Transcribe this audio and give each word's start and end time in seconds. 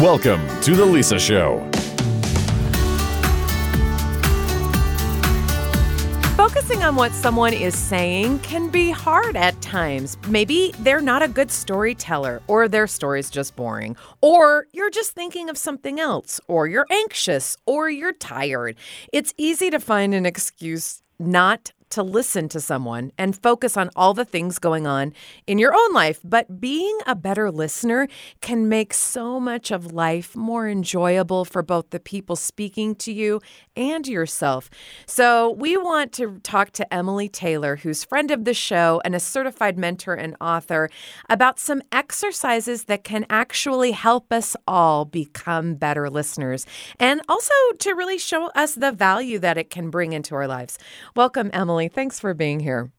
Welcome 0.00 0.48
to 0.62 0.74
The 0.74 0.86
Lisa 0.86 1.18
Show. 1.18 1.58
Focusing 6.38 6.82
on 6.82 6.96
what 6.96 7.12
someone 7.12 7.52
is 7.52 7.76
saying 7.76 8.38
can 8.38 8.70
be 8.70 8.92
hard 8.92 9.36
at 9.36 9.60
times. 9.60 10.16
Maybe 10.26 10.72
they're 10.78 11.02
not 11.02 11.22
a 11.22 11.28
good 11.28 11.50
storyteller, 11.50 12.40
or 12.46 12.66
their 12.66 12.86
story's 12.86 13.28
just 13.28 13.54
boring, 13.56 13.94
or 14.22 14.66
you're 14.72 14.88
just 14.88 15.10
thinking 15.10 15.50
of 15.50 15.58
something 15.58 16.00
else, 16.00 16.40
or 16.48 16.66
you're 16.66 16.86
anxious, 16.90 17.58
or 17.66 17.90
you're 17.90 18.14
tired. 18.14 18.76
It's 19.12 19.34
easy 19.36 19.68
to 19.68 19.78
find 19.78 20.14
an 20.14 20.24
excuse 20.24 21.02
not 21.18 21.72
to 21.90 22.02
listen 22.02 22.48
to 22.48 22.60
someone 22.60 23.12
and 23.18 23.40
focus 23.40 23.76
on 23.76 23.90
all 23.94 24.14
the 24.14 24.24
things 24.24 24.58
going 24.58 24.86
on 24.86 25.12
in 25.46 25.58
your 25.58 25.74
own 25.74 25.92
life. 25.92 26.20
But 26.24 26.60
being 26.60 26.98
a 27.06 27.14
better 27.14 27.50
listener 27.50 28.08
can 28.40 28.68
make 28.68 28.94
so 28.94 29.38
much 29.38 29.70
of 29.70 29.92
life 29.92 30.34
more 30.34 30.68
enjoyable 30.68 31.44
for 31.44 31.62
both 31.62 31.90
the 31.90 32.00
people 32.00 32.36
speaking 32.36 32.94
to 32.96 33.12
you 33.12 33.40
and 33.80 34.06
yourself. 34.06 34.70
So, 35.06 35.50
we 35.50 35.76
want 35.76 36.12
to 36.14 36.38
talk 36.42 36.70
to 36.72 36.94
Emily 36.94 37.28
Taylor, 37.28 37.76
who's 37.76 38.04
friend 38.04 38.30
of 38.30 38.44
the 38.44 38.54
show 38.54 39.00
and 39.04 39.14
a 39.14 39.20
certified 39.20 39.78
mentor 39.78 40.14
and 40.14 40.36
author, 40.40 40.90
about 41.28 41.58
some 41.58 41.82
exercises 41.90 42.84
that 42.84 43.04
can 43.04 43.24
actually 43.30 43.92
help 43.92 44.32
us 44.32 44.54
all 44.68 45.04
become 45.04 45.74
better 45.74 46.10
listeners 46.10 46.66
and 46.98 47.22
also 47.28 47.54
to 47.78 47.94
really 47.94 48.18
show 48.18 48.48
us 48.48 48.74
the 48.74 48.92
value 48.92 49.38
that 49.38 49.58
it 49.58 49.70
can 49.70 49.90
bring 49.90 50.12
into 50.12 50.34
our 50.34 50.46
lives. 50.46 50.78
Welcome, 51.16 51.50
Emily. 51.52 51.88
Thanks 51.88 52.20
for 52.20 52.34
being 52.34 52.60
here. 52.60 52.90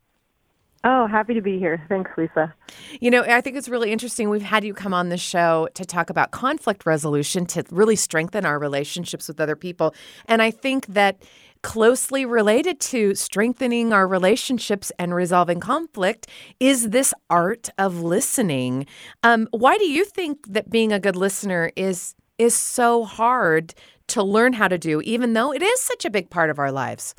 Oh, 0.83 1.05
happy 1.05 1.35
to 1.35 1.41
be 1.41 1.59
here. 1.59 1.85
Thanks, 1.89 2.09
Lisa. 2.17 2.53
You 2.99 3.11
know, 3.11 3.21
I 3.21 3.41
think 3.41 3.55
it's 3.55 3.69
really 3.69 3.91
interesting. 3.91 4.29
We've 4.29 4.41
had 4.41 4.63
you 4.63 4.73
come 4.73 4.95
on 4.95 5.09
the 5.09 5.17
show 5.17 5.67
to 5.75 5.85
talk 5.85 6.09
about 6.09 6.31
conflict 6.31 6.87
resolution 6.87 7.45
to 7.47 7.63
really 7.69 7.95
strengthen 7.95 8.45
our 8.45 8.57
relationships 8.57 9.27
with 9.27 9.39
other 9.39 9.55
people. 9.55 9.93
And 10.25 10.41
I 10.41 10.49
think 10.49 10.87
that 10.87 11.21
closely 11.61 12.25
related 12.25 12.79
to 12.79 13.13
strengthening 13.13 13.93
our 13.93 14.07
relationships 14.07 14.91
and 14.97 15.13
resolving 15.13 15.59
conflict 15.59 16.27
is 16.59 16.89
this 16.89 17.13
art 17.29 17.69
of 17.77 18.01
listening. 18.01 18.87
Um, 19.21 19.47
why 19.51 19.77
do 19.77 19.85
you 19.85 20.03
think 20.03 20.51
that 20.51 20.71
being 20.71 20.91
a 20.91 20.99
good 20.99 21.15
listener 21.15 21.71
is 21.75 22.15
is 22.39 22.55
so 22.55 23.03
hard 23.03 23.75
to 24.07 24.23
learn 24.23 24.53
how 24.53 24.67
to 24.67 24.79
do, 24.79 24.99
even 25.01 25.33
though 25.33 25.53
it 25.53 25.61
is 25.61 25.79
such 25.79 26.05
a 26.05 26.09
big 26.09 26.31
part 26.31 26.49
of 26.49 26.57
our 26.57 26.71
lives? 26.71 27.13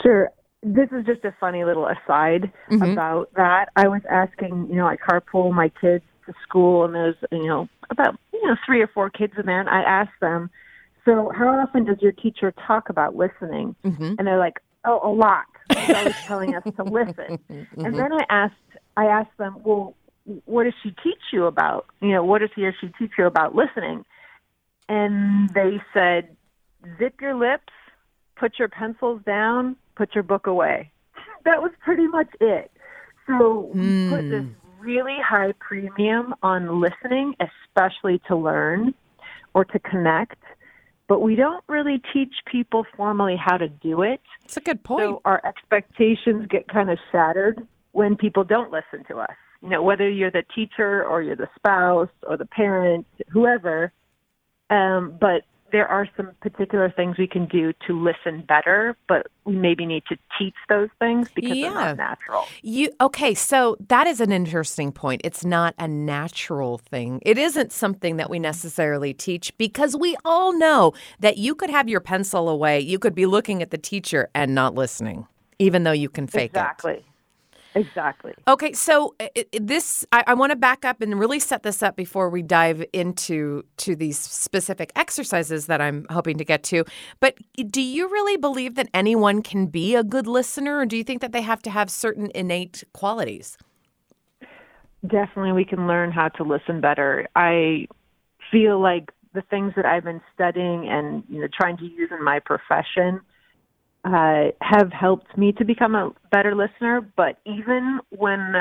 Sure. 0.00 0.30
This 0.62 0.88
is 0.92 1.06
just 1.06 1.24
a 1.24 1.32
funny 1.40 1.64
little 1.64 1.86
aside 1.86 2.52
Mhm. 2.68 2.92
about 2.92 3.32
that. 3.34 3.70
I 3.76 3.88
was 3.88 4.02
asking, 4.06 4.68
you 4.68 4.76
know, 4.76 4.86
I 4.86 4.96
carpool 4.96 5.52
my 5.52 5.70
kids 5.70 6.04
to 6.26 6.34
school, 6.42 6.84
and 6.84 6.94
there's, 6.94 7.16
you 7.32 7.46
know, 7.46 7.68
about 7.88 8.16
you 8.32 8.46
know 8.46 8.56
three 8.66 8.82
or 8.82 8.86
four 8.86 9.08
kids 9.08 9.32
in 9.38 9.46
there, 9.46 9.60
and 9.60 9.70
I 9.70 9.82
asked 9.82 10.20
them, 10.20 10.50
so 11.04 11.30
how 11.30 11.48
often 11.48 11.84
does 11.84 12.00
your 12.02 12.12
teacher 12.12 12.52
talk 12.52 12.90
about 12.90 13.16
listening? 13.16 13.74
Mhm. 13.84 14.16
And 14.18 14.26
they're 14.26 14.38
like, 14.38 14.60
oh, 14.84 15.00
a 15.02 15.12
lot. 15.12 15.46
She's 15.70 15.94
always 15.96 16.14
telling 16.26 16.54
us 16.54 16.62
to 16.76 16.84
listen. 16.84 17.38
And 17.84 17.98
then 17.98 18.12
I 18.12 18.24
asked, 18.28 18.54
I 18.98 19.06
asked 19.06 19.36
them, 19.38 19.56
well, 19.64 19.94
what 20.44 20.64
does 20.64 20.74
she 20.82 20.90
teach 21.02 21.32
you 21.32 21.46
about? 21.46 21.86
You 22.00 22.10
know, 22.12 22.22
what 22.22 22.40
does 22.40 22.50
he 22.54 22.66
or 22.66 22.74
she 22.78 22.88
teach 22.98 23.12
you 23.16 23.24
about 23.24 23.54
listening? 23.54 24.04
And 24.88 25.48
they 25.50 25.80
said, 25.94 26.36
zip 26.98 27.20
your 27.20 27.34
lips, 27.34 27.72
put 28.36 28.58
your 28.58 28.68
pencils 28.68 29.22
down, 29.24 29.76
put 30.00 30.14
your 30.14 30.24
book 30.24 30.46
away. 30.46 30.90
That 31.46 31.62
was 31.62 31.72
pretty 31.82 32.06
much 32.06 32.28
it. 32.38 32.70
So 33.26 33.70
we 33.72 34.10
put 34.10 34.28
this 34.28 34.44
really 34.78 35.16
high 35.26 35.54
premium 35.58 36.34
on 36.42 36.82
listening, 36.82 37.34
especially 37.40 38.20
to 38.28 38.36
learn 38.36 38.92
or 39.54 39.64
to 39.64 39.78
connect. 39.78 40.36
But 41.08 41.20
we 41.20 41.36
don't 41.36 41.64
really 41.66 42.02
teach 42.12 42.34
people 42.44 42.84
formally 42.94 43.36
how 43.42 43.56
to 43.56 43.68
do 43.68 44.02
it. 44.02 44.20
It's 44.44 44.58
a 44.58 44.60
good 44.60 44.82
point. 44.84 45.00
So 45.00 45.22
our 45.24 45.40
expectations 45.46 46.46
get 46.50 46.68
kind 46.68 46.90
of 46.90 46.98
shattered 47.10 47.66
when 47.92 48.16
people 48.16 48.44
don't 48.44 48.70
listen 48.70 49.02
to 49.08 49.20
us. 49.20 49.36
You 49.62 49.70
know, 49.70 49.82
whether 49.82 50.08
you're 50.08 50.30
the 50.30 50.44
teacher 50.54 51.06
or 51.06 51.22
you're 51.22 51.36
the 51.36 51.48
spouse 51.56 52.10
or 52.26 52.36
the 52.36 52.44
parent, 52.44 53.06
whoever. 53.30 53.92
Um, 54.68 55.16
but 55.18 55.44
there 55.72 55.86
are 55.86 56.08
some 56.16 56.30
particular 56.40 56.90
things 56.90 57.16
we 57.18 57.26
can 57.26 57.46
do 57.46 57.72
to 57.86 57.98
listen 57.98 58.42
better, 58.46 58.96
but 59.08 59.28
we 59.44 59.56
maybe 59.56 59.86
need 59.86 60.04
to 60.08 60.16
teach 60.38 60.54
those 60.68 60.88
things 60.98 61.28
because 61.34 61.52
they're 61.52 61.72
not 61.72 61.96
natural. 61.96 62.44
You 62.62 62.90
okay, 63.00 63.34
so 63.34 63.76
that 63.88 64.06
is 64.06 64.20
an 64.20 64.32
interesting 64.32 64.92
point. 64.92 65.20
It's 65.24 65.44
not 65.44 65.74
a 65.78 65.88
natural 65.88 66.78
thing. 66.78 67.20
It 67.22 67.38
isn't 67.38 67.72
something 67.72 68.16
that 68.16 68.30
we 68.30 68.38
necessarily 68.38 69.14
teach 69.14 69.56
because 69.58 69.96
we 69.96 70.16
all 70.24 70.56
know 70.56 70.92
that 71.20 71.38
you 71.38 71.54
could 71.54 71.70
have 71.70 71.88
your 71.88 72.00
pencil 72.00 72.48
away, 72.48 72.80
you 72.80 72.98
could 72.98 73.14
be 73.14 73.26
looking 73.26 73.62
at 73.62 73.70
the 73.70 73.78
teacher 73.78 74.28
and 74.34 74.54
not 74.54 74.74
listening, 74.74 75.26
even 75.58 75.84
though 75.84 75.92
you 75.92 76.08
can 76.08 76.26
fake 76.26 76.52
it. 76.54 76.56
exactly. 76.56 77.04
Exactly. 77.74 78.34
Okay, 78.48 78.72
so 78.72 79.14
uh, 79.20 79.28
this 79.60 80.04
I, 80.12 80.24
I 80.28 80.34
want 80.34 80.50
to 80.50 80.56
back 80.56 80.84
up 80.84 81.00
and 81.00 81.18
really 81.18 81.38
set 81.38 81.62
this 81.62 81.82
up 81.82 81.96
before 81.96 82.28
we 82.28 82.42
dive 82.42 82.84
into 82.92 83.64
to 83.78 83.94
these 83.94 84.18
specific 84.18 84.92
exercises 84.96 85.66
that 85.66 85.80
I'm 85.80 86.06
hoping 86.10 86.38
to 86.38 86.44
get 86.44 86.62
to. 86.64 86.84
But 87.20 87.38
do 87.70 87.80
you 87.80 88.08
really 88.08 88.36
believe 88.36 88.74
that 88.74 88.88
anyone 88.92 89.42
can 89.42 89.66
be 89.66 89.94
a 89.94 90.02
good 90.02 90.26
listener, 90.26 90.78
or 90.78 90.86
do 90.86 90.96
you 90.96 91.04
think 91.04 91.20
that 91.20 91.32
they 91.32 91.42
have 91.42 91.62
to 91.62 91.70
have 91.70 91.90
certain 91.90 92.30
innate 92.34 92.84
qualities? 92.92 93.56
definitely 95.06 95.52
we 95.52 95.64
can 95.64 95.86
learn 95.86 96.12
how 96.12 96.28
to 96.28 96.42
listen 96.42 96.80
better. 96.80 97.28
I 97.34 97.86
feel 98.50 98.80
like 98.80 99.10
the 99.32 99.42
things 99.42 99.72
that 99.76 99.86
I've 99.86 100.04
been 100.04 100.20
studying 100.34 100.88
and 100.88 101.22
you 101.28 101.40
know 101.40 101.48
trying 101.52 101.76
to 101.78 101.84
use 101.84 102.10
in 102.10 102.22
my 102.24 102.40
profession 102.40 103.20
uh, 104.04 104.48
have 104.60 104.92
helped 104.92 105.36
me 105.36 105.52
to 105.52 105.64
become 105.64 105.94
a 105.94 106.12
better 106.30 106.54
listener. 106.54 107.00
But 107.00 107.38
even 107.44 108.00
when 108.10 108.56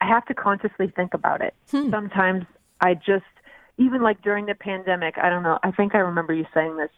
I 0.00 0.06
have 0.06 0.26
to 0.26 0.34
consciously 0.34 0.92
think 0.94 1.14
about 1.14 1.40
it, 1.40 1.54
sometimes 1.66 2.44
I 2.80 2.94
just 2.94 3.24
even 3.78 4.02
like 4.02 4.22
during 4.22 4.46
the 4.46 4.54
pandemic, 4.54 5.16
I 5.18 5.28
don't 5.28 5.42
know. 5.42 5.58
I 5.62 5.70
think 5.70 5.94
I 5.94 5.98
remember 5.98 6.32
you 6.32 6.46
saying 6.54 6.76
this. 6.76 6.90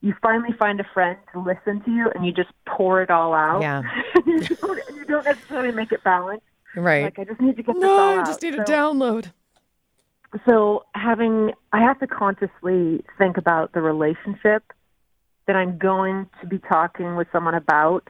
You 0.00 0.14
finally 0.20 0.54
find 0.58 0.80
a 0.80 0.84
friend 0.92 1.16
to 1.32 1.40
listen 1.40 1.82
to 1.84 1.90
you, 1.90 2.10
and 2.14 2.26
you 2.26 2.32
just 2.32 2.50
pour 2.66 3.00
it 3.00 3.10
all 3.10 3.32
out. 3.32 3.62
Yeah. 3.62 3.82
you, 4.26 4.40
don't, 4.40 4.80
you 4.94 5.04
don't 5.06 5.24
necessarily 5.24 5.72
make 5.72 5.92
it 5.92 6.04
balanced. 6.04 6.44
Right. 6.76 7.04
Like 7.04 7.18
I 7.18 7.24
just 7.24 7.40
need 7.40 7.56
to 7.56 7.62
get 7.62 7.74
this 7.74 7.84
all 7.84 8.14
no, 8.14 8.20
I 8.20 8.24
just 8.24 8.42
need 8.42 8.54
so, 8.54 8.62
a 8.62 8.64
download. 8.64 9.32
So 10.44 10.84
having, 10.94 11.52
I 11.72 11.80
have 11.80 12.00
to 12.00 12.06
consciously 12.06 13.04
think 13.16 13.36
about 13.36 13.72
the 13.72 13.80
relationship 13.80 14.64
that 15.46 15.56
I'm 15.56 15.78
going 15.78 16.28
to 16.40 16.46
be 16.46 16.58
talking 16.58 17.16
with 17.16 17.28
someone 17.32 17.54
about, 17.54 18.08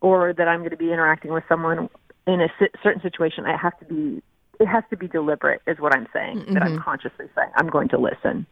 or 0.00 0.32
that 0.32 0.48
I'm 0.48 0.60
going 0.60 0.70
to 0.70 0.76
be 0.76 0.92
interacting 0.92 1.32
with 1.32 1.44
someone 1.48 1.88
in 2.26 2.40
a 2.40 2.48
certain 2.82 3.02
situation. 3.02 3.44
I 3.46 3.56
have 3.56 3.78
to 3.80 3.84
be, 3.84 4.22
it 4.58 4.66
has 4.66 4.84
to 4.90 4.96
be 4.96 5.08
deliberate, 5.08 5.62
is 5.66 5.78
what 5.78 5.94
I'm 5.94 6.06
saying. 6.12 6.44
That 6.52 6.62
I'm 6.62 6.78
consciously 6.80 7.26
saying 7.34 7.50
I'm 7.56 7.68
going 7.68 7.88
to 7.88 7.98
listen. 7.98 8.46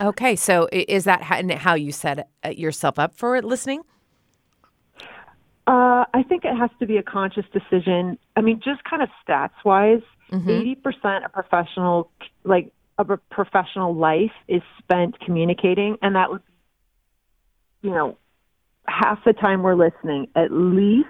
Okay, 0.00 0.34
so 0.34 0.68
is 0.72 1.04
that 1.04 1.22
how, 1.22 1.74
you 1.74 1.92
set 1.92 2.28
uh, 2.44 2.48
yourself 2.48 2.98
up 2.98 3.14
for 3.14 3.36
it, 3.36 3.44
listening? 3.44 3.82
Uh, 5.66 6.04
I 6.14 6.22
think 6.26 6.44
it 6.44 6.56
has 6.56 6.70
to 6.80 6.86
be 6.86 6.96
a 6.96 7.02
conscious 7.02 7.44
decision. 7.52 8.18
I 8.34 8.40
mean, 8.40 8.60
just 8.64 8.82
kind 8.84 9.02
of 9.02 9.10
stats 9.26 9.50
wise, 9.64 10.00
80% 10.32 11.24
of 11.24 11.32
professional, 11.32 12.10
like 12.44 12.72
of 12.98 13.10
a 13.10 13.16
professional 13.16 13.94
life 13.94 14.32
is 14.48 14.62
spent 14.78 15.20
communicating, 15.20 15.96
and 16.02 16.14
that 16.16 16.30
would 16.30 16.44
be, 16.46 16.52
you 17.82 17.90
know, 17.90 18.16
half 18.86 19.18
the 19.24 19.32
time 19.32 19.62
we're 19.62 19.74
listening 19.74 20.28
at 20.36 20.50
least. 20.50 21.08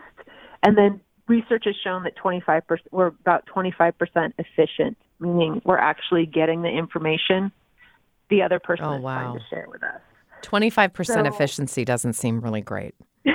And 0.63 0.77
then 0.77 1.01
research 1.29 1.65
has 1.67 1.75
shown 1.83 2.03
that 2.05 2.17
25%, 2.17 2.63
we're 2.91 3.07
about 3.07 3.45
25% 3.55 4.33
efficient, 4.39 4.97
meaning 5.19 5.63
we're 5.65 5.79
actually 5.79 6.27
getting 6.27 6.63
the 6.63 6.69
information 6.69 7.53
the 8.29 8.43
other 8.43 8.61
person 8.61 8.85
Oh, 8.85 8.97
is 8.97 9.03
trying 9.03 9.39
to 9.39 9.45
share 9.51 9.67
with 9.69 9.83
us. 9.83 10.01
25% 10.43 11.07
So- 11.07 11.21
efficiency 11.25 11.85
doesn't 11.85 12.15
seem 12.15 12.41
really 12.41 12.61
great. 12.61 12.95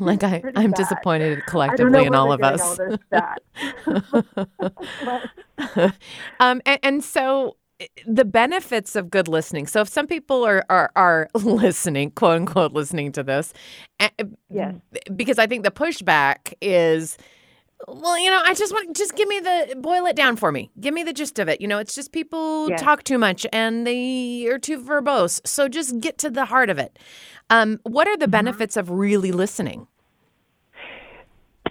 like 0.00 0.22
I, 0.22 0.42
I'm 0.54 0.70
bad. 0.70 0.76
disappointed 0.76 1.24
I 1.24 1.28
don't 1.28 1.38
know 1.38 1.44
collectively 1.48 2.06
in 2.06 2.14
all 2.14 2.30
of 2.30 2.42
us. 2.42 2.78
All 2.78 2.98
um, 6.40 6.60
and, 6.66 6.78
and 6.82 7.04
so 7.04 7.56
the 8.06 8.24
benefits 8.24 8.96
of 8.96 9.10
good 9.10 9.28
listening. 9.28 9.66
So 9.66 9.80
if 9.80 9.88
some 9.88 10.06
people 10.06 10.44
are 10.44 10.64
are, 10.68 10.90
are 10.96 11.28
listening, 11.34 12.10
quote 12.12 12.36
unquote, 12.36 12.72
listening 12.72 13.12
to 13.12 13.22
this, 13.22 13.52
eh, 14.00 14.08
Yes. 14.50 14.74
because 15.14 15.38
I 15.38 15.46
think 15.46 15.64
the 15.64 15.70
pushback 15.70 16.54
is. 16.60 17.16
Well, 17.86 18.18
you 18.18 18.28
know, 18.28 18.42
I 18.44 18.54
just 18.54 18.72
want 18.72 18.96
just 18.96 19.14
give 19.14 19.28
me 19.28 19.38
the 19.38 19.76
boil 19.80 20.04
it 20.06 20.16
down 20.16 20.34
for 20.34 20.50
me. 20.50 20.68
Give 20.80 20.92
me 20.92 21.04
the 21.04 21.12
gist 21.12 21.38
of 21.38 21.48
it. 21.48 21.60
You 21.60 21.68
know, 21.68 21.78
it's 21.78 21.94
just 21.94 22.10
people 22.10 22.68
Yeah. 22.70 22.76
talk 22.76 23.04
too 23.04 23.18
much 23.18 23.46
and 23.52 23.86
they 23.86 24.48
are 24.48 24.58
too 24.58 24.82
verbose. 24.82 25.40
So 25.46 25.68
just 25.68 26.00
get 26.00 26.18
to 26.18 26.28
the 26.30 26.46
heart 26.46 26.70
of 26.70 26.78
it. 26.80 26.98
Um, 27.50 27.78
what 27.84 28.08
are 28.08 28.16
the 28.16 28.26
benefits 28.26 28.76
of 28.76 28.90
really 28.90 29.30
listening? 29.30 29.86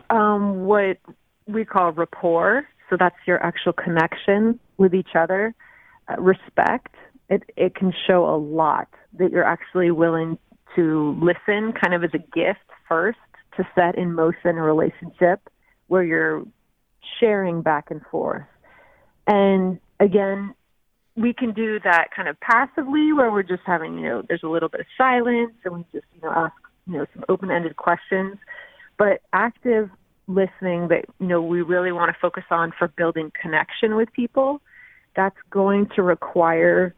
um, 0.09 0.65
what 0.65 0.97
we 1.47 1.65
call 1.65 1.91
rapport. 1.91 2.65
So 2.89 2.95
that's 2.97 3.15
your 3.25 3.43
actual 3.43 3.73
connection 3.73 4.59
with 4.77 4.93
each 4.95 5.15
other. 5.15 5.53
Respect, 6.17 6.95
it, 7.29 7.43
it 7.55 7.75
can 7.75 7.93
show 8.05 8.25
a 8.25 8.37
lot 8.37 8.87
that 9.19 9.31
you're 9.31 9.43
actually 9.43 9.91
willing 9.91 10.37
to 10.75 11.17
listen 11.21 11.73
kind 11.73 11.93
of 11.93 12.03
as 12.03 12.11
a 12.13 12.19
gift 12.19 12.59
first 12.87 13.17
to 13.57 13.67
set 13.75 13.97
in 13.97 14.13
motion 14.13 14.57
a 14.57 14.61
relationship 14.61 15.49
where 15.87 16.03
you're 16.03 16.45
sharing 17.19 17.61
back 17.61 17.89
and 17.89 18.01
forth. 18.11 18.45
And 19.25 19.79
again, 19.99 20.53
we 21.15 21.33
can 21.33 21.51
do 21.51 21.79
that 21.83 22.09
kind 22.15 22.29
of 22.29 22.39
passively 22.39 23.11
where 23.11 23.31
we're 23.31 23.43
just 23.43 23.63
having, 23.65 23.97
you 23.97 24.03
know, 24.03 24.23
there's 24.27 24.43
a 24.43 24.47
little 24.47 24.69
bit 24.69 24.81
of 24.81 24.85
silence 24.97 25.53
and 25.65 25.73
we 25.73 25.85
just, 25.91 26.05
you 26.13 26.21
know, 26.21 26.29
ask, 26.29 26.53
you 26.85 26.93
know, 26.93 27.05
some 27.13 27.25
open 27.27 27.49
ended 27.49 27.75
questions. 27.75 28.37
But 28.97 29.21
active 29.33 29.89
listening 30.27 30.89
that, 30.89 31.05
you 31.19 31.27
know, 31.27 31.41
we 31.41 31.61
really 31.61 31.91
want 31.91 32.13
to 32.13 32.19
focus 32.21 32.43
on 32.51 32.71
for 32.77 32.87
building 32.89 33.31
connection 33.39 33.95
with 33.95 34.11
people, 34.13 34.61
that's 35.17 35.35
going 35.49 35.89
to 35.95 36.03
require 36.03 36.95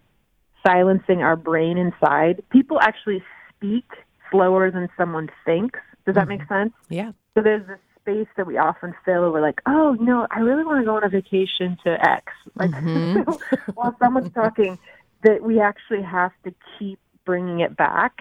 silencing 0.63 1.23
our 1.23 1.37
brain 1.37 1.77
inside. 1.77 2.43
People 2.51 2.77
actually 2.81 3.23
speak 3.55 3.85
slower 4.29 4.69
than 4.69 4.89
someone 4.97 5.29
thinks. 5.45 5.79
Does 6.05 6.15
that 6.15 6.27
mm-hmm. 6.27 6.29
make 6.29 6.47
sense? 6.47 6.73
Yeah. 6.89 7.13
So 7.33 7.41
there's 7.41 7.65
this 7.65 7.79
space 8.01 8.27
that 8.37 8.45
we 8.45 8.57
often 8.57 8.93
fill 9.05 9.21
where 9.21 9.31
we're 9.31 9.41
like, 9.41 9.61
oh, 9.65 9.93
you 9.93 10.05
know, 10.05 10.27
I 10.29 10.39
really 10.39 10.63
want 10.63 10.81
to 10.81 10.85
go 10.85 10.97
on 10.97 11.03
a 11.03 11.09
vacation 11.09 11.77
to 11.85 12.09
X. 12.09 12.31
Like 12.55 12.71
mm-hmm. 12.71 13.31
while 13.73 13.95
someone's 13.99 14.33
talking, 14.33 14.77
that 15.23 15.41
we 15.41 15.59
actually 15.59 16.01
have 16.01 16.31
to 16.43 16.53
keep 16.77 16.99
bringing 17.25 17.61
it 17.61 17.75
back. 17.75 18.19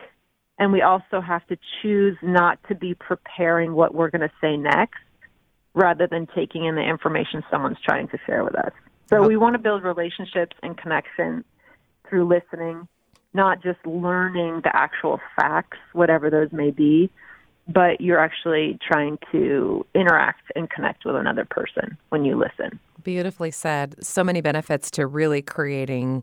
And 0.60 0.72
we 0.72 0.82
also 0.82 1.20
have 1.20 1.46
to 1.48 1.58
choose 1.82 2.16
not 2.22 2.58
to 2.68 2.74
be 2.74 2.94
preparing 2.94 3.74
what 3.74 3.94
we're 3.94 4.10
going 4.10 4.28
to 4.28 4.32
say 4.40 4.56
next 4.56 4.98
rather 5.74 6.06
than 6.08 6.26
taking 6.34 6.64
in 6.64 6.74
the 6.74 6.82
information 6.82 7.42
someone's 7.50 7.78
trying 7.84 8.08
to 8.08 8.18
share 8.26 8.44
with 8.44 8.56
us. 8.56 8.72
So 9.08 9.16
uh-huh. 9.16 9.28
we 9.28 9.36
want 9.36 9.54
to 9.54 9.58
build 9.58 9.82
relationships 9.82 10.56
and 10.62 10.76
connection 10.76 11.44
through 12.08 12.26
listening, 12.28 12.88
not 13.34 13.62
just 13.62 13.84
learning 13.86 14.60
the 14.64 14.74
actual 14.74 15.20
facts, 15.36 15.78
whatever 15.92 16.30
those 16.30 16.52
may 16.52 16.70
be, 16.70 17.10
but 17.68 18.00
you're 18.00 18.18
actually 18.18 18.78
trying 18.86 19.18
to 19.30 19.84
interact 19.94 20.50
and 20.56 20.70
connect 20.70 21.04
with 21.04 21.16
another 21.16 21.44
person 21.44 21.96
when 22.08 22.24
you 22.24 22.38
listen. 22.38 22.78
Beautifully 23.02 23.50
said. 23.50 23.96
So 24.02 24.24
many 24.24 24.40
benefits 24.40 24.90
to 24.92 25.06
really 25.06 25.42
creating 25.42 26.22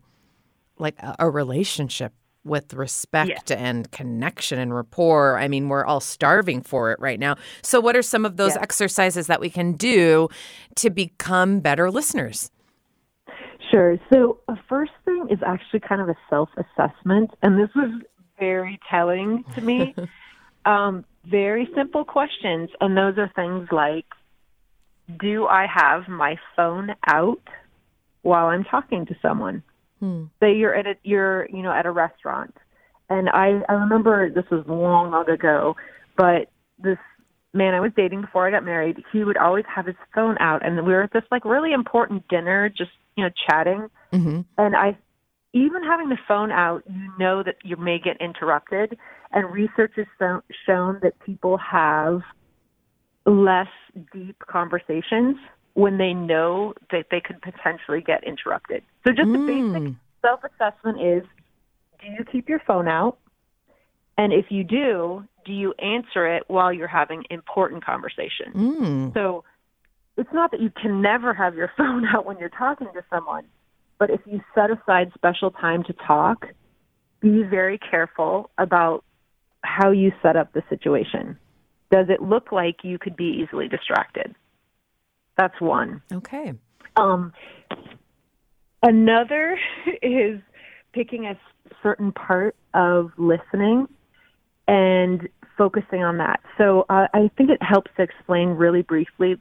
like 0.77 0.97
a, 0.99 1.15
a 1.19 1.29
relationship 1.29 2.13
with 2.43 2.73
respect 2.73 3.49
Yeah. 3.49 3.57
and 3.57 3.91
connection 3.91 4.59
and 4.59 4.73
rapport. 4.73 5.37
I 5.37 5.47
mean, 5.47 5.67
we're 5.67 5.85
all 5.85 5.99
starving 5.99 6.61
for 6.61 6.91
it 6.91 6.99
right 6.99 7.19
now. 7.19 7.35
So, 7.63 7.79
what 7.79 7.95
are 7.95 8.03
some 8.03 8.23
of 8.23 8.37
those 8.37 8.55
Yeah. 8.55 8.61
exercises 8.61 9.27
that 9.27 9.39
we 9.39 9.49
can 9.49 9.73
do 9.73 10.29
to 10.75 10.89
become 10.89 11.59
better 11.59 11.89
listeners? 11.89 12.51
Sure. 13.71 13.97
So, 14.11 14.39
a 14.47 14.55
first 14.69 14.91
thing 15.05 15.27
is 15.29 15.39
actually 15.45 15.81
kind 15.81 16.01
of 16.01 16.09
a 16.09 16.15
self 16.29 16.49
assessment. 16.57 17.31
And 17.41 17.59
this 17.59 17.69
was 17.75 18.01
very 18.39 18.79
telling 18.89 19.43
to 19.55 19.61
me. 19.61 19.95
um, 20.65 21.05
very 21.25 21.67
simple 21.75 22.05
questions. 22.05 22.69
And 22.79 22.95
those 22.95 23.17
are 23.17 23.31
things 23.35 23.69
like 23.71 24.05
Do 25.19 25.47
I 25.47 25.65
have 25.73 26.07
my 26.07 26.37
phone 26.55 26.91
out 27.07 27.41
while 28.21 28.47
I'm 28.47 28.63
talking 28.63 29.05
to 29.07 29.15
someone? 29.21 29.63
Say 30.39 30.55
you're 30.55 30.75
at 30.75 30.87
a, 30.87 30.95
you're 31.03 31.47
you 31.49 31.61
know 31.61 31.71
at 31.71 31.85
a 31.85 31.91
restaurant, 31.91 32.55
and 33.09 33.29
I 33.29 33.61
I 33.69 33.73
remember 33.73 34.29
this 34.29 34.45
was 34.51 34.65
long 34.67 35.11
long 35.11 35.29
ago, 35.29 35.75
but 36.17 36.49
this 36.77 36.97
man 37.53 37.73
I 37.73 37.79
was 37.79 37.91
dating 37.95 38.21
before 38.21 38.47
I 38.47 38.51
got 38.51 38.65
married, 38.65 39.03
he 39.13 39.23
would 39.23 39.37
always 39.37 39.65
have 39.73 39.85
his 39.85 39.95
phone 40.13 40.37
out, 40.39 40.65
and 40.65 40.75
we 40.85 40.91
were 40.91 41.03
at 41.03 41.13
this 41.13 41.23
like 41.31 41.45
really 41.45 41.71
important 41.71 42.27
dinner, 42.27 42.67
just 42.69 42.91
you 43.15 43.23
know 43.23 43.29
chatting, 43.49 43.87
Mm-hmm. 44.13 44.41
and 44.57 44.75
I 44.75 44.97
even 45.53 45.83
having 45.83 46.09
the 46.09 46.17
phone 46.27 46.51
out, 46.51 46.83
you 46.87 47.11
know 47.17 47.41
that 47.41 47.55
you 47.63 47.77
may 47.77 47.97
get 47.97 48.17
interrupted, 48.19 48.97
and 49.31 49.51
research 49.51 49.93
has 49.95 50.05
so, 50.19 50.41
shown 50.65 50.99
that 51.01 51.17
people 51.25 51.57
have 51.57 52.21
less 53.25 53.67
deep 54.13 54.37
conversations 54.39 55.37
when 55.73 55.97
they 55.97 56.13
know 56.13 56.73
that 56.91 57.05
they 57.11 57.21
could 57.21 57.41
potentially 57.41 58.01
get 58.01 58.23
interrupted. 58.23 58.83
So 59.05 59.13
just 59.13 59.31
the 59.31 59.71
basic 59.73 59.95
self 60.21 60.41
assessment 60.43 61.01
is 61.01 61.23
do 62.01 62.07
you 62.07 62.25
keep 62.29 62.49
your 62.49 62.61
phone 62.67 62.87
out? 62.87 63.17
And 64.17 64.31
if 64.31 64.45
you 64.49 64.63
do, 64.63 65.25
do 65.45 65.51
you 65.51 65.73
answer 65.79 66.27
it 66.33 66.43
while 66.47 66.71
you're 66.71 66.87
having 66.87 67.23
important 67.29 67.83
conversation? 67.83 68.53
Mm. 68.53 69.13
So 69.13 69.43
it's 70.17 70.29
not 70.33 70.51
that 70.51 70.61
you 70.61 70.69
can 70.69 71.01
never 71.01 71.33
have 71.33 71.55
your 71.55 71.71
phone 71.77 72.05
out 72.05 72.25
when 72.25 72.37
you're 72.37 72.49
talking 72.49 72.87
to 72.93 73.03
someone, 73.09 73.45
but 73.99 74.09
if 74.09 74.21
you 74.25 74.41
set 74.53 74.69
aside 74.71 75.11
special 75.13 75.51
time 75.51 75.83
to 75.83 75.93
talk, 75.93 76.45
be 77.21 77.43
very 77.43 77.77
careful 77.77 78.49
about 78.57 79.03
how 79.63 79.91
you 79.91 80.11
set 80.21 80.35
up 80.35 80.53
the 80.53 80.61
situation. 80.69 81.37
Does 81.91 82.07
it 82.09 82.21
look 82.21 82.51
like 82.51 82.77
you 82.83 82.97
could 82.99 83.15
be 83.15 83.41
easily 83.43 83.67
distracted? 83.67 84.35
That's 85.37 85.59
one. 85.59 86.01
Okay. 86.11 86.53
Um, 86.95 87.33
another 88.83 89.57
is 90.01 90.39
picking 90.93 91.25
a 91.25 91.37
certain 91.83 92.11
part 92.11 92.55
of 92.73 93.11
listening 93.17 93.87
and 94.67 95.27
focusing 95.57 96.03
on 96.03 96.17
that. 96.17 96.39
So 96.57 96.85
uh, 96.89 97.07
I 97.13 97.29
think 97.37 97.49
it 97.49 97.61
helps 97.61 97.91
to 97.97 98.03
explain 98.03 98.49
really 98.49 98.81
briefly. 98.81 99.35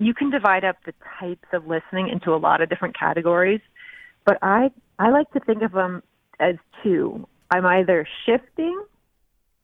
You 0.00 0.14
can 0.14 0.30
divide 0.30 0.64
up 0.64 0.76
the 0.86 0.94
types 1.20 1.46
of 1.52 1.66
listening 1.66 2.08
into 2.08 2.34
a 2.34 2.38
lot 2.38 2.62
of 2.62 2.70
different 2.70 2.98
categories, 2.98 3.60
but 4.24 4.38
I 4.42 4.70
I 4.98 5.10
like 5.10 5.30
to 5.32 5.40
think 5.40 5.62
of 5.62 5.72
them 5.72 6.02
as 6.40 6.56
two. 6.82 7.28
I'm 7.50 7.66
either 7.66 8.08
shifting 8.24 8.82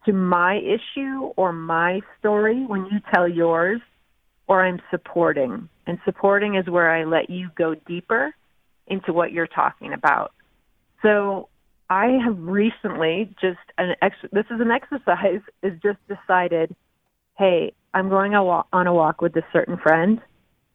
to 0.04 0.12
my 0.12 0.56
issue 0.58 1.32
or 1.36 1.52
my 1.52 2.00
story 2.18 2.64
when 2.66 2.84
you 2.84 3.00
tell 3.12 3.26
yours, 3.26 3.80
or 4.46 4.64
I'm 4.64 4.80
supporting. 4.90 5.68
And 5.86 5.98
supporting 6.04 6.56
is 6.56 6.68
where 6.68 6.90
I 6.90 7.04
let 7.04 7.30
you 7.30 7.48
go 7.56 7.74
deeper 7.74 8.34
into 8.86 9.12
what 9.14 9.32
you're 9.32 9.46
talking 9.46 9.94
about. 9.94 10.32
So 11.00 11.48
I 11.88 12.18
have 12.24 12.38
recently 12.38 13.34
just 13.40 13.58
an 13.78 13.94
ex- 14.02 14.16
this 14.32 14.46
is 14.50 14.60
an 14.60 14.70
exercise 14.70 15.40
is 15.62 15.72
just 15.82 15.98
decided, 16.08 16.74
hey, 17.38 17.72
I'm 17.96 18.10
going 18.10 18.34
a 18.34 18.42
on 18.44 18.86
a 18.86 18.92
walk 18.92 19.22
with 19.22 19.32
this 19.32 19.44
certain 19.54 19.78
friend, 19.78 20.20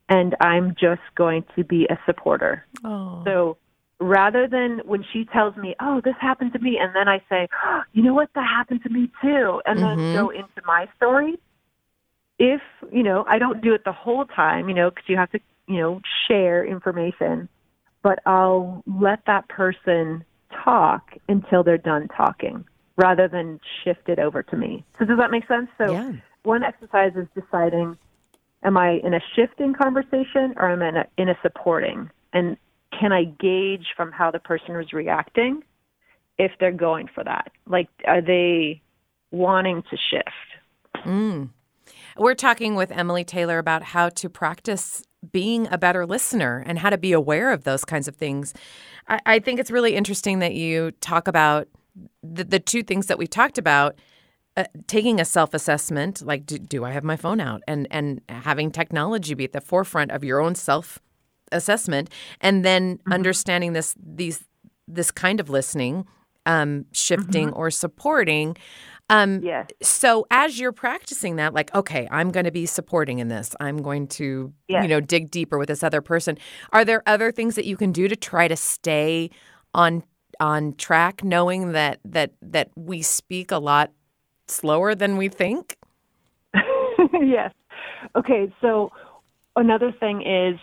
and 0.10 0.36
I'm 0.42 0.72
just 0.72 1.04
going 1.16 1.46
to 1.56 1.64
be 1.64 1.86
a 1.86 1.98
supporter. 2.08 2.66
Oh. 2.84 3.22
So 3.24 3.58
rather 4.00 4.48
than 4.48 4.82
when 4.86 5.06
she 5.14 5.26
tells 5.26 5.56
me, 5.56 5.75
"Oh, 5.80 6.01
this 6.04 6.16
happened 6.20 6.54
to 6.54 6.60
me," 6.60 6.80
and 6.82 6.96
then 6.96 7.08
I 7.08 7.20
say, 7.30 7.48
oh, 7.63 7.84
"You 7.94 8.01
know 8.01 8.16
what? 8.16 8.30
That 8.34 8.48
happened 8.48 8.82
to 8.84 8.90
me 8.90 9.12
too," 9.22 9.62
and 9.68 9.80
then 9.84 9.98
Mhm. 10.00 10.13
go 10.16 10.30
into 10.32 10.62
my 10.66 10.90
story. 10.96 11.38
If 12.40 12.62
you 12.92 13.04
know, 13.04 13.24
I 13.28 13.38
don't 13.38 13.62
do 13.62 13.75
it 13.75 13.84
the 13.86 13.92
whole 13.92 14.25
time, 14.25 14.68
you 14.68 14.74
know, 14.74 14.90
because 14.90 15.08
you 15.08 15.18
have 15.18 15.30
to, 15.32 15.40
you 15.68 15.78
know, 15.80 16.01
share 16.28 16.66
information. 16.66 17.48
But 18.01 18.18
I'll 18.25 18.82
let 18.88 19.25
that 19.28 19.48
person 19.48 20.25
talk 20.66 21.04
until 21.30 21.62
they're 21.63 21.78
done 21.78 22.08
talking, 22.08 22.66
rather 22.98 23.28
than 23.28 23.60
shift 23.84 24.10
it 24.10 24.18
over 24.18 24.42
to 24.42 24.58
me. 24.58 24.84
So 24.98 25.06
does 25.06 25.20
that 25.20 25.30
make 25.30 25.48
sense? 25.48 25.70
So 25.78 25.94
Yeah. 25.94 26.13
One 26.43 26.63
exercise 26.63 27.13
is 27.15 27.27
deciding 27.36 27.98
am 28.63 28.77
I 28.77 29.00
in 29.03 29.13
a 29.13 29.21
shifting 29.36 29.74
conversation 29.74 30.53
or 30.57 30.69
am 30.69 30.81
I 30.81 30.89
in 30.89 30.98
a, 30.98 31.05
in 31.17 31.29
a 31.29 31.38
supporting? 31.41 32.10
And 32.33 32.57
can 32.98 33.12
I 33.12 33.24
gauge 33.24 33.88
from 33.95 34.12
how 34.12 34.31
the 34.31 34.39
person 34.39 34.75
is 34.75 34.93
reacting 34.93 35.63
if 36.38 36.51
they're 36.60 36.71
going 36.71 37.10
for 37.13 37.24
that? 37.24 37.51
Like, 37.67 37.89
are 38.05 38.21
they 38.21 38.81
wanting 39.31 39.83
to 39.89 39.98
shift? 40.10 41.05
Mm. 41.05 41.50
We're 42.17 42.36
talking 42.36 42.75
with 42.75 42.91
Emily 42.91 43.24
Taylor 43.24 43.57
about 43.57 43.83
how 43.83 44.10
to 44.10 44.29
practice 44.29 45.03
being 45.31 45.67
a 45.71 45.77
better 45.77 46.05
listener 46.05 46.63
and 46.65 46.79
how 46.79 46.89
to 46.89 46.98
be 46.98 47.13
aware 47.13 47.51
of 47.51 47.63
those 47.63 47.86
kinds 47.86 48.07
of 48.07 48.15
things. 48.15 48.53
I, 49.07 49.19
I 49.25 49.39
think 49.39 49.60
it's 49.60 49.71
really 49.71 49.95
interesting 49.95 50.39
that 50.39 50.53
you 50.53 50.91
talk 51.00 51.27
about 51.27 51.67
the, 52.24 52.43
the 52.43 52.60
two 52.60 52.83
things 52.83 53.07
that 53.07 53.17
we 53.17 53.27
talked 53.27 53.57
about. 53.57 53.95
Uh, 54.58 54.65
taking 54.88 55.22
a 55.22 55.24
self-assessment, 55.24 56.22
like 56.25 56.46
do, 56.46 56.58
do 56.58 56.84
I 56.84 56.91
have 56.91 57.05
my 57.05 57.15
phone 57.15 57.39
out, 57.39 57.62
and 57.70 57.88
and 57.89 58.20
having 58.27 58.70
technology 58.70 59.34
be 59.34 59.46
at 59.46 59.53
the 59.53 59.62
forefront 59.62 60.12
of 60.12 60.25
your 60.25 60.41
own 60.41 60.55
self-assessment, 60.55 62.10
and 62.41 62.65
then 62.65 63.00
understanding 63.10 63.72
this 63.72 63.96
these 63.98 64.43
this 64.89 65.10
kind 65.10 65.39
of 65.39 65.50
listening, 65.50 66.05
um, 66.46 66.86
shifting 66.91 67.53
or 67.53 67.72
supporting. 67.72 68.58
Um, 69.10 69.41
Yes. 69.41 69.67
so 69.81 70.25
as 70.31 70.60
you're 70.60 70.74
practicing 70.74 71.38
that, 71.38 71.53
like, 71.53 71.74
okay, 71.74 72.08
I'm 72.12 72.29
going 72.29 72.46
to 72.46 72.51
be 72.51 72.65
supporting 72.65 73.20
in 73.20 73.29
this. 73.29 73.55
I'm 73.60 73.77
going 73.81 74.08
to, 74.20 74.51
you 74.84 74.88
know, 74.89 75.00
dig 75.00 75.31
deeper 75.31 75.58
with 75.58 75.67
this 75.67 75.84
other 75.84 76.01
person. 76.01 76.38
Are 76.72 76.84
there 76.84 77.03
other 77.05 77.31
things 77.31 77.55
that 77.55 77.65
you 77.65 77.77
can 77.77 77.91
do 77.93 78.08
to 78.10 78.15
try 78.17 78.48
to 78.50 78.55
stay 78.58 79.29
on 79.74 80.03
on 80.41 80.74
track, 80.75 81.24
knowing 81.24 81.72
that 81.72 82.00
that 82.03 82.31
that 82.41 82.70
we 82.75 83.01
speak 83.01 83.51
a 83.51 83.58
lot 83.58 83.91
slower 84.51 84.96
than 84.96 85.17
we 85.17 85.29
think? 85.29 85.77
yes. 87.22 87.53
Okay, 88.15 88.53
so 88.62 88.91
another 89.55 89.91
thing 89.91 90.22
is 90.22 90.60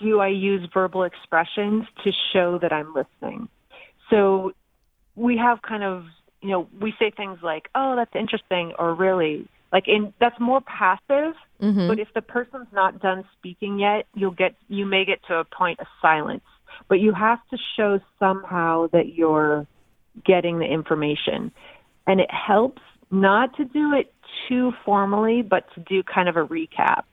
do 0.00 0.20
I 0.20 0.28
use 0.28 0.68
verbal 0.72 1.02
expressions 1.02 1.84
to 2.04 2.12
show 2.32 2.58
that 2.62 2.72
I'm 2.72 2.94
listening? 2.94 3.48
So 4.10 4.52
we 5.16 5.36
have 5.36 5.60
kind 5.62 5.82
of, 5.82 6.04
you 6.40 6.50
know, 6.50 6.68
we 6.80 6.94
say 6.98 7.10
things 7.10 7.38
like, 7.42 7.68
"Oh, 7.74 7.96
that's 7.96 8.14
interesting," 8.14 8.72
or 8.78 8.94
"Really." 8.94 9.48
Like 9.72 9.86
in 9.86 10.14
that's 10.20 10.38
more 10.40 10.60
passive, 10.62 11.34
Mm-hmm. 11.60 11.88
but 11.88 11.98
if 11.98 12.08
the 12.14 12.22
person's 12.22 12.68
not 12.72 13.00
done 13.00 13.24
speaking 13.36 13.80
yet, 13.80 14.06
you'll 14.14 14.30
get 14.30 14.54
you 14.68 14.86
may 14.86 15.04
get 15.04 15.18
to 15.26 15.34
a 15.34 15.44
point 15.44 15.80
of 15.80 15.86
silence. 16.00 16.44
But 16.88 17.00
you 17.00 17.12
have 17.12 17.40
to 17.50 17.58
show 17.76 17.98
somehow 18.20 18.86
that 18.92 19.14
you're 19.14 19.66
getting 20.24 20.60
the 20.60 20.66
information. 20.66 21.50
And 22.06 22.20
it 22.20 22.30
helps 22.30 22.80
not 23.10 23.56
to 23.56 23.64
do 23.64 23.92
it 23.94 24.12
too 24.48 24.72
formally, 24.84 25.42
but 25.42 25.64
to 25.74 25.80
do 25.80 26.02
kind 26.02 26.28
of 26.28 26.36
a 26.36 26.44
recap. 26.46 27.04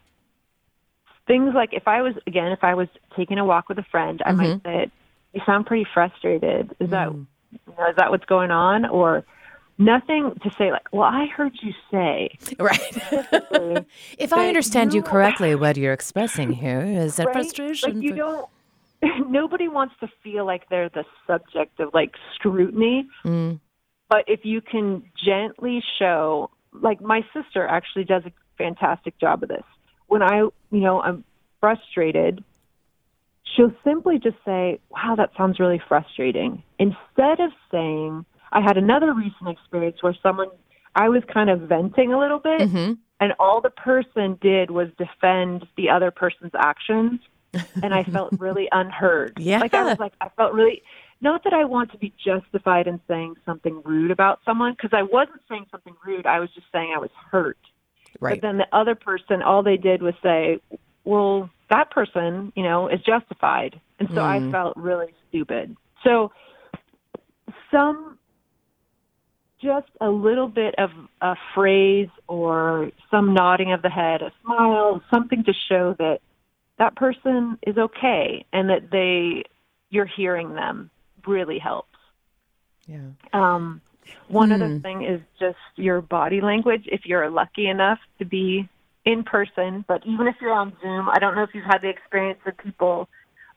Things 1.28 1.54
like 1.56 1.70
if 1.74 1.88
I 1.88 2.02
was 2.02 2.14
again, 2.28 2.52
if 2.52 2.64
I 2.64 2.75
was 2.75 2.88
taking 3.16 3.38
a 3.40 3.46
walk 3.46 3.68
with 3.70 3.80
a 3.80 3.84
friend, 3.84 4.22
I 4.25 4.32
might 4.32 4.62
say, 4.64 4.92
"You 5.34 5.42
sound 5.46 5.66
pretty 5.66 5.88
frustrated. 5.92 6.75
Is 6.80 6.92
that 6.92 7.12
you 7.12 7.28
know, 7.78 7.90
is 7.90 7.96
that 7.98 8.12
what's 8.12 8.25
going 8.25 8.52
on?" 8.52 8.86
Or 8.86 9.24
nothing 9.80 10.34
to 10.44 10.52
say 10.56 10.72
like, 10.72 10.88
"Well, 10.92 11.04
I 11.08 11.25
heard 11.25 11.54
you 11.64 11.74
say." 11.90 12.38
Right. 12.60 13.86
if 14.20 14.34
I 14.34 14.48
understand 14.48 14.94
you 14.94 15.00
you- 15.00 15.04
correctly, 15.04 15.56
what 15.56 15.78
you're 15.78 15.94
expressing 15.94 16.52
here 16.52 16.82
is 16.82 17.18
a 17.18 17.24
right? 17.24 17.34
frustration. 17.34 17.96
Like 17.96 18.04
you 18.04 18.16
don't. 18.16 18.48
Nobody 19.28 19.68
wants 19.68 19.96
to 20.02 20.08
feel 20.24 20.46
like 20.46 20.70
they're 20.70 20.90
the 20.90 21.06
subject 21.25 21.80
of 21.80 21.92
like 21.94 22.14
scrutiny. 22.36 23.08
Mm. 23.25 23.60
But 24.09 24.25
if 24.27 24.41
you 24.45 24.62
can 24.62 25.03
gently 25.24 25.83
show, 26.00 26.50
like 26.74 27.01
my 27.01 27.25
sister 27.33 27.67
actually 27.67 28.03
does 28.05 28.24
a 28.25 28.31
fantastic 28.57 29.17
job 29.19 29.43
of 29.43 29.50
this. 29.50 29.63
When 30.07 30.21
I, 30.21 30.38
you 30.38 30.53
know, 30.71 31.01
I'm 31.01 31.24
frustrated, 31.59 32.43
she'll 33.43 33.74
simply 33.83 34.19
just 34.19 34.38
say, 34.45 34.79
"Wow, 34.89 35.15
that 35.17 35.31
sounds 35.38 35.59
really 35.59 35.81
frustrating," 35.88 36.62
instead 36.79 37.39
of 37.39 37.51
saying, 37.71 38.25
"I 38.51 38.62
had 38.62 38.77
another 38.77 39.13
recent 39.13 39.50
experience 39.50 40.01
where 40.03 40.15
someone." 40.21 40.50
I 40.97 41.09
was 41.09 41.24
kind 41.25 41.50
of 41.50 41.59
venting 41.62 42.13
a 42.13 42.17
little 42.19 42.39
bit, 42.39 42.62
Mhm. 42.62 42.97
and 43.19 43.33
all 43.38 43.59
the 43.59 43.69
person 43.69 44.38
did 44.39 44.71
was 44.71 44.88
defend 44.97 45.67
the 45.75 45.89
other 45.89 46.09
person's 46.09 46.53
actions 46.57 47.19
and 47.83 47.93
i 47.93 48.03
felt 48.03 48.31
really 48.39 48.67
unheard 48.71 49.33
Yeah. 49.38 49.59
like 49.59 49.74
i 49.74 49.83
was 49.83 50.00
like 50.00 50.13
i 50.21 50.29
felt 50.29 50.53
really 50.53 50.83
not 51.22 51.43
that 51.43 51.53
i 51.53 51.63
want 51.63 51.91
to 51.91 51.98
be 51.98 52.13
justified 52.24 52.88
in 52.88 53.00
saying 53.07 53.36
something 53.45 53.81
rude 53.86 54.12
about 54.12 54.39
someone 54.45 54.74
because 54.74 54.91
i 54.93 55.01
wasn't 55.03 55.41
saying 55.50 55.65
something 55.72 55.95
rude. 56.05 56.25
I 56.25 56.39
was 56.39 56.50
just 56.53 56.67
saying 56.72 56.93
i 56.95 57.00
was 57.00 57.12
hurt. 57.31 57.57
Right. 58.19 58.39
but 58.41 58.48
then 58.48 58.57
the 58.57 58.67
other 58.72 58.95
person 58.95 59.41
all 59.41 59.63
they 59.63 59.77
did 59.77 60.01
was 60.01 60.13
say 60.24 60.60
well 61.03 61.50
that 61.69 61.89
person 61.91 62.51
you 62.55 62.63
know 62.63 62.88
is 62.88 63.01
justified. 63.01 63.79
And 64.00 64.10
so 64.13 64.22
i 64.22 64.39
Mm. 64.39 64.51
felt 64.51 64.75
really 64.77 65.13
stupid. 65.29 65.75
So 66.03 66.31
some 67.72 68.17
just 69.62 69.88
a 70.01 70.10
little 70.10 70.48
bit 70.48 70.75
of 70.77 70.89
a 71.22 71.36
phrase 71.55 72.10
or 72.27 72.91
some 73.10 73.34
nodding 73.34 73.72
of 73.72 73.81
the 73.81 73.89
head, 73.89 74.22
a 74.22 74.31
smile, 74.43 75.01
something 75.12 75.43
to 75.45 75.53
show 75.53 75.95
that 75.98 76.19
that 76.77 76.95
person 76.95 77.57
is 77.65 77.77
okay 77.77 78.45
and 78.51 78.69
that 78.69 78.91
they 78.91 79.43
you're 79.89 80.05
hearing 80.05 80.53
them 80.53 80.91
really 81.27 81.60
helps. 81.60 81.89
yeah. 82.88 83.10
Um, 83.34 83.82
one 84.27 84.51
other 84.51 84.70
Hmm. 84.70 84.79
thing 84.79 85.03
is 85.03 85.20
just 85.39 85.58
your 85.75 86.01
body 86.01 86.39
language. 86.41 86.84
If 86.86 87.05
you're 87.05 87.29
lucky 87.29 87.67
enough 87.67 88.00
to 88.20 88.25
be 88.25 88.67
in 89.05 89.24
person, 89.24 89.84
but 89.88 90.05
even 90.05 90.27
if 90.27 90.36
you're 90.41 90.53
on 90.53 90.74
Zoom, 90.82 91.10
I 91.10 91.17
don't 91.20 91.36
know 91.36 91.44
if 91.44 91.50
you've 91.53 91.65
had 91.65 91.79
the 91.82 91.89
experience 91.89 92.39
of 92.46 92.55
people 92.58 93.08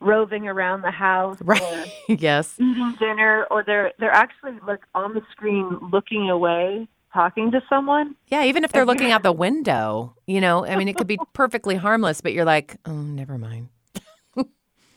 roving 0.01 0.47
around 0.49 0.83
the 0.83 0.91
house 0.91 1.39
or 1.41 1.45
Right. 1.47 1.93
yes. 2.09 2.55
eating 2.59 2.95
dinner 2.99 3.47
or 3.51 3.63
they're 3.65 3.93
they're 3.99 4.13
actually 4.13 4.53
like 4.67 4.81
on 4.95 5.13
the 5.15 5.23
screen 5.33 5.67
looking 5.93 6.31
away 6.31 6.87
talking 7.13 7.51
to 7.51 7.61
someone 7.69 8.15
Yeah, 8.29 8.45
even 8.45 8.63
if 8.65 8.71
they're 8.73 8.85
looking 8.87 9.11
out 9.11 9.23
the 9.23 9.33
window, 9.33 10.15
you 10.27 10.41
know, 10.41 10.65
I 10.65 10.77
mean, 10.77 10.89
it 10.89 10.97
could 10.97 11.07
be 11.07 11.19
perfectly 11.33 11.75
harmless, 11.77 12.21
but 12.21 12.33
you're 12.35 12.45
like, 12.45 12.77
oh, 12.87 12.93
never 12.93 13.39
mind. 13.39 13.69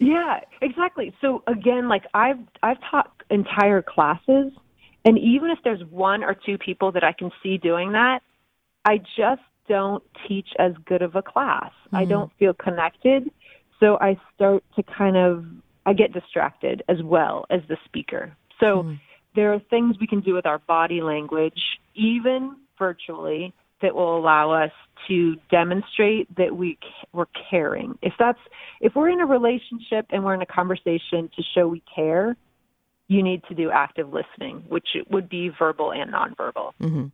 Yeah 0.02 0.40
exactly. 0.62 1.14
So 1.22 1.44
again 1.48 1.88
like 1.88 2.04
i've 2.14 2.40
i've 2.64 2.78
taught 2.90 3.12
entire 3.30 3.82
classes 3.82 4.52
and 5.06 5.18
even 5.18 5.50
if 5.50 5.60
there's 5.64 5.82
one 5.90 6.24
or 6.24 6.36
two 6.36 6.58
people 6.58 6.92
that 6.92 7.04
i 7.04 7.14
can 7.14 7.32
see 7.42 7.58
doing 7.58 7.94
that 7.94 8.20
i 8.86 8.98
just 8.98 9.42
don't 9.70 10.04
teach 10.28 10.50
as 10.60 10.74
good 10.86 11.02
of 11.02 11.16
a 11.16 11.22
class. 11.22 11.72
I 11.94 12.02
mm-hmm. 12.02 12.10
don't 12.10 12.32
feel 12.40 12.54
connected 12.54 13.32
so 13.80 13.98
i 14.02 14.18
start 14.36 14.64
to 14.76 14.84
kind 14.84 15.16
of 15.18 15.46
i 15.86 15.94
get 15.94 16.14
distracted 16.14 16.84
as 16.90 17.02
well 17.04 17.46
as 17.50 17.62
the 17.70 17.78
speaker. 17.86 18.36
So 18.60 18.84
mm. 18.84 19.00
there 19.36 19.54
are 19.54 19.60
things 19.70 19.96
we 20.00 20.08
can 20.08 20.22
do 20.22 20.34
with 20.34 20.46
our 20.46 20.60
body 20.60 21.02
language 21.02 21.62
even 21.96 22.56
virtually 22.78 23.54
that 23.82 23.96
will 23.96 24.18
allow 24.18 24.52
us 24.52 24.72
to 25.08 25.36
demonstrate 25.50 26.34
that 26.36 26.56
we 26.56 26.78
we're 27.14 27.26
caring. 27.50 27.98
If 28.02 28.14
that's 28.20 28.40
if 28.80 28.94
we're 28.96 29.10
in 29.10 29.20
a 29.20 29.26
relationship 29.26 30.06
and 30.10 30.24
we're 30.24 30.34
in 30.34 30.42
a 30.42 30.46
conversation 30.46 31.30
to 31.36 31.44
show 31.56 31.68
we 31.68 31.84
care, 31.94 32.36
you 33.08 33.24
need 33.24 33.44
to 33.50 33.56
do 33.56 33.72
active 33.72 34.14
listening, 34.14 34.64
which 34.68 34.88
would 35.10 35.28
be 35.30 35.50
verbal 35.58 35.92
and 35.92 36.14
nonverbal. 36.14 36.72
Mm-hmm. 36.82 37.06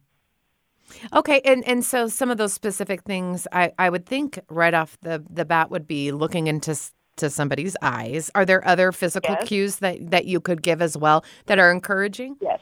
Okay, 1.14 1.42
and 1.44 1.68
and 1.68 1.84
so 1.84 2.08
some 2.08 2.30
of 2.30 2.38
those 2.38 2.54
specific 2.54 3.04
things, 3.04 3.48
I 3.52 3.74
I 3.78 3.90
would 3.90 4.06
think 4.06 4.40
right 4.50 4.74
off 4.74 4.98
the 5.02 5.24
the 5.30 5.46
bat 5.46 5.72
would 5.72 5.88
be 5.88 6.12
looking 6.12 6.48
into 6.48 6.76
to 7.18 7.30
somebody's 7.30 7.76
eyes. 7.82 8.32
Are 8.36 8.46
there 8.46 8.66
other 8.66 8.92
physical 8.92 9.36
Yes. 9.40 9.48
cues 9.48 9.76
that 9.78 10.12
that 10.12 10.26
you 10.26 10.40
could 10.40 10.62
give 10.62 10.82
as 10.82 10.98
well 10.98 11.26
that 11.48 11.60
are 11.60 11.72
encouraging? 11.72 12.38
Yes. 12.42 12.60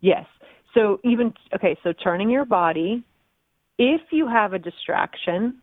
Yes. 0.00 0.26
So 0.74 1.00
even 1.04 1.34
okay, 1.54 1.76
so 1.82 1.92
turning 1.92 2.30
your 2.30 2.44
body, 2.44 3.02
if 3.78 4.00
you 4.10 4.26
have 4.28 4.52
a 4.52 4.58
distraction, 4.58 5.60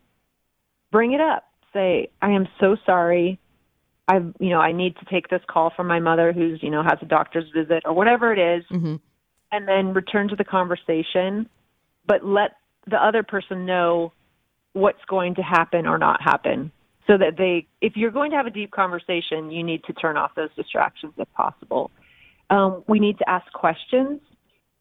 bring 0.90 1.12
it 1.12 1.20
up. 1.20 1.44
Say, 1.72 2.08
"I 2.22 2.30
am 2.30 2.48
so 2.58 2.76
sorry. 2.86 3.38
I 4.08 4.16
you 4.38 4.50
know, 4.50 4.60
I 4.60 4.72
need 4.72 4.96
to 4.96 5.04
take 5.06 5.28
this 5.28 5.42
call 5.46 5.70
from 5.70 5.86
my 5.86 6.00
mother 6.00 6.32
who's, 6.32 6.62
you 6.62 6.70
know, 6.70 6.82
has 6.82 6.98
a 7.02 7.06
doctor's 7.06 7.50
visit 7.50 7.82
or 7.84 7.92
whatever 7.92 8.32
it 8.32 8.38
is." 8.38 8.64
Mhm. 8.66 9.00
And 9.52 9.68
then 9.68 9.92
return 9.92 10.28
to 10.28 10.36
the 10.36 10.44
conversation, 10.44 11.48
but 12.06 12.24
let 12.24 12.56
the 12.86 13.02
other 13.02 13.22
person 13.22 13.66
know 13.66 14.12
what's 14.72 15.04
going 15.06 15.34
to 15.34 15.42
happen 15.42 15.86
or 15.86 15.98
not 15.98 16.20
happen 16.20 16.70
so 17.06 17.16
that 17.16 17.36
they 17.36 17.66
if 17.80 17.96
you're 17.96 18.10
going 18.10 18.30
to 18.30 18.36
have 18.36 18.46
a 18.46 18.50
deep 18.50 18.70
conversation, 18.70 19.50
you 19.50 19.62
need 19.62 19.84
to 19.84 19.92
turn 19.92 20.16
off 20.16 20.34
those 20.34 20.54
distractions 20.54 21.12
if 21.16 21.30
possible. 21.32 21.90
Um, 22.50 22.84
we 22.86 23.00
need 23.00 23.18
to 23.18 23.28
ask 23.28 23.50
questions. 23.52 24.20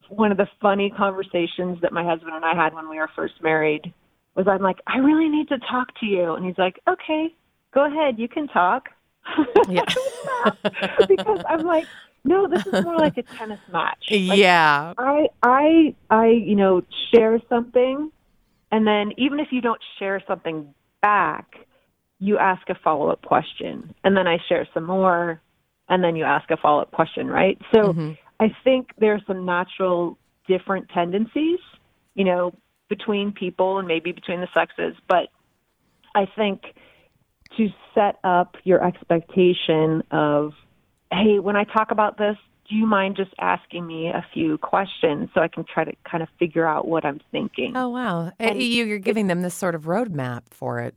One 0.09 0.31
of 0.31 0.37
the 0.37 0.47
funny 0.61 0.91
conversations 0.95 1.79
that 1.81 1.91
my 1.91 2.03
husband 2.03 2.33
and 2.35 2.45
I 2.45 2.55
had 2.55 2.73
when 2.73 2.89
we 2.89 2.97
were 2.97 3.09
first 3.15 3.35
married 3.41 3.93
was 4.35 4.47
I'm 4.47 4.61
like, 4.61 4.79
I 4.87 4.97
really 4.97 5.29
need 5.29 5.47
to 5.49 5.57
talk 5.59 5.87
to 5.99 6.05
you. 6.05 6.33
And 6.33 6.45
he's 6.45 6.57
like, 6.57 6.79
okay, 6.87 7.33
go 7.73 7.85
ahead, 7.85 8.19
you 8.19 8.27
can 8.27 8.47
talk. 8.47 8.89
Yeah. 9.67 9.81
because 11.07 11.39
I'm 11.49 11.65
like, 11.65 11.85
no, 12.23 12.47
this 12.47 12.61
is 12.65 12.83
more 12.83 12.95
like 12.95 13.17
a 13.17 13.23
tennis 13.37 13.59
match. 13.71 13.97
Like, 14.09 14.39
yeah. 14.39 14.93
I 14.97 15.27
I 15.41 15.95
I 16.09 16.27
you 16.27 16.55
know 16.55 16.81
share 17.13 17.39
something, 17.49 18.11
and 18.71 18.85
then 18.85 19.11
even 19.17 19.39
if 19.39 19.47
you 19.51 19.61
don't 19.61 19.81
share 19.99 20.21
something 20.27 20.73
back, 21.01 21.47
you 22.19 22.37
ask 22.37 22.67
a 22.69 22.75
follow 22.83 23.09
up 23.09 23.21
question, 23.23 23.93
and 24.03 24.15
then 24.15 24.27
I 24.27 24.37
share 24.47 24.67
some 24.73 24.85
more, 24.85 25.41
and 25.89 26.03
then 26.03 26.15
you 26.15 26.23
ask 26.23 26.49
a 26.51 26.57
follow 26.57 26.81
up 26.81 26.91
question, 26.91 27.27
right? 27.27 27.59
So 27.73 27.93
Mhm. 27.93 28.17
I 28.39 28.55
think 28.63 28.89
there 28.97 29.13
are 29.13 29.21
some 29.27 29.45
natural 29.45 30.17
different 30.47 30.89
tendencies, 30.89 31.59
you 32.13 32.23
know, 32.23 32.53
between 32.89 33.31
people 33.31 33.77
and 33.79 33.87
maybe 33.87 34.11
between 34.11 34.41
the 34.41 34.47
sexes, 34.53 34.95
but 35.07 35.29
I 36.13 36.27
think 36.35 36.61
to 37.57 37.69
set 37.93 38.19
up 38.23 38.55
your 38.63 38.83
expectation 38.85 40.03
of, 40.11 40.53
hey, 41.11 41.39
when 41.39 41.55
I 41.55 41.63
talk 41.63 41.91
about 41.91 42.17
this, 42.17 42.37
do 42.69 42.75
you 42.75 42.85
mind 42.85 43.15
just 43.15 43.31
asking 43.39 43.85
me 43.85 44.07
a 44.07 44.25
few 44.33 44.57
questions 44.57 45.29
so 45.33 45.41
I 45.41 45.47
can 45.47 45.63
try 45.63 45.83
to 45.83 45.93
kind 46.09 46.23
of 46.23 46.29
figure 46.39 46.65
out 46.65 46.87
what 46.87 47.05
I'm 47.05 47.21
thinking? 47.31 47.73
Oh 47.75 47.89
wow, 47.89 48.27
Uh, 48.27 48.31
And 48.39 48.61
you're 48.61 48.97
giving 48.97 49.27
them 49.27 49.41
this 49.41 49.53
sort 49.53 49.75
of 49.75 49.83
roadmap 49.83 50.43
for 50.49 50.79
it 50.79 50.95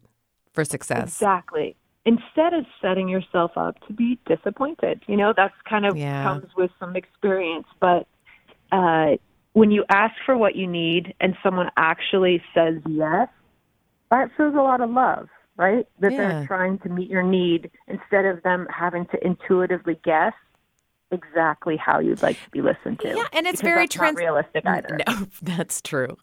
for 0.53 0.65
success. 0.65 1.03
Exactly. 1.03 1.77
Instead 2.09 2.55
of 2.55 2.65
setting 2.81 3.07
yourself 3.07 3.51
up 3.57 3.77
to 3.87 3.93
be 3.93 4.19
disappointed, 4.27 5.03
you 5.07 5.17
know, 5.17 5.35
that's 5.37 5.53
kind 5.69 5.85
of 5.85 5.95
Yeah. 5.99 6.23
comes 6.23 6.47
with 6.57 6.71
some 6.81 6.97
experience. 6.97 7.67
But 7.81 8.07
uh, 8.73 9.19
when 9.53 9.71
you 9.71 9.85
ask 9.91 10.15
for 10.25 10.35
what 10.35 10.57
you 10.57 10.67
need 10.67 11.15
and 11.21 11.37
someone 11.43 11.69
actually 11.77 12.43
says 12.55 12.77
yes, 12.89 13.29
that 14.11 14.31
shows 14.39 14.55
a 14.55 14.63
lot 14.63 14.81
of 14.81 14.89
love, 14.89 15.29
right? 15.59 15.85
That 16.01 16.13
Yeah. 16.13 16.17
they're 16.17 16.45
trying 16.47 16.79
to 16.79 16.89
meet 16.89 17.11
your 17.11 17.23
need 17.23 17.71
instead 17.89 18.25
of 18.25 18.43
them 18.43 18.67
having 18.75 19.05
to 19.13 19.19
intuitively 19.23 20.01
guess. 20.03 20.33
Exactly 21.11 21.77
how 21.77 21.99
you'd 21.99 22.23
like 22.23 22.43
to 22.45 22.51
be 22.51 22.63
listened 22.63 23.01
to. 23.01 23.09
Yeah, 23.09 23.25
and 23.33 23.47
it's 23.47 23.61
very 23.61 23.87
not 23.97 24.15
realistic 24.15 24.67
either. 24.67 24.99
No, 25.07 25.27
that's 25.43 25.81
true, 25.81 26.17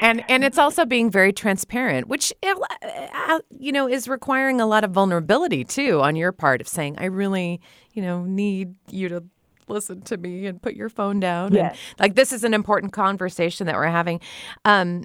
and 0.00 0.24
and 0.28 0.44
it's 0.44 0.58
also 0.58 0.84
being 0.84 1.10
very 1.10 1.32
transparent, 1.32 2.08
which 2.08 2.32
uh, 2.42 3.40
you 3.58 3.72
know 3.72 3.88
is 3.88 4.08
requiring 4.08 4.60
a 4.60 4.66
lot 4.66 4.84
of 4.84 4.90
vulnerability 4.90 5.64
too 5.64 6.00
on 6.00 6.16
your 6.16 6.32
part 6.32 6.60
of 6.60 6.68
saying, 6.68 6.96
I 6.98 7.06
really, 7.06 7.60
you 7.92 8.02
know, 8.02 8.24
need 8.24 8.74
you 8.90 9.08
to 9.08 9.24
listen 9.70 10.02
to 10.02 10.16
me 10.16 10.46
and 10.46 10.60
put 10.60 10.74
your 10.74 10.88
phone 10.88 11.20
down. 11.20 11.54
Yes. 11.54 11.76
And 11.90 12.00
like 12.00 12.14
this 12.14 12.32
is 12.32 12.44
an 12.44 12.52
important 12.52 12.92
conversation 12.92 13.66
that 13.66 13.76
we're 13.76 13.86
having. 13.86 14.20
Um, 14.64 15.04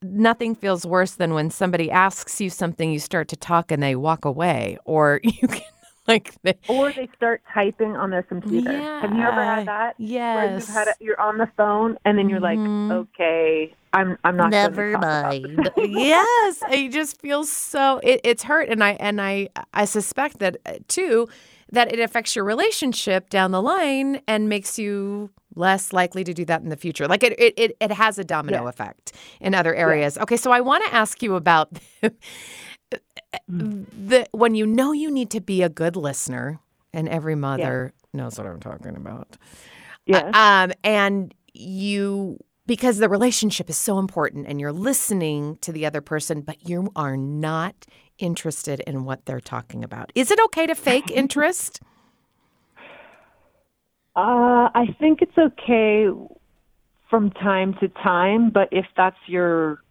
nothing 0.00 0.54
feels 0.54 0.86
worse 0.86 1.12
than 1.12 1.34
when 1.34 1.50
somebody 1.50 1.90
asks 1.90 2.40
you 2.40 2.48
something, 2.48 2.92
you 2.92 2.98
start 2.98 3.28
to 3.28 3.36
talk 3.36 3.70
and 3.70 3.82
they 3.82 3.96
walk 3.96 4.24
away, 4.24 4.78
or 4.84 5.20
you 5.24 5.48
can 5.48 5.62
like 6.10 6.34
they, 6.42 6.54
Or 6.68 6.92
they 6.92 7.08
start 7.16 7.42
typing 7.54 7.96
on 7.96 8.10
their 8.10 8.22
computer. 8.22 8.70
Have 9.00 9.12
you 9.12 9.22
ever 9.22 9.44
had 9.44 9.66
that? 9.66 9.94
Where 9.98 10.46
yes. 10.46 10.60
you've 10.60 10.68
had 10.76 10.88
a, 10.88 10.94
you're 11.00 11.20
on 11.20 11.38
the 11.38 11.48
phone 11.56 11.96
and 12.04 12.18
then 12.18 12.28
you're 12.28 12.40
Mhm. 12.40 12.90
like, 12.90 12.98
okay, 12.98 13.74
I'm 13.92 14.16
I'm 14.24 14.36
not. 14.36 14.50
Never 14.50 14.92
talk 14.92 15.02
about 15.02 15.32
this 15.32 15.42
mind. 15.42 15.70
yes, 15.76 16.62
it 16.70 16.92
just 16.92 17.20
feels 17.20 17.50
so. 17.50 18.00
It, 18.02 18.20
it's 18.24 18.44
hurt, 18.44 18.68
and 18.68 18.82
I 18.84 18.92
and 19.00 19.20
I 19.20 19.48
I 19.74 19.84
suspect 19.84 20.38
that 20.38 20.56
uh, 20.66 20.74
too, 20.86 21.28
that 21.72 21.92
it 21.92 21.98
affects 21.98 22.36
your 22.36 22.44
relationship 22.44 23.30
down 23.30 23.50
the 23.50 23.62
line 23.62 24.20
and 24.28 24.48
makes 24.48 24.78
you 24.78 25.30
less 25.56 25.92
likely 25.92 26.22
to 26.22 26.32
do 26.32 26.44
that 26.44 26.62
in 26.62 26.68
the 26.68 26.76
future. 26.76 27.08
Like 27.08 27.24
it 27.24 27.34
it 27.38 27.54
it, 27.56 27.76
it 27.80 27.90
has 27.92 28.18
a 28.18 28.24
domino 28.24 28.62
Yeah. 28.62 28.68
effect 28.68 29.12
in 29.40 29.54
other 29.54 29.74
areas. 29.74 30.16
Okay, 30.18 30.36
so 30.36 30.52
I 30.52 30.60
want 30.60 30.84
to 30.86 30.94
ask 30.94 31.22
you 31.22 31.34
about 31.34 31.68
the 33.48 34.26
when 34.32 34.54
you 34.54 34.66
know 34.66 34.92
you 34.92 35.10
need 35.10 35.30
to 35.30 35.40
be 35.40 35.62
a 35.62 35.68
good 35.68 35.96
listener, 35.96 36.60
and 36.92 37.08
every 37.08 37.34
mother 37.34 37.92
knows 38.12 38.38
what 38.38 38.46
I'm 38.46 38.60
talking 38.60 38.96
about. 38.96 39.36
Yes. 40.06 40.34
Um, 40.34 40.72
and 40.82 41.34
you 41.52 42.38
because 42.66 42.98
the 42.98 43.08
relationship 43.08 43.68
is 43.68 43.76
so 43.76 43.98
important 43.98 44.46
and 44.46 44.60
you're 44.60 44.72
listening 44.72 45.58
to 45.60 45.72
the 45.72 45.84
other 45.84 46.00
person, 46.00 46.40
but 46.40 46.68
you 46.68 46.88
are 46.94 47.16
not 47.16 47.86
interested 48.18 48.78
in 48.86 49.04
what 49.04 49.26
they're 49.26 49.40
talking 49.40 49.82
about. 49.82 50.12
Is 50.14 50.30
it 50.30 50.38
okay 50.46 50.66
to 50.66 50.74
fake 50.74 51.10
interest? 51.14 51.80
Uh, 54.14 54.70
I 54.74 54.94
think 55.00 55.20
it's 55.22 55.36
okay 55.36 56.06
from 57.08 57.30
time 57.32 57.74
to 57.80 57.88
time, 57.88 58.50
but 58.50 58.68
if 58.70 58.86
that's 58.96 59.16
your 59.26 59.82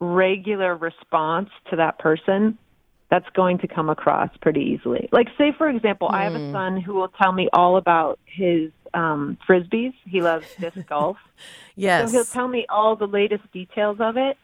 regular 0.00 0.76
response 0.76 1.48
to 1.70 1.76
that 1.76 1.98
person, 1.98 2.58
that's 3.10 3.28
going 3.34 3.58
to 3.58 3.68
come 3.68 3.88
across 3.88 4.30
pretty 4.42 4.60
easily. 4.60 5.08
Like, 5.12 5.28
say, 5.38 5.52
for 5.56 5.68
example, 5.68 6.08
I 6.12 6.24
have 6.24 6.34
a 6.34 6.52
son 6.52 6.80
who 6.80 6.94
will 6.94 7.08
tell 7.08 7.32
me 7.32 7.48
all 7.52 7.76
about 7.78 8.18
his 8.26 8.70
um, 8.94 9.38
frisbees. 9.48 9.94
He 10.04 10.20
loves 10.20 10.44
disc 10.60 10.76
golf. 10.88 11.16
Yes. 11.74 12.02
So 12.02 12.10
he'll 12.10 12.24
tell 12.26 12.48
me 12.48 12.66
all 12.68 12.96
the 12.96 13.06
latest 13.06 13.50
details 13.52 13.98
of 14.00 14.16
it. 14.16 14.36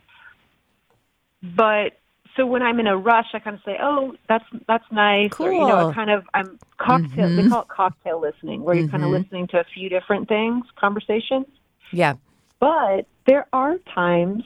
But 1.43 1.93
so 2.37 2.47
when 2.47 2.63
I'm 2.63 2.81
in 2.81 2.87
a 2.87 2.97
rush, 2.97 3.27
I 3.35 3.39
kind 3.39 3.55
of 3.57 3.63
say, 3.65 3.77
"Oh, 3.81 4.15
that's 4.29 4.45
that's 4.67 4.85
nice," 4.91 5.31
or 5.39 5.53
you 5.53 5.67
know, 5.67 5.79
Cool. 5.79 5.91
I 5.91 5.95
kind 5.95 6.11
of 6.11 6.25
I'm 6.33 6.59
cocktail. 6.79 7.29
They 7.37 7.49
call 7.49 7.63
it 7.63 7.69
cocktail 7.69 8.21
listening, 8.21 8.63
where 8.65 8.75
you're 8.75 8.89
kind 8.89 9.05
of 9.05 9.11
Mhm. 9.11 9.21
listening 9.23 9.47
to 9.49 9.61
a 9.61 9.65
few 9.75 9.89
different 9.89 10.29
things, 10.29 10.65
conversations. 10.77 11.47
yeah. 11.93 12.15
But 12.61 13.07
there 13.27 13.47
are 13.53 13.77
times 13.95 14.43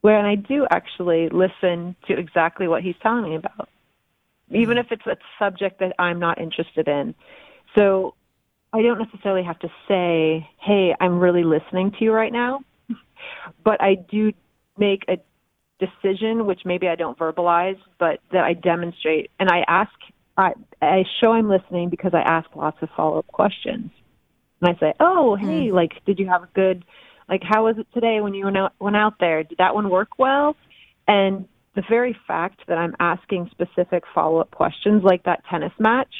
when 0.00 0.24
I 0.24 0.34
do 0.34 0.66
actually 0.70 1.28
listen 1.28 1.94
to 2.06 2.18
exactly 2.18 2.68
what 2.68 2.82
he's 2.82 2.94
telling 3.02 3.24
me 3.24 3.36
about, 3.36 3.68
even 4.50 4.76
mm-hmm. 4.76 4.78
if 4.78 4.92
it's 4.92 5.06
a 5.06 5.16
subject 5.38 5.80
that 5.80 5.94
I'm 5.98 6.18
not 6.18 6.40
interested 6.40 6.88
in. 6.88 7.14
So 7.76 8.14
I 8.72 8.82
don't 8.82 8.98
necessarily 8.98 9.42
have 9.42 9.58
to 9.60 9.68
say, 9.88 10.48
hey, 10.58 10.94
I'm 11.00 11.18
really 11.18 11.44
listening 11.44 11.92
to 11.92 12.04
you 12.04 12.12
right 12.12 12.32
now. 12.32 12.60
But 13.62 13.82
I 13.82 13.96
do 13.96 14.32
make 14.78 15.04
a 15.06 15.18
decision, 15.78 16.46
which 16.46 16.60
maybe 16.64 16.88
I 16.88 16.94
don't 16.94 17.18
verbalize, 17.18 17.78
but 17.98 18.20
that 18.32 18.44
I 18.44 18.54
demonstrate. 18.54 19.30
And 19.38 19.50
I 19.50 19.64
ask, 19.68 19.92
I, 20.36 20.52
I 20.80 21.04
show 21.20 21.32
I'm 21.32 21.48
listening 21.48 21.90
because 21.90 22.12
I 22.14 22.20
ask 22.20 22.48
lots 22.54 22.78
of 22.82 22.88
follow 22.96 23.18
up 23.18 23.26
questions. 23.26 23.90
And 24.60 24.74
I 24.74 24.78
say, 24.78 24.94
oh, 25.00 25.36
hey, 25.36 25.68
mm. 25.68 25.72
like, 25.72 26.04
did 26.06 26.18
you 26.18 26.28
have 26.28 26.42
a 26.42 26.48
good, 26.54 26.84
like, 27.30 27.42
how 27.44 27.64
was 27.66 27.78
it 27.78 27.86
today 27.94 28.20
when 28.20 28.34
you 28.34 28.44
went 28.46 28.58
out, 28.58 28.72
went 28.80 28.96
out 28.96 29.14
there? 29.20 29.44
Did 29.44 29.58
that 29.58 29.74
one 29.74 29.88
work 29.88 30.18
well? 30.18 30.56
And 31.06 31.46
the 31.76 31.82
very 31.88 32.16
fact 32.26 32.60
that 32.66 32.76
I'm 32.76 32.96
asking 32.98 33.48
specific 33.52 34.02
follow 34.12 34.40
up 34.40 34.50
questions 34.50 35.04
like 35.04 35.22
that 35.22 35.44
tennis 35.48 35.72
match, 35.78 36.12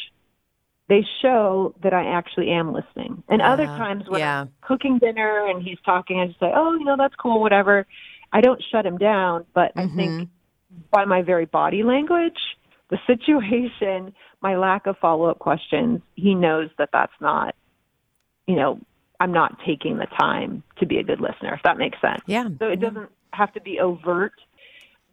they 0.89 1.05
show 1.21 1.75
that 1.83 1.93
I 1.93 2.07
actually 2.07 2.51
am 2.51 2.73
listening. 2.73 3.23
And 3.29 3.43
other 3.43 3.67
times 3.67 4.05
when 4.09 4.21
yeah. 4.21 4.43
I'm 4.43 4.53
cooking 4.61 4.99
dinner 4.99 5.47
and 5.47 5.63
he's 5.63 5.79
talking, 5.85 6.21
I 6.21 6.29
just 6.29 6.41
say, 6.41 6.51
oh, 6.55 6.75
you 6.75 6.85
know, 6.85 6.97
that's 6.97 7.15
cool, 7.17 7.41
whatever. 7.41 7.87
I 8.33 8.41
don't 8.41 8.63
shut 8.71 8.87
him 8.87 8.97
down, 8.97 9.45
but 9.53 9.73
I 9.77 9.87
think 9.89 10.11
mm-hmm. 10.11 10.81
by 10.93 11.05
my 11.05 11.23
very 11.23 11.47
body 11.47 11.83
language, 11.83 12.39
the 12.89 12.99
situation, 13.07 14.15
my 14.41 14.57
lack 14.57 14.87
of 14.87 14.97
follow 14.99 15.27
up 15.27 15.41
questions, 15.41 16.03
he 16.15 16.35
knows 16.35 16.71
that 16.79 16.91
that's 16.93 17.13
not, 17.21 17.55
you 18.47 18.57
know, 18.57 18.81
I'm 19.21 19.33
not 19.33 19.59
taking 19.67 19.99
the 19.99 20.07
time 20.07 20.63
to 20.79 20.87
be 20.87 20.99
a 20.99 21.03
good 21.03 21.21
listener, 21.21 21.55
if 21.55 21.63
that 21.63 21.79
makes 21.79 22.01
sense. 22.01 22.23
Yeah. 22.27 22.49
So 22.59 22.69
it 22.69 22.81
doesn't 22.81 23.11
have 23.33 23.53
to 23.53 23.61
be 23.61 23.79
overt, 23.79 24.33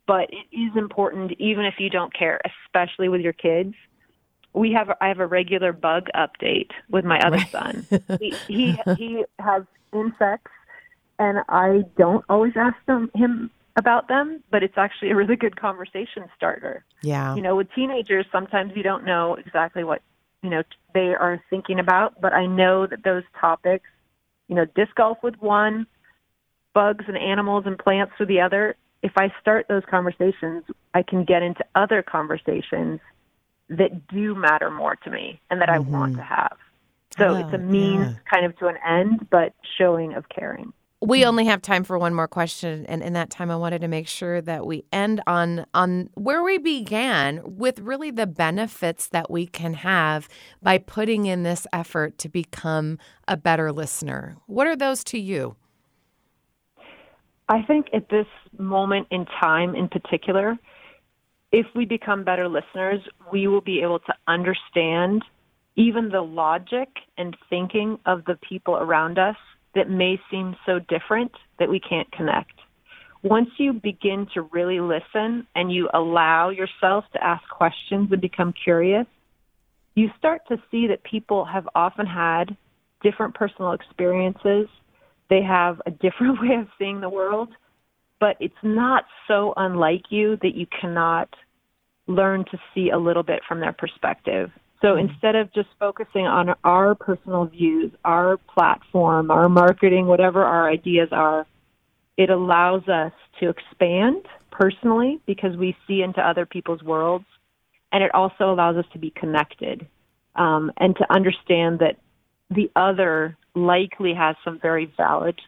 but 0.08 0.30
it 0.32 0.56
is 0.56 0.76
important, 0.78 1.34
even 1.40 1.66
if 1.66 1.76
you 1.78 1.90
don't 1.90 2.14
care, 2.14 2.40
especially 2.66 3.10
with 3.10 3.22
your 3.22 3.34
kids. 3.34 3.76
We 4.54 4.72
have 4.72 4.90
I 5.02 5.10
have 5.10 5.20
a 5.20 5.28
regular 5.28 5.74
bug 5.74 6.08
update 6.16 6.72
with 6.90 7.06
my 7.06 7.20
other 7.20 7.40
son. 7.52 7.86
he, 8.20 8.34
he 8.48 8.80
he 8.98 9.26
has 9.38 9.64
insects, 9.94 10.52
and 11.20 11.40
I 11.50 11.84
don't 11.98 12.26
always 12.30 12.54
ask 12.56 12.78
them 12.88 13.12
him 13.14 13.52
about 13.76 14.08
them, 14.08 14.44
but 14.50 14.64
it's 14.64 14.78
actually 14.78 15.12
a 15.12 15.16
really 15.16 15.36
good 15.36 15.60
conversation 15.60 16.26
starter. 16.36 16.84
Yeah. 17.04 17.36
You 17.36 17.42
know, 17.42 17.56
with 17.56 17.68
teenagers, 17.76 18.26
sometimes 18.32 18.72
you 18.76 18.82
don't 18.84 19.06
know 19.06 19.36
exactly 19.36 19.84
what 19.84 20.02
you 20.42 20.50
know 20.50 20.64
they 20.94 21.14
are 21.14 21.42
thinking 21.50 21.80
about, 21.80 22.20
but 22.20 22.34
I 22.34 22.48
know 22.48 22.88
that 22.88 23.04
those 23.04 23.24
topics, 23.40 23.88
you 24.48 24.56
know, 24.56 24.66
disc 24.76 24.96
golf 24.96 25.18
with 25.24 25.36
one, 25.40 25.88
bugs 26.74 27.06
and 27.08 27.18
animals 27.18 27.64
and 27.66 27.78
plants 27.78 28.14
with 28.20 28.28
the 28.28 28.42
other. 28.42 28.76
If 29.04 29.14
I 29.18 29.34
start 29.42 29.68
those 29.68 29.84
conversations, 29.90 30.64
I 30.94 31.04
can 31.04 31.24
get 31.24 31.44
into 31.44 31.64
other 31.76 32.02
conversations 32.02 33.00
that 33.70 34.08
do 34.08 34.36
matter 34.36 34.72
more 34.72 34.96
to 34.96 35.10
me 35.10 35.40
and 35.50 35.62
that 35.62 35.70
I 35.70 35.80
want 35.80 36.14
mm-hmm. 36.14 36.22
to 36.22 36.26
have. 36.26 36.58
So 37.18 37.30
Oh, 37.30 37.36
it's 37.36 37.54
a 37.54 37.58
oh, 37.58 37.60
means 37.60 38.08
yeah. 38.08 38.32
kind 38.32 38.46
of 38.46 38.58
to 38.60 38.68
an 38.68 38.78
end, 38.86 39.28
but 39.30 39.54
showing 39.78 40.14
of 40.14 40.30
caring. 40.30 40.72
We 41.00 41.26
only 41.26 41.46
have 41.46 41.62
time 41.62 41.84
for 41.84 42.00
one 42.00 42.16
more 42.16 42.28
question, 42.28 42.84
and 42.88 43.04
in 43.04 43.14
that 43.14 43.30
time, 43.30 43.52
I 43.52 43.56
wanted 43.56 43.82
to 43.82 43.88
make 43.88 44.08
sure 44.08 44.42
that 44.42 44.66
we 44.66 44.84
end 44.92 45.22
on 45.28 45.68
on 45.76 46.10
where 46.16 46.44
we 46.44 46.58
began 46.58 47.42
with 47.44 47.80
really 47.80 48.10
the 48.10 48.26
benefits 48.26 49.10
that 49.10 49.30
we 49.30 49.46
can 49.46 49.76
have 49.76 50.28
by 50.64 50.80
putting 50.80 51.28
in 51.28 51.44
this 51.44 51.68
effort 51.72 52.18
to 52.20 52.30
become 52.30 52.98
a 53.28 53.38
better 53.38 53.72
listener. 53.72 54.38
What 54.48 54.66
are 54.66 54.76
those 54.76 55.04
to 55.06 55.20
you? 55.20 55.56
I 57.48 57.62
think 57.62 57.88
at 57.94 58.10
this 58.10 58.28
moment 58.58 59.08
in 59.12 59.26
time 59.40 59.76
in 59.76 59.90
particular, 59.90 60.58
if 61.52 61.68
we 61.76 61.86
become 61.86 62.24
better 62.24 62.48
listeners, 62.48 63.02
we 63.32 63.46
will 63.46 63.62
be 63.62 63.82
able 63.84 64.00
to 64.00 64.16
understand 64.28 65.24
even 65.76 66.10
the 66.10 66.22
logic 66.22 66.90
and 67.20 67.38
thinking 67.52 68.00
of 68.08 68.26
the 68.26 68.36
people 68.50 68.78
around 68.78 69.20
us 69.20 69.38
that 69.78 69.90
may 69.90 70.20
seem 70.30 70.56
so 70.66 70.80
different 70.90 71.32
that 71.60 71.70
we 71.70 71.80
can't 71.80 72.12
connect. 72.12 72.52
Once 73.24 73.50
you 73.58 73.74
begin 73.74 74.28
to 74.34 74.42
really 74.42 74.80
listen 74.80 75.48
and 75.56 75.72
you 75.72 75.90
allow 75.94 76.50
yourself 76.50 77.06
to 77.14 77.24
ask 77.24 77.44
questions 77.50 78.10
and 78.12 78.22
become 78.22 78.54
curious, 78.64 79.06
you 79.96 80.10
start 80.18 80.42
to 80.48 80.58
see 80.70 80.88
that 80.88 81.04
people 81.04 81.46
have 81.46 81.68
often 81.74 82.06
had 82.06 82.56
different 83.02 83.34
personal 83.34 83.72
experiences. 83.72 84.68
They 85.30 85.42
have 85.42 85.82
a 85.86 85.92
different 85.92 86.42
way 86.42 86.56
of 86.60 86.68
seeing 86.78 87.02
the 87.02 87.10
world, 87.10 87.50
but 88.20 88.36
it's 88.40 88.64
not 88.64 89.06
so 89.28 89.54
unlike 89.58 90.04
you 90.10 90.38
that 90.42 90.56
you 90.56 90.66
cannot 90.82 91.30
learn 92.08 92.46
to 92.52 92.58
see 92.74 92.90
a 92.90 92.98
little 92.98 93.24
bit 93.24 93.42
from 93.48 93.60
their 93.60 93.74
perspective. 93.74 94.50
So 94.82 94.96
instead 94.96 95.36
of 95.36 95.52
just 95.54 95.70
focusing 95.80 96.28
on 96.28 96.56
our 96.64 96.94
personal 96.94 97.46
views, 97.46 97.92
our 98.06 98.38
platform, 98.38 99.32
our 99.32 99.50
marketing, 99.50 100.06
whatever 100.06 100.44
our 100.44 100.70
ideas 100.70 101.10
are, 101.12 101.48
it 102.16 102.30
allows 102.30 102.88
us 102.88 103.12
to 103.40 103.50
expand 103.50 104.24
personally 104.52 105.20
because 105.26 105.56
we 105.58 105.76
see 105.88 106.02
into 106.02 106.22
other 106.22 106.46
people's 106.46 106.84
worlds. 106.84 107.26
And 107.92 108.04
it 108.04 108.14
also 108.14 108.52
allows 108.52 108.76
us 108.76 108.86
to 108.94 109.00
be 109.00 109.12
connected 109.12 109.88
um, 110.36 110.72
and 110.78 110.96
to 110.98 111.12
understand 111.12 111.80
that 111.80 111.98
the 112.50 112.70
other 112.76 113.38
likely 113.56 114.14
has 114.14 114.36
some 114.44 114.60
very 114.60 114.92
valid 114.98 115.40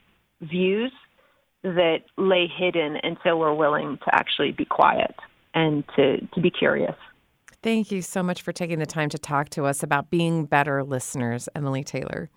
views 0.42 0.92
that 1.64 2.00
lay 2.18 2.48
hidden 2.48 2.98
until 3.04 3.38
we're 3.38 3.54
willing 3.54 3.98
to 4.06 4.16
actually 4.16 4.52
be 4.52 4.66
quiet 4.66 5.14
and 5.54 5.84
to, 5.96 6.26
to 6.34 6.42
be 6.42 6.50
curious. 6.50 6.96
Thank 7.62 7.92
you 7.92 8.02
so 8.02 8.24
much 8.24 8.42
for 8.42 8.54
taking 8.54 8.80
the 8.80 8.86
time 8.86 9.10
to 9.10 9.20
talk 9.20 9.50
to 9.50 9.66
us 9.66 9.84
about 9.84 10.10
being 10.10 10.46
better 10.46 10.84
listeners, 10.84 11.50
Emily 11.54 11.84
Taylor. 11.84 12.30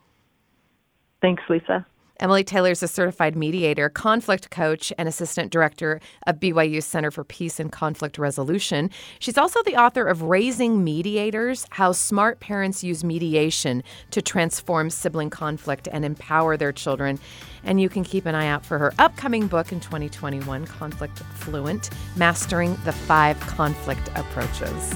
Thanks, 1.20 1.42
Lisa. 1.48 1.86
Emily 2.22 2.44
Taylor 2.44 2.70
is 2.70 2.84
a 2.84 2.88
certified 2.88 3.34
mediator, 3.34 3.88
conflict 3.88 4.48
coach, 4.48 4.92
and 4.96 5.08
assistant 5.08 5.50
director 5.50 6.00
of 6.28 6.38
BYU 6.38 6.80
Center 6.80 7.10
for 7.10 7.24
Peace 7.24 7.58
and 7.58 7.72
Conflict 7.72 8.16
Resolution. 8.16 8.90
She's 9.18 9.36
also 9.36 9.60
the 9.64 9.74
author 9.74 10.06
of 10.06 10.22
Raising 10.22 10.84
Mediators 10.84 11.66
How 11.70 11.90
Smart 11.90 12.38
Parents 12.38 12.84
Use 12.84 13.02
Mediation 13.02 13.82
to 14.12 14.22
Transform 14.22 14.88
Sibling 14.88 15.30
Conflict 15.30 15.88
and 15.90 16.04
Empower 16.04 16.56
Their 16.56 16.70
Children. 16.70 17.18
And 17.64 17.80
you 17.80 17.88
can 17.88 18.04
keep 18.04 18.24
an 18.24 18.36
eye 18.36 18.46
out 18.46 18.64
for 18.64 18.78
her 18.78 18.94
upcoming 19.00 19.48
book 19.48 19.72
in 19.72 19.80
2021, 19.80 20.64
Conflict 20.66 21.18
Fluent 21.34 21.90
Mastering 22.14 22.78
the 22.84 22.92
Five 22.92 23.40
Conflict 23.40 24.08
Approaches. 24.14 24.94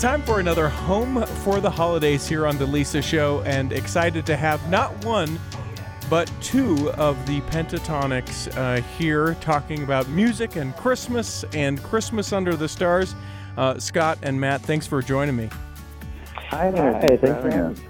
It's 0.00 0.06
time 0.06 0.22
for 0.22 0.40
another 0.40 0.66
Home 0.66 1.26
for 1.26 1.60
the 1.60 1.68
Holidays 1.68 2.26
here 2.26 2.46
on 2.46 2.56
The 2.56 2.64
Lisa 2.64 3.02
Show, 3.02 3.42
and 3.42 3.70
excited 3.70 4.24
to 4.24 4.34
have 4.34 4.66
not 4.70 5.04
one, 5.04 5.38
but 6.08 6.32
two 6.40 6.90
of 6.92 7.26
the 7.26 7.42
Pentatonix 7.42 8.48
uh, 8.56 8.80
here 8.96 9.34
talking 9.42 9.82
about 9.82 10.08
music 10.08 10.56
and 10.56 10.74
Christmas 10.74 11.44
and 11.52 11.82
Christmas 11.82 12.32
Under 12.32 12.56
the 12.56 12.66
Stars. 12.66 13.14
Uh, 13.58 13.78
Scott 13.78 14.16
and 14.22 14.40
Matt, 14.40 14.62
thanks 14.62 14.86
for 14.86 15.02
joining 15.02 15.36
me. 15.36 15.50
Hi 16.48 16.70
there. 16.70 16.94
Hi, 16.94 17.00
thanks 17.00 17.20
for 17.20 17.50
having 17.50 17.52
us. 17.52 17.80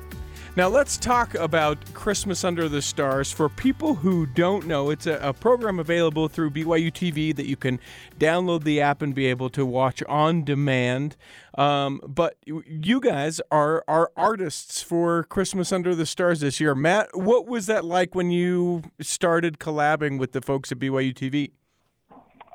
Now, 0.57 0.67
let's 0.67 0.97
talk 0.97 1.37
about 1.37 1.95
Christmas 1.95 2.43
Under 2.43 2.69
the 2.69 2.83
Stars. 2.83 3.31
For 3.31 3.49
people 3.49 3.95
who 3.95 4.27
don't 4.27 4.67
know, 4.67 4.91
it's 4.91 5.07
a, 5.07 5.15
a, 5.23 5.33
program 5.33 5.79
available 5.79 6.27
through 6.27 6.51
BYU 6.51 6.91
TV 6.91 7.35
that 7.37 7.47
you 7.47 7.55
can 7.55 7.79
download 8.19 8.65
the 8.65 8.81
app 8.81 9.01
and 9.01 9.15
be 9.15 9.27
able 9.27 9.49
to 9.51 9.65
watch 9.65 10.03
on 10.09 10.43
demand. 10.43 11.17
Um, 11.57 12.01
but 12.05 12.37
you 12.45 13.01
guys 13.01 13.41
are, 13.53 13.85
are 13.87 14.11
artists 14.17 14.83
for 14.83 15.23
Christmas 15.23 15.71
Under 15.71 15.95
the 15.95 16.05
Stars 16.05 16.41
this 16.41 16.59
year. 16.59 16.75
Matt, 16.75 17.11
what 17.17 17.47
was 17.47 17.67
that 17.67 17.85
like 17.85 18.17
when 18.17 18.33
you 18.33 18.83
started 19.01 19.61
collabing 19.61 20.19
with 20.19 20.33
the 20.33 20.41
folks 20.41 20.73
at 20.73 20.81
BYU 20.81 21.15
TV? 21.15 21.53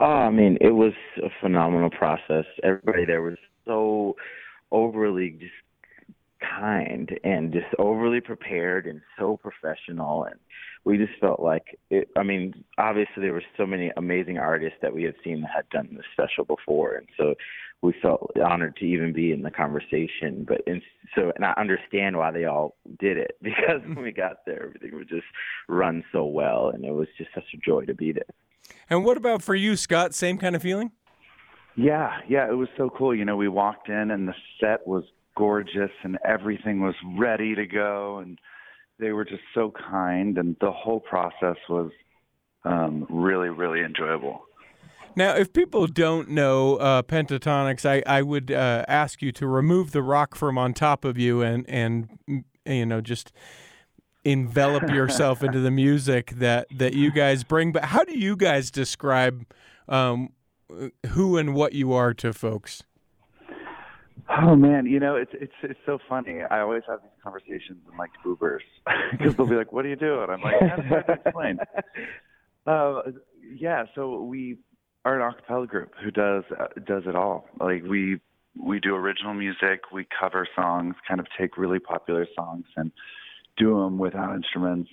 Oh, 0.02 0.06
I 0.06 0.32
mean, 0.32 0.58
it 0.60 0.72
was 0.72 0.94
a 1.24 1.30
phenomenal 1.40 1.90
process. 1.92 2.44
Everybody 2.62 3.06
there 3.06 3.22
was 3.22 3.38
so 3.64 4.18
overly 4.70 5.30
just 5.40 5.54
kind 6.58 7.10
and 7.24 7.52
just 7.52 7.68
overly 7.80 8.22
prepared 8.22 8.86
and 8.86 9.02
so 9.18 9.38
professional. 9.38 10.26
And 10.26 10.40
we 10.84 10.98
just 10.98 11.20
felt 11.20 11.40
like 11.40 11.80
it 11.90 12.10
i 12.16 12.24
mean 12.24 12.64
obviously 12.78 13.24
there 13.24 13.34
were 13.34 13.44
so 13.58 13.66
many 13.66 13.92
amazing 13.98 14.38
artists 14.38 14.78
that 14.82 14.94
we 14.94 15.04
had 15.04 15.16
seen 15.24 15.42
that 15.42 15.50
had 15.56 15.70
done 15.70 15.90
this 15.92 16.06
special 16.14 16.46
before. 16.46 16.96
And 16.96 17.08
so 17.18 17.36
we 17.82 17.94
felt 18.02 18.32
honored 18.44 18.76
to 18.78 18.86
even 18.86 19.14
be 19.14 19.32
in 19.32 19.42
the 19.42 19.52
conversation. 19.52 20.46
But 20.48 20.62
and 20.68 20.82
so 21.16 21.32
and 21.36 21.46
i 21.46 21.54
understand 21.58 22.18
why 22.18 22.32
they 22.32 22.46
all 22.46 22.76
did 23.00 23.18
it 23.18 23.38
because 23.42 23.82
when 23.86 24.02
we 24.02 24.12
got 24.12 24.46
there 24.46 24.68
everything 24.68 24.96
would 24.98 25.10
just 25.10 25.28
run 25.68 26.04
so 26.12 26.26
well 26.26 26.70
and 26.74 26.86
it 26.86 26.94
was 26.94 27.08
just 27.18 27.30
such 27.34 27.54
a 27.54 27.58
joy 27.58 27.86
to 27.86 27.94
be 27.94 28.12
there. 28.12 28.24
And 28.90 29.04
what 29.04 29.18
about 29.18 29.42
for 29.42 29.56
you 29.56 29.76
scott? 29.76 30.14
Same 30.14 30.38
kind 30.38 30.56
of 30.56 30.62
feeling? 30.62 30.92
Yeah, 31.76 32.20
yeah, 32.30 32.50
it 32.50 32.54
was 32.56 32.70
so 32.78 32.90
cool. 32.90 33.14
You 33.14 33.26
know, 33.26 33.36
we 33.36 33.50
walked 33.50 33.90
in 33.90 34.12
and 34.12 34.28
the 34.28 34.34
set 34.62 34.88
was 34.88 35.04
gorgeous 35.36 35.92
and 36.04 36.18
everything 36.26 36.82
was 36.82 36.96
ready 37.18 37.56
to 37.56 37.66
go. 37.66 38.20
And 38.20 38.40
they 39.00 39.12
were 39.12 39.26
just 39.26 39.44
so 39.54 39.72
kind. 39.72 40.38
And 40.38 40.56
the 40.62 40.72
whole 40.72 41.00
process 41.00 41.58
was 41.70 41.92
um, 42.64 43.06
really 43.10 43.50
really 43.50 43.82
enjoyable. 43.82 44.42
Now 45.16 45.36
if 45.36 45.54
people 45.54 45.88
don't 45.88 46.30
know 46.30 46.76
uh, 46.78 47.02
Pentatonix 47.04 47.86
i, 47.86 48.04
I 48.06 48.22
would 48.22 48.52
uh, 48.52 48.84
ask 48.88 49.22
you 49.22 49.32
to 49.34 49.48
remove 49.48 49.92
the 49.92 50.02
rock 50.02 50.36
from 50.36 50.58
on 50.58 50.74
top 50.74 51.06
of 51.06 51.18
you 51.18 51.42
and 51.42 51.66
and 51.70 52.44
you 52.66 52.86
know 52.86 53.02
just 53.02 53.32
envelop 54.26 54.90
yourself 54.90 55.44
into 55.44 55.60
the 55.60 55.72
music 55.72 56.32
that 56.32 56.68
that 56.76 56.94
you 56.94 57.12
guys 57.12 57.44
bring. 57.44 57.72
But 57.72 57.86
how 57.86 58.04
do 58.04 58.18
you 58.18 58.36
guys 58.36 58.72
describe 58.72 59.46
um, 59.88 60.30
who 61.10 61.38
and 61.38 61.54
what 61.54 61.74
you 61.74 61.94
are 61.94 62.14
to 62.16 62.34
folks 62.34 62.84
Oh 64.30 64.56
man, 64.56 64.86
you 64.86 65.00
know 65.00 65.16
it's 65.16 65.32
it's 65.34 65.54
it's 65.64 65.80
so 65.86 66.00
funny. 66.10 66.42
I 66.50 66.62
always 66.62 66.84
have 66.88 67.02
these 67.02 67.12
conversations 67.22 67.80
in 67.92 67.98
like 67.98 68.12
Ubers 68.26 68.60
because 69.12 69.36
they'll 69.36 69.46
be 69.46 69.56
like, 69.56 69.72
"What 69.72 69.84
do 69.84 69.90
you 69.90 69.96
do?" 69.96 70.22
And 70.22 70.32
I'm 70.32 70.42
like, 70.42 70.56
"That's 70.60 71.08
to 71.08 71.14
explain." 71.14 71.60
uh, 72.68 73.02
yeah, 73.56 73.86
so 73.94 74.22
we 74.24 74.58
are 75.04 75.20
an 75.20 75.34
acapella 75.34 75.68
group 75.68 75.94
who 76.04 76.12
does 76.12 76.44
uh, 76.60 76.68
does 76.86 77.04
it 77.06 77.16
all. 77.16 77.48
Like 77.60 77.84
we 77.84 78.20
we 78.62 78.80
do 78.80 78.96
original 78.96 79.34
music, 79.34 79.92
we 79.94 80.08
cover 80.18 80.48
songs, 80.56 80.96
kind 81.08 81.20
of 81.20 81.28
take 81.38 81.58
really 81.58 81.80
popular 81.80 82.26
songs 82.36 82.66
and 82.78 82.92
do 83.58 83.76
them 83.82 83.98
without 83.98 84.36
instruments, 84.36 84.90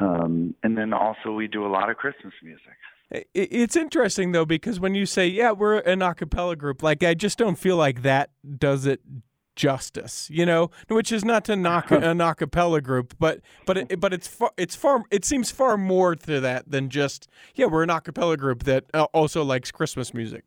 um, 0.00 0.54
and 0.62 0.78
then 0.78 0.92
also 0.92 1.32
we 1.32 1.46
do 1.46 1.66
a 1.66 1.68
lot 1.68 1.90
of 1.90 1.96
Christmas 1.96 2.32
music. 2.42 2.78
It's 3.34 3.76
interesting 3.76 4.32
though 4.32 4.46
because 4.46 4.80
when 4.80 4.94
you 4.94 5.04
say, 5.06 5.26
"Yeah, 5.26 5.52
we're 5.52 5.78
an 5.78 6.00
acapella 6.00 6.56
group," 6.56 6.82
like 6.82 7.02
I 7.02 7.14
just 7.14 7.38
don't 7.38 7.56
feel 7.56 7.76
like 7.76 8.02
that 8.02 8.30
does 8.58 8.86
it 8.86 9.00
justice, 9.54 10.30
you 10.30 10.46
know. 10.46 10.70
Which 10.88 11.12
is 11.12 11.24
not 11.24 11.44
to 11.46 11.56
knock 11.56 11.90
an 11.90 12.18
acapella 12.18 12.82
group, 12.82 13.14
but 13.18 13.40
but 13.66 13.76
it, 13.76 14.00
but 14.00 14.12
it's 14.12 14.26
far, 14.28 14.52
it's 14.56 14.74
far 14.74 15.02
it 15.10 15.24
seems 15.24 15.50
far 15.50 15.76
more 15.76 16.14
to 16.16 16.40
that 16.40 16.70
than 16.70 16.88
just 16.88 17.28
yeah, 17.54 17.66
we're 17.66 17.82
an 17.82 17.90
acapella 17.90 18.38
group 18.38 18.64
that 18.64 18.84
uh, 18.94 19.04
also 19.12 19.44
likes 19.44 19.70
Christmas 19.70 20.14
music. 20.14 20.44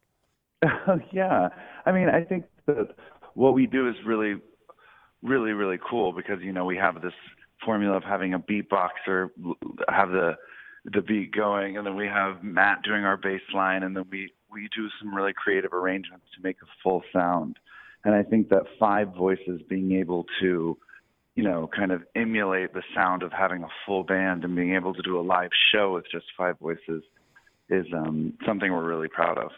yeah, 1.11 1.49
I 1.85 1.91
mean, 1.91 2.09
I 2.09 2.23
think 2.23 2.45
that 2.65 2.95
what 3.35 3.53
we 3.53 3.67
do 3.67 3.87
is 3.87 3.95
really, 4.05 4.35
really, 5.21 5.51
really 5.51 5.77
cool 5.87 6.13
because 6.13 6.39
you 6.41 6.51
know 6.51 6.65
we 6.65 6.77
have 6.77 7.01
this 7.01 7.13
formula 7.63 7.95
of 7.97 8.03
having 8.03 8.33
a 8.33 8.39
beatboxer 8.39 9.29
have 9.89 10.09
the 10.09 10.35
the 10.85 11.01
beat 11.01 11.31
going, 11.31 11.77
and 11.77 11.85
then 11.85 11.95
we 11.95 12.07
have 12.07 12.43
Matt 12.43 12.83
doing 12.83 13.03
our 13.03 13.17
bass 13.17 13.41
line, 13.53 13.83
and 13.83 13.95
then 13.95 14.05
we 14.11 14.31
we 14.51 14.69
do 14.75 14.87
some 14.99 15.13
really 15.13 15.33
creative 15.33 15.73
arrangements 15.73 16.25
to 16.35 16.41
make 16.41 16.57
a 16.61 16.65
full 16.83 17.03
sound. 17.11 17.57
And 18.05 18.13
I 18.13 18.23
think 18.23 18.49
that 18.49 18.63
five 18.79 19.13
voices 19.13 19.61
being 19.67 19.93
able 19.93 20.25
to, 20.39 20.77
you 21.35 21.43
know, 21.43 21.67
kind 21.75 21.91
of 21.91 22.03
emulate 22.15 22.73
the 22.73 22.83
sound 22.93 23.23
of 23.23 23.33
having 23.33 23.63
a 23.63 23.67
full 23.85 24.03
band 24.03 24.43
and 24.43 24.55
being 24.55 24.75
able 24.75 24.93
to 24.93 25.01
do 25.01 25.19
a 25.19 25.21
live 25.21 25.49
show 25.73 25.93
with 25.93 26.05
just 26.11 26.25
five 26.37 26.57
voices 26.59 27.03
is 27.69 27.85
um, 27.93 28.33
something 28.45 28.71
we're 28.71 28.87
really 28.87 29.07
proud 29.07 29.37
of. 29.39 29.51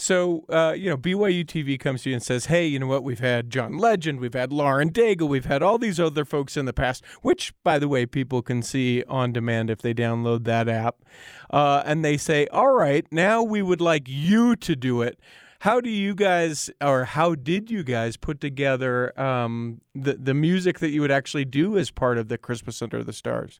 So, 0.00 0.44
uh, 0.48 0.76
you 0.78 0.88
know, 0.88 0.96
BYU 0.96 1.44
TV 1.44 1.78
comes 1.78 2.04
to 2.04 2.10
you 2.10 2.14
and 2.14 2.22
says, 2.22 2.46
hey, 2.46 2.64
you 2.64 2.78
know 2.78 2.86
what? 2.86 3.02
We've 3.02 3.18
had 3.18 3.50
John 3.50 3.76
Legend, 3.76 4.20
we've 4.20 4.32
had 4.32 4.52
Lauren 4.52 4.92
Daigle, 4.92 5.28
we've 5.28 5.46
had 5.46 5.60
all 5.60 5.76
these 5.76 5.98
other 5.98 6.24
folks 6.24 6.56
in 6.56 6.66
the 6.66 6.72
past, 6.72 7.04
which, 7.22 7.52
by 7.64 7.80
the 7.80 7.88
way, 7.88 8.06
people 8.06 8.40
can 8.40 8.62
see 8.62 9.02
on 9.08 9.32
demand 9.32 9.70
if 9.70 9.82
they 9.82 9.92
download 9.92 10.44
that 10.44 10.68
app. 10.68 11.04
Uh, 11.50 11.82
and 11.84 12.04
they 12.04 12.16
say, 12.16 12.46
all 12.52 12.70
right, 12.70 13.06
now 13.10 13.42
we 13.42 13.60
would 13.60 13.80
like 13.80 14.04
you 14.06 14.54
to 14.54 14.76
do 14.76 15.02
it. 15.02 15.18
How 15.62 15.80
do 15.80 15.90
you 15.90 16.14
guys, 16.14 16.70
or 16.80 17.04
how 17.04 17.34
did 17.34 17.68
you 17.68 17.82
guys 17.82 18.16
put 18.16 18.40
together 18.40 19.18
um, 19.20 19.80
the, 19.96 20.14
the 20.14 20.32
music 20.32 20.78
that 20.78 20.90
you 20.90 21.00
would 21.00 21.10
actually 21.10 21.44
do 21.44 21.76
as 21.76 21.90
part 21.90 22.18
of 22.18 22.28
the 22.28 22.38
Christmas 22.38 22.80
Under 22.80 23.02
the 23.02 23.12
Stars? 23.12 23.58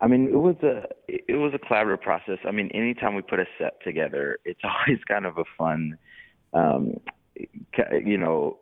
I 0.00 0.06
mean, 0.06 0.28
it 0.28 0.38
was 0.38 0.56
a 0.62 0.84
it 1.08 1.36
was 1.36 1.52
a 1.54 1.58
collaborative 1.58 2.02
process. 2.02 2.38
I 2.46 2.50
mean, 2.50 2.70
anytime 2.74 3.14
we 3.14 3.22
put 3.22 3.40
a 3.40 3.46
set 3.58 3.82
together, 3.82 4.38
it's 4.44 4.60
always 4.64 5.02
kind 5.06 5.26
of 5.26 5.38
a 5.38 5.44
fun, 5.56 5.96
um, 6.52 7.00
you 8.04 8.18
know, 8.18 8.58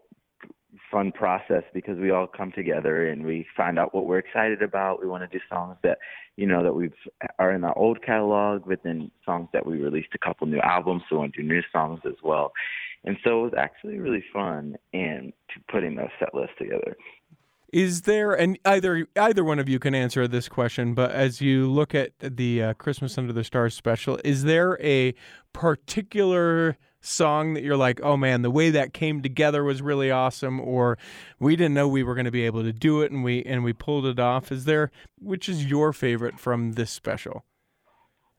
fun 0.91 1.11
process 1.13 1.63
because 1.73 1.99
we 1.99 2.11
all 2.11 2.27
come 2.27 2.53
together 2.53 3.09
and 3.09 3.25
we 3.25 3.47
find 3.57 3.79
out 3.79 3.95
what 3.95 4.07
we're 4.07 4.19
excited 4.19 4.63
about. 4.63 5.01
We 5.01 5.09
want 5.09 5.29
to 5.29 5.39
do 5.39 5.43
songs 5.49 5.77
that, 5.83 5.99
you 6.37 6.47
know, 6.47 6.63
that 6.63 6.75
we've 6.75 6.93
are 7.39 7.53
in 7.53 7.65
our 7.65 7.77
old 7.77 8.03
catalog, 8.03 8.63
but 8.67 8.81
then 8.85 9.11
songs 9.25 9.49
that 9.53 9.65
we 9.67 9.79
released 9.79 10.11
a 10.15 10.19
couple 10.19 10.47
new 10.47 10.61
albums, 10.61 11.03
so 11.09 11.17
we 11.17 11.21
want 11.21 11.35
to 11.35 11.43
do 11.43 11.49
new 11.49 11.63
songs 11.73 12.01
as 12.07 12.17
well. 12.23 12.53
And 13.05 13.17
so 13.25 13.41
it 13.41 13.43
was 13.43 13.55
actually 13.59 13.99
really 13.99 14.23
fun 14.33 14.77
in 14.93 15.33
putting 15.71 15.97
those 15.97 16.11
set 16.21 16.35
lists 16.35 16.55
together 16.59 16.97
Is 17.73 18.03
there, 18.03 18.33
and 18.33 18.59
either 18.67 19.07
either 19.19 19.43
one 19.43 19.59
of 19.59 19.67
you 19.67 19.79
can 19.79 19.95
answer 19.95 20.29
this 20.29 20.47
question, 20.47 20.93
but 20.93 21.11
as 21.11 21.41
you 21.41 21.71
look 21.71 21.95
at 21.95 22.13
the 22.21 22.63
uh, 22.63 22.75
Christmas 22.75 23.17
Under 23.17 23.33
the 23.33 23.45
Stars 23.45 23.75
special, 23.75 24.19
is 24.23 24.43
there 24.43 24.79
a 24.83 25.15
particular 25.55 26.77
song 27.01 27.55
that 27.55 27.63
you're 27.63 27.79
like, 27.79 27.99
oh 28.03 28.19
man, 28.19 28.43
the 28.43 28.51
way 28.51 28.69
that 28.69 28.93
came 28.93 29.23
together 29.23 29.65
was 29.65 29.81
really 29.81 30.11
awesome, 30.11 30.61
or 30.61 30.99
we 31.39 31.57
didn't 31.57 31.73
know 31.73 31.89
we 31.89 32.03
were 32.03 32.15
going 32.15 32.27
to 32.27 32.31
be 32.31 32.45
able 32.45 32.63
to 32.63 32.75
do 32.75 33.01
it 33.01 33.11
and 33.11 33.25
we 33.25 33.43
and 33.45 33.65
we 33.65 33.73
pulled 33.73 34.05
it 34.05 34.21
off? 34.21 34.53
Is 34.53 34.67
there 34.67 34.91
which 35.19 35.49
is 35.49 35.65
your 35.65 35.95
favorite 35.95 36.39
from 36.39 36.73
this 36.73 36.91
special? 36.91 37.43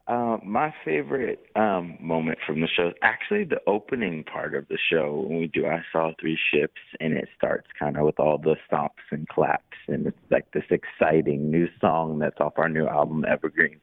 Uh, 0.05 0.37
my 0.43 0.73
favorite 0.83 1.45
um, 1.55 1.97
moment 2.01 2.37
from 2.45 2.59
the 2.59 2.67
show 2.67 2.89
is 2.89 2.93
actually 3.01 3.45
the 3.45 3.61
opening 3.67 4.21
part 4.25 4.53
of 4.53 4.67
the 4.67 4.77
show 4.91 5.25
when 5.25 5.39
we 5.39 5.47
do 5.47 5.65
I 5.65 5.81
Saw 5.93 6.11
Three 6.19 6.37
Ships, 6.51 6.81
and 6.99 7.13
it 7.13 7.29
starts 7.37 7.67
kind 7.79 7.95
of 7.95 8.03
with 8.03 8.19
all 8.19 8.37
the 8.37 8.57
stomps 8.69 8.89
and 9.11 9.27
claps, 9.29 9.77
and 9.87 10.07
it's 10.07 10.17
like 10.29 10.51
this 10.51 10.65
exciting 10.69 11.49
new 11.49 11.69
song 11.79 12.19
that's 12.19 12.41
off 12.41 12.53
our 12.57 12.67
new 12.67 12.85
album, 12.85 13.23
Evergreen. 13.25 13.79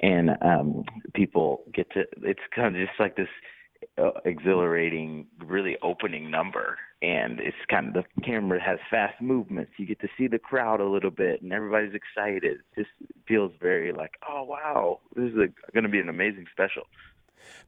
And 0.00 0.30
um, 0.42 0.84
people 1.14 1.62
get 1.72 1.90
to, 1.92 2.04
it's 2.22 2.40
kind 2.54 2.76
of 2.76 2.84
just 2.84 2.98
like 2.98 3.16
this 3.16 3.28
uh, 3.98 4.10
exhilarating, 4.24 5.26
really 5.44 5.76
opening 5.82 6.30
number. 6.30 6.78
And 7.02 7.40
it's 7.40 7.56
kind 7.68 7.88
of 7.88 8.04
the 8.04 8.22
camera 8.22 8.60
has 8.62 8.78
fast 8.90 9.20
movements. 9.20 9.72
You 9.76 9.86
get 9.86 10.00
to 10.00 10.08
see 10.16 10.28
the 10.28 10.38
crowd 10.38 10.80
a 10.80 10.88
little 10.88 11.10
bit, 11.10 11.42
and 11.42 11.52
everybody's 11.52 11.94
excited. 11.94 12.44
It 12.44 12.58
just 12.76 12.90
feels 13.28 13.52
very 13.60 13.92
like, 13.92 14.12
oh 14.28 14.44
wow, 14.44 15.00
this 15.14 15.26
is 15.26 15.34
going 15.72 15.84
to 15.84 15.90
be 15.90 16.00
an 16.00 16.08
amazing 16.08 16.46
special. 16.50 16.84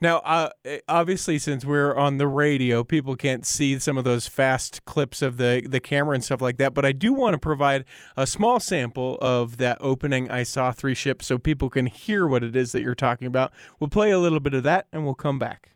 Now, 0.01 0.19
uh, 0.19 0.51
obviously, 0.89 1.39
since 1.39 1.65
we're 1.65 1.95
on 1.95 2.19
the 2.19 2.27
radio, 2.27 2.85
people 2.85 3.17
can't 3.17 3.45
see 3.45 3.79
some 3.79 3.99
of 3.99 4.05
those 4.05 4.27
fast 4.27 4.85
clips 4.85 5.23
of 5.23 5.37
the, 5.37 5.67
the 5.69 5.81
camera 5.81 6.15
and 6.15 6.25
stuff 6.25 6.41
like 6.41 6.57
that. 6.59 6.75
But 6.75 6.85
I 6.85 6.93
do 6.93 7.13
want 7.13 7.35
to 7.35 7.39
provide 7.39 7.85
a 8.17 8.27
small 8.27 8.61
sample 8.61 9.19
of 9.21 9.59
that 9.59 9.79
opening 9.81 10.31
I 10.31 10.43
Saw 10.43 10.73
Three 10.73 10.95
Ships 10.95 11.27
so 11.27 11.39
people 11.39 11.71
can 11.71 11.87
hear 11.87 12.27
what 12.27 12.43
it 12.43 12.57
is 12.57 12.73
that 12.73 12.83
you're 12.83 12.95
talking 12.95 13.27
about. 13.27 13.53
We'll 13.79 13.91
play 13.91 14.11
a 14.11 14.19
little 14.19 14.41
bit 14.41 14.55
of 14.55 14.63
that 14.65 14.87
and 14.93 15.05
we'll 15.05 15.15
come 15.15 15.39
back. 15.39 15.73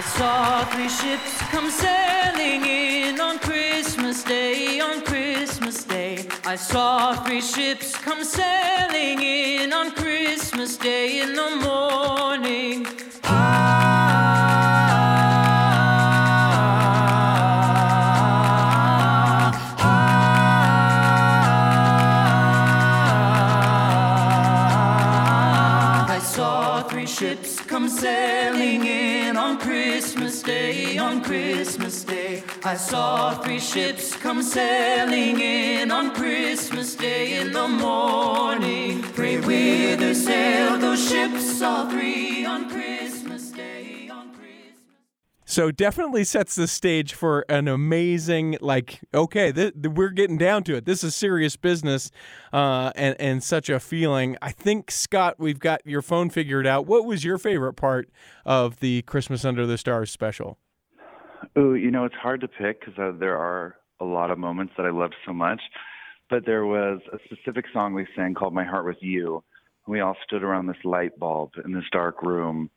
I 0.00 0.02
saw 0.02 0.64
three 0.64 0.88
ships 0.88 1.36
come 1.50 1.70
sailing 1.70 2.64
in 2.64 3.20
on 3.20 3.38
Christmas 3.38 4.24
Day, 4.24 4.80
on 4.80 5.02
Christmas 5.02 5.84
Day. 5.84 6.26
I 6.46 6.56
saw 6.56 7.22
three 7.22 7.42
ships 7.42 7.94
come 7.98 8.24
sailing 8.24 9.20
in 9.20 9.74
on 9.74 9.90
Christmas 9.90 10.78
Day 10.78 11.20
in 11.20 11.34
the 11.34 11.50
morning. 11.66 12.86
I 13.24 13.79
on 29.50 29.58
Christmas 29.58 30.42
Day, 30.42 30.96
on 30.96 31.24
Christmas 31.24 32.04
Day. 32.04 32.44
I 32.62 32.76
saw 32.76 33.34
three 33.42 33.58
ships 33.58 34.14
come 34.14 34.42
sailing 34.42 35.40
in 35.40 35.90
on 35.90 36.14
Christmas 36.14 36.94
Day 36.94 37.40
in 37.40 37.52
the 37.52 37.66
morning. 37.66 39.02
Pray 39.02 39.38
whither 39.40 40.14
sailed 40.14 40.82
those 40.82 41.02
ships, 41.08 41.62
all 41.62 41.90
three 41.90 42.44
on 42.44 42.60
on 42.60 42.68
Christmas 42.68 42.99
So 45.50 45.72
definitely 45.72 46.22
sets 46.22 46.54
the 46.54 46.68
stage 46.68 47.12
for 47.12 47.44
an 47.48 47.66
amazing, 47.66 48.56
like, 48.60 49.00
okay, 49.12 49.50
th- 49.50 49.74
th- 49.74 49.94
we're 49.96 50.10
getting 50.10 50.38
down 50.38 50.62
to 50.62 50.76
it. 50.76 50.84
This 50.84 51.02
is 51.02 51.16
serious 51.16 51.56
business, 51.56 52.12
uh, 52.52 52.92
and 52.94 53.16
and 53.18 53.42
such 53.42 53.68
a 53.68 53.80
feeling. 53.80 54.36
I 54.40 54.52
think 54.52 54.92
Scott, 54.92 55.40
we've 55.40 55.58
got 55.58 55.84
your 55.84 56.02
phone 56.02 56.30
figured 56.30 56.68
out. 56.68 56.86
What 56.86 57.04
was 57.04 57.24
your 57.24 57.36
favorite 57.36 57.72
part 57.72 58.10
of 58.44 58.78
the 58.78 59.02
Christmas 59.02 59.44
Under 59.44 59.66
the 59.66 59.76
Stars 59.76 60.12
special? 60.12 60.56
Ooh, 61.58 61.74
you 61.74 61.90
know, 61.90 62.04
it's 62.04 62.14
hard 62.14 62.42
to 62.42 62.48
pick 62.48 62.78
because 62.78 62.96
uh, 62.96 63.10
there 63.18 63.36
are 63.36 63.74
a 63.98 64.04
lot 64.04 64.30
of 64.30 64.38
moments 64.38 64.74
that 64.76 64.86
I 64.86 64.90
loved 64.90 65.16
so 65.26 65.32
much. 65.32 65.60
But 66.28 66.46
there 66.46 66.64
was 66.64 67.00
a 67.12 67.18
specific 67.24 67.64
song 67.72 67.92
we 67.92 68.06
sang 68.14 68.34
called 68.34 68.54
My 68.54 68.64
Heart 68.64 68.86
With 68.86 68.98
You. 69.00 69.42
We 69.88 69.98
all 69.98 70.16
stood 70.24 70.44
around 70.44 70.68
this 70.68 70.84
light 70.84 71.18
bulb 71.18 71.50
in 71.64 71.72
this 71.72 71.90
dark 71.90 72.22
room 72.22 72.70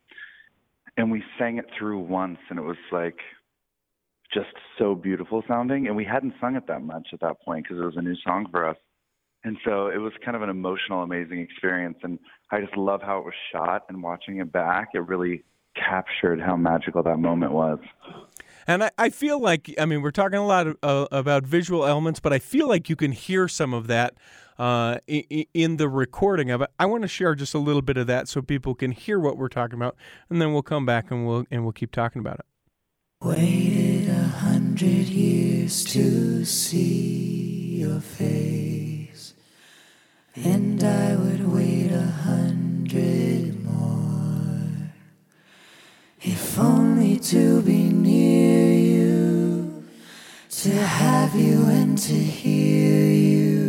and 0.98 1.12
we 1.12 1.24
sang 1.40 1.58
it 1.58 1.66
through 1.78 2.00
once 2.00 2.38
and 2.50 2.60
it 2.60 2.64
was 2.64 2.78
like 2.92 3.18
just 4.34 4.54
so 4.78 4.96
beautiful 4.96 5.44
sounding. 5.48 5.88
And 5.88 5.96
we 5.96 6.06
hadn't 6.06 6.34
sung 6.42 6.56
it 6.56 6.68
that 6.68 6.82
much 6.82 7.10
at 7.14 7.20
that 7.22 7.42
point 7.42 7.66
because 7.66 7.82
it 7.82 7.86
was 7.86 7.98
a 7.98 8.02
new 8.02 8.16
song 8.24 8.48
for 8.52 8.68
us. 8.68 8.78
And 9.44 9.58
so 9.66 9.88
it 9.88 9.98
was 9.98 10.14
kind 10.24 10.36
of 10.36 10.42
an 10.42 10.50
emotional 10.50 11.04
amazing 11.04 11.40
experience. 11.40 11.98
And 12.04 12.20
i 12.52 12.62
just 12.62 12.78
love 12.78 13.02
how 13.02 13.20
it 13.20 13.26
was 13.26 13.34
shot 13.52 13.84
and 13.90 14.02
watching 14.02 14.38
it 14.38 14.52
back 14.52 14.90
it 14.94 15.08
really 15.08 15.44
captured 15.76 16.40
how 16.40 16.56
magical 16.56 17.04
that 17.04 17.18
moment 17.18 17.52
was. 17.52 17.80
And 18.68 18.84
I, 18.84 18.92
I 18.98 19.10
feel 19.10 19.40
like, 19.40 19.74
I 19.80 19.86
mean, 19.86 20.02
we're 20.02 20.12
talking 20.12 20.38
a 20.38 20.46
lot 20.46 20.68
of, 20.68 20.78
uh, 20.84 21.08
about 21.12 21.44
visual 21.44 21.86
elements, 21.86 22.20
but 22.20 22.32
I 22.32 22.40
feel 22.40 22.68
like 22.68 22.90
you 22.90 22.96
can 22.96 23.12
hear 23.12 23.48
some 23.48 23.74
of 23.74 23.88
that 23.88 24.14
uh, 24.58 24.98
in, 25.08 25.78
the 25.78 25.89
recording 25.89 26.52
of 26.52 26.62
it. 26.62 26.70
I 26.80 26.86
want 26.86 27.02
to 27.04 27.08
share 27.08 27.36
just 27.36 27.54
a 27.54 27.60
little 27.60 27.82
bit 27.82 27.98
of 27.98 28.08
that 28.08 28.28
so 28.28 28.42
people 28.42 28.76
can 28.76 28.92
hear 28.92 29.20
what 29.20 29.38
we're 29.38 29.48
talking 29.48 29.76
about, 29.76 29.96
and 30.30 30.42
then 30.42 30.54
we'll 30.54 30.62
come 30.62 30.86
back 30.86 31.12
and 31.12 31.26
we'll 31.28 31.46
and 31.50 31.63
we'll 31.63 31.72
keep 31.74 31.92
talking 31.92 32.20
about 32.20 32.39
it. 32.39 32.46
Waited 33.22 34.10
a 34.10 34.24
hundred 34.24 35.08
years 35.08 35.84
to 35.86 36.46
see 36.46 37.78
your 37.80 38.00
face, 38.00 39.34
and 40.36 40.84
I 40.84 41.16
would 41.16 41.52
wait 41.52 41.92
a 41.92 42.02
hundred 42.02 43.63
more, 43.63 44.92
if 46.22 46.60
only 46.60 47.18
to 47.20 47.62
be 47.62 47.89
near 47.89 48.74
you, 48.74 49.86
to 50.50 50.72
have 50.72 51.34
you 51.34 51.66
and 51.66 51.98
to 51.98 52.13
hear 52.13 53.10
you. 53.12 53.62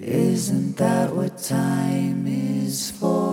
Isn't 0.00 0.76
that 0.78 1.14
what 1.14 1.38
time 1.38 2.26
is 2.26 2.90
for? 2.90 3.23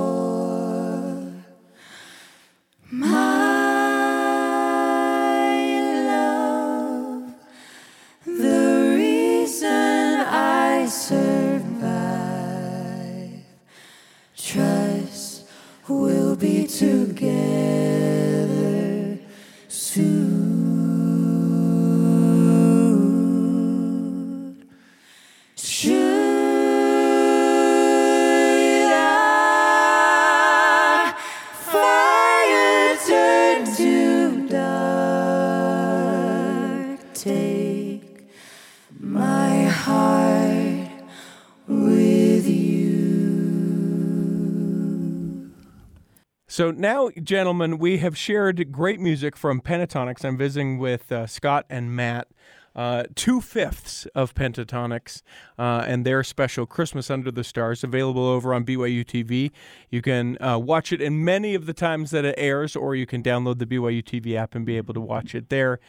So 46.61 46.69
now, 46.69 47.09
gentlemen, 47.23 47.79
we 47.79 47.97
have 47.97 48.15
shared 48.15 48.71
great 48.71 48.99
music 48.99 49.35
from 49.35 49.61
Pentatonix. 49.61 50.23
I'm 50.23 50.37
visiting 50.37 50.77
with 50.77 51.11
uh, 51.11 51.25
Scott 51.25 51.65
and 51.71 51.95
Matt. 51.95 52.27
Uh, 52.75 53.05
two 53.15 53.41
fifths 53.41 54.05
of 54.13 54.35
Pentatonix 54.35 55.23
uh, 55.57 55.83
and 55.87 56.05
their 56.05 56.23
special 56.23 56.67
Christmas 56.67 57.09
Under 57.09 57.31
the 57.31 57.43
Stars 57.43 57.83
available 57.83 58.27
over 58.27 58.53
on 58.53 58.63
BYU 58.63 59.03
TV. 59.03 59.49
You 59.89 60.03
can 60.03 60.39
uh, 60.39 60.59
watch 60.59 60.93
it 60.93 61.01
in 61.01 61.25
many 61.25 61.55
of 61.55 61.65
the 61.65 61.73
times 61.73 62.11
that 62.11 62.25
it 62.25 62.35
airs, 62.37 62.75
or 62.75 62.93
you 62.93 63.07
can 63.07 63.23
download 63.23 63.57
the 63.57 63.65
BYU 63.65 64.03
TV 64.03 64.35
app 64.35 64.53
and 64.53 64.63
be 64.63 64.77
able 64.77 64.93
to 64.93 65.01
watch 65.01 65.33
it 65.33 65.49
there. 65.49 65.79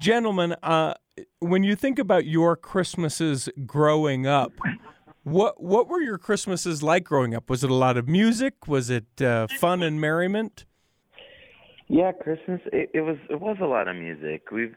Gentlemen, 0.00 0.56
uh, 0.64 0.94
when 1.38 1.62
you 1.62 1.76
think 1.76 2.00
about 2.00 2.26
your 2.26 2.56
Christmases 2.56 3.48
growing 3.66 4.26
up, 4.26 4.50
what 5.22 5.62
what 5.62 5.88
were 5.88 6.00
your 6.00 6.18
Christmases 6.18 6.82
like 6.82 7.04
growing 7.04 7.34
up? 7.34 7.50
Was 7.50 7.64
it 7.64 7.70
a 7.70 7.74
lot 7.74 7.96
of 7.96 8.08
music? 8.08 8.66
Was 8.66 8.90
it 8.90 9.20
uh, 9.20 9.46
fun 9.58 9.82
and 9.82 10.00
merriment? 10.00 10.64
Yeah, 11.90 12.12
Christmas. 12.12 12.60
It, 12.66 12.90
it 12.92 13.00
was 13.00 13.16
it 13.30 13.40
was 13.40 13.56
a 13.62 13.66
lot 13.66 13.88
of 13.88 13.96
music. 13.96 14.50
We've, 14.52 14.74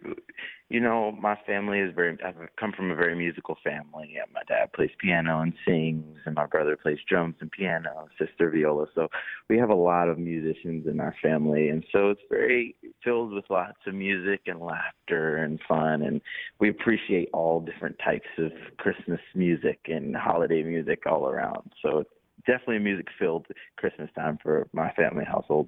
you 0.69 0.80
know, 0.80 1.12
my 1.12 1.36
family 1.45 1.80
is 1.80 1.93
very. 1.93 2.17
I've 2.26 2.38
come 2.58 2.71
from 2.71 2.89
a 2.89 2.95
very 2.95 3.17
musical 3.17 3.58
family. 3.62 4.13
Yeah, 4.15 4.24
my 4.34 4.43
dad 4.47 4.71
plays 4.71 4.91
piano 4.97 5.41
and 5.41 5.52
sings, 5.67 6.19
and 6.26 6.36
my 6.36 6.45
brother 6.45 6.78
plays 6.78 7.00
drums 7.10 7.36
and 7.41 7.52
piano, 7.52 8.08
sister 8.17 8.50
viola. 8.50 8.86
So 8.95 9.10
we 9.50 9.58
have 9.58 9.69
a 9.69 9.76
lot 9.76 10.08
of 10.08 10.19
musicians 10.19 10.88
in 10.88 11.02
our 11.02 11.13
family, 11.21 11.67
and 11.67 11.84
so 11.91 12.12
it's 12.12 12.21
very 12.30 12.78
filled 13.04 13.34
with 13.34 13.43
lots 13.50 13.80
of 13.86 13.93
music 13.93 14.43
and 14.45 14.62
laughter 14.62 15.36
and 15.36 15.60
fun. 15.67 16.04
And 16.04 16.21
we 16.62 16.69
appreciate 16.69 17.28
all 17.34 17.60
different 17.60 18.00
types 18.02 18.30
of 18.38 18.54
Christmas 18.78 19.19
music 19.36 19.82
and 19.88 20.15
holiday 20.15 20.63
music 20.63 21.04
all 21.06 21.28
around. 21.28 21.74
So 21.82 22.00
it's 22.00 22.10
definitely 22.47 22.78
a 22.78 22.80
music 22.80 23.08
filled 23.19 23.47
Christmas 23.76 24.10
time 24.15 24.39
for 24.41 24.69
my 24.71 24.93
family 24.93 25.26
household. 25.26 25.67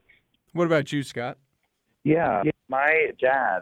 What 0.54 0.66
about 0.66 0.92
you, 0.92 1.04
Scott? 1.04 1.38
Yeah, 2.04 2.44
my 2.70 3.12
dad 3.20 3.62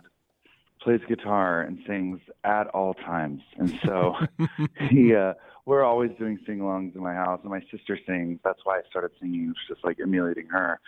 plays 0.81 0.99
guitar 1.07 1.61
and 1.61 1.79
sings 1.87 2.19
at 2.43 2.67
all 2.67 2.93
times, 2.93 3.41
and 3.57 3.79
so 3.85 4.15
he, 4.89 5.15
uh, 5.15 5.33
we're 5.65 5.83
always 5.83 6.11
doing 6.17 6.39
sing-alongs 6.45 6.95
in 6.95 7.01
my 7.01 7.13
house, 7.13 7.39
and 7.43 7.51
my 7.51 7.61
sister 7.71 7.97
sings. 8.05 8.39
That's 8.43 8.59
why 8.63 8.77
I 8.77 8.81
started 8.89 9.11
singing, 9.19 9.51
it's 9.51 9.67
just 9.67 9.85
like 9.85 9.99
emulating 10.01 10.47
her. 10.47 10.79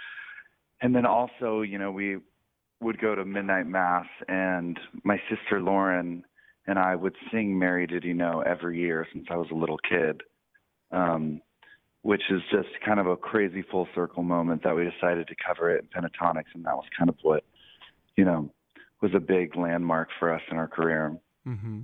And 0.81 0.95
then 0.95 1.05
also, 1.05 1.61
you 1.61 1.77
know, 1.77 1.91
we 1.91 2.17
would 2.81 2.99
go 2.99 3.15
to 3.15 3.23
midnight 3.23 3.67
mass, 3.67 4.07
and 4.27 4.79
my 5.03 5.21
sister 5.29 5.61
Lauren 5.61 6.25
and 6.65 6.79
I 6.79 6.95
would 6.95 7.15
sing 7.31 7.57
"Mary 7.59 7.87
Did 7.87 8.03
You 8.03 8.13
Know" 8.13 8.41
every 8.41 8.79
year 8.79 9.07
since 9.13 9.27
I 9.29 9.35
was 9.35 9.47
a 9.51 9.55
little 9.55 9.77
kid. 9.77 10.21
Um, 10.91 11.41
which 12.03 12.21
is 12.29 12.41
just 12.51 12.69
kind 12.85 12.99
of 12.99 13.07
a 13.07 13.17
crazy 13.17 13.63
full 13.71 13.87
circle 13.95 14.23
moment 14.23 14.63
that 14.63 14.75
we 14.75 14.89
decided 14.89 15.27
to 15.27 15.35
cover 15.45 15.75
it 15.75 15.83
in 15.83 16.03
Pentatonix, 16.03 16.43
and 16.53 16.63
that 16.65 16.75
was 16.75 16.85
kind 16.97 17.09
of 17.09 17.15
what, 17.23 17.43
you 18.15 18.23
know, 18.23 18.51
was 19.01 19.11
a 19.15 19.19
big 19.19 19.55
landmark 19.55 20.09
for 20.19 20.33
us 20.33 20.41
in 20.51 20.57
our 20.57 20.67
career. 20.67 21.17
Mm-hmm. 21.47 21.81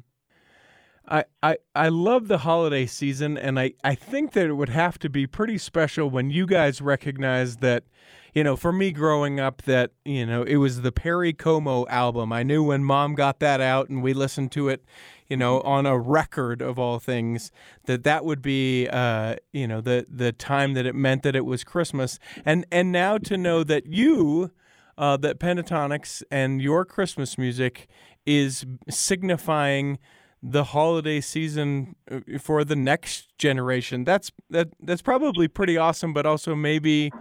I, 1.07 1.23
I, 1.41 1.57
I 1.73 1.89
love 1.89 2.27
the 2.27 2.39
holiday 2.39 2.85
season, 2.85 3.37
and 3.37 3.59
I, 3.59 3.73
I 3.83 3.95
think 3.95 4.33
that 4.33 4.45
it 4.45 4.53
would 4.53 4.69
have 4.69 4.99
to 4.99 5.09
be 5.09 5.25
pretty 5.25 5.57
special 5.57 6.09
when 6.09 6.29
you 6.29 6.45
guys 6.45 6.81
recognize 6.81 7.57
that, 7.57 7.85
you 8.33 8.43
know, 8.43 8.55
for 8.55 8.71
me 8.71 8.91
growing 8.91 9.39
up, 9.39 9.63
that, 9.63 9.91
you 10.05 10.25
know, 10.25 10.43
it 10.43 10.57
was 10.57 10.81
the 10.81 10.91
Perry 10.91 11.33
Como 11.33 11.87
album. 11.87 12.31
I 12.31 12.43
knew 12.43 12.61
when 12.61 12.83
mom 12.83 13.15
got 13.15 13.39
that 13.39 13.59
out 13.59 13.89
and 13.89 14.03
we 14.03 14.13
listened 14.13 14.51
to 14.51 14.69
it, 14.69 14.85
you 15.29 15.37
know, 15.37 15.61
on 15.61 15.85
a 15.85 15.97
record 15.97 16.61
of 16.61 16.79
all 16.79 16.99
things, 16.99 17.51
that 17.85 18.03
that 18.03 18.25
would 18.25 18.41
be, 18.41 18.87
uh, 18.87 19.35
you 19.53 19.67
know, 19.67 19.79
the 19.79 20.05
the 20.09 20.31
time 20.31 20.73
that 20.73 20.85
it 20.85 20.95
meant 20.95 21.23
that 21.23 21.35
it 21.35 21.45
was 21.45 21.63
Christmas. 21.63 22.19
And 22.43 22.65
and 22.71 22.91
now 22.91 23.19
to 23.19 23.37
know 23.37 23.63
that 23.63 23.85
you, 23.85 24.51
uh, 24.97 25.17
that 25.17 25.39
Pentatonix 25.39 26.23
and 26.31 26.61
your 26.61 26.83
Christmas 26.83 27.37
music 27.37 27.87
is 28.25 28.65
signifying 28.89 29.99
the 30.41 30.65
holiday 30.65 31.21
season 31.21 31.95
uh, 32.09 32.19
for 32.39 32.63
the 32.63 32.75
next 32.75 33.37
generation. 33.37 34.03
That's 34.03 34.31
that 34.49 34.69
that's 34.81 35.03
probably 35.03 35.47
pretty 35.47 35.77
awesome, 35.77 36.11
but 36.11 36.25
also 36.25 36.55
maybe 36.55 37.11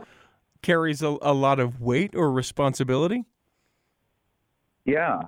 carries 0.63 1.03
a, 1.03 1.19
a 1.21 1.35
lot 1.35 1.61
of 1.61 1.81
weight 1.81 2.15
or 2.15 2.33
responsibility. 2.33 3.25
Yeah, 4.87 5.25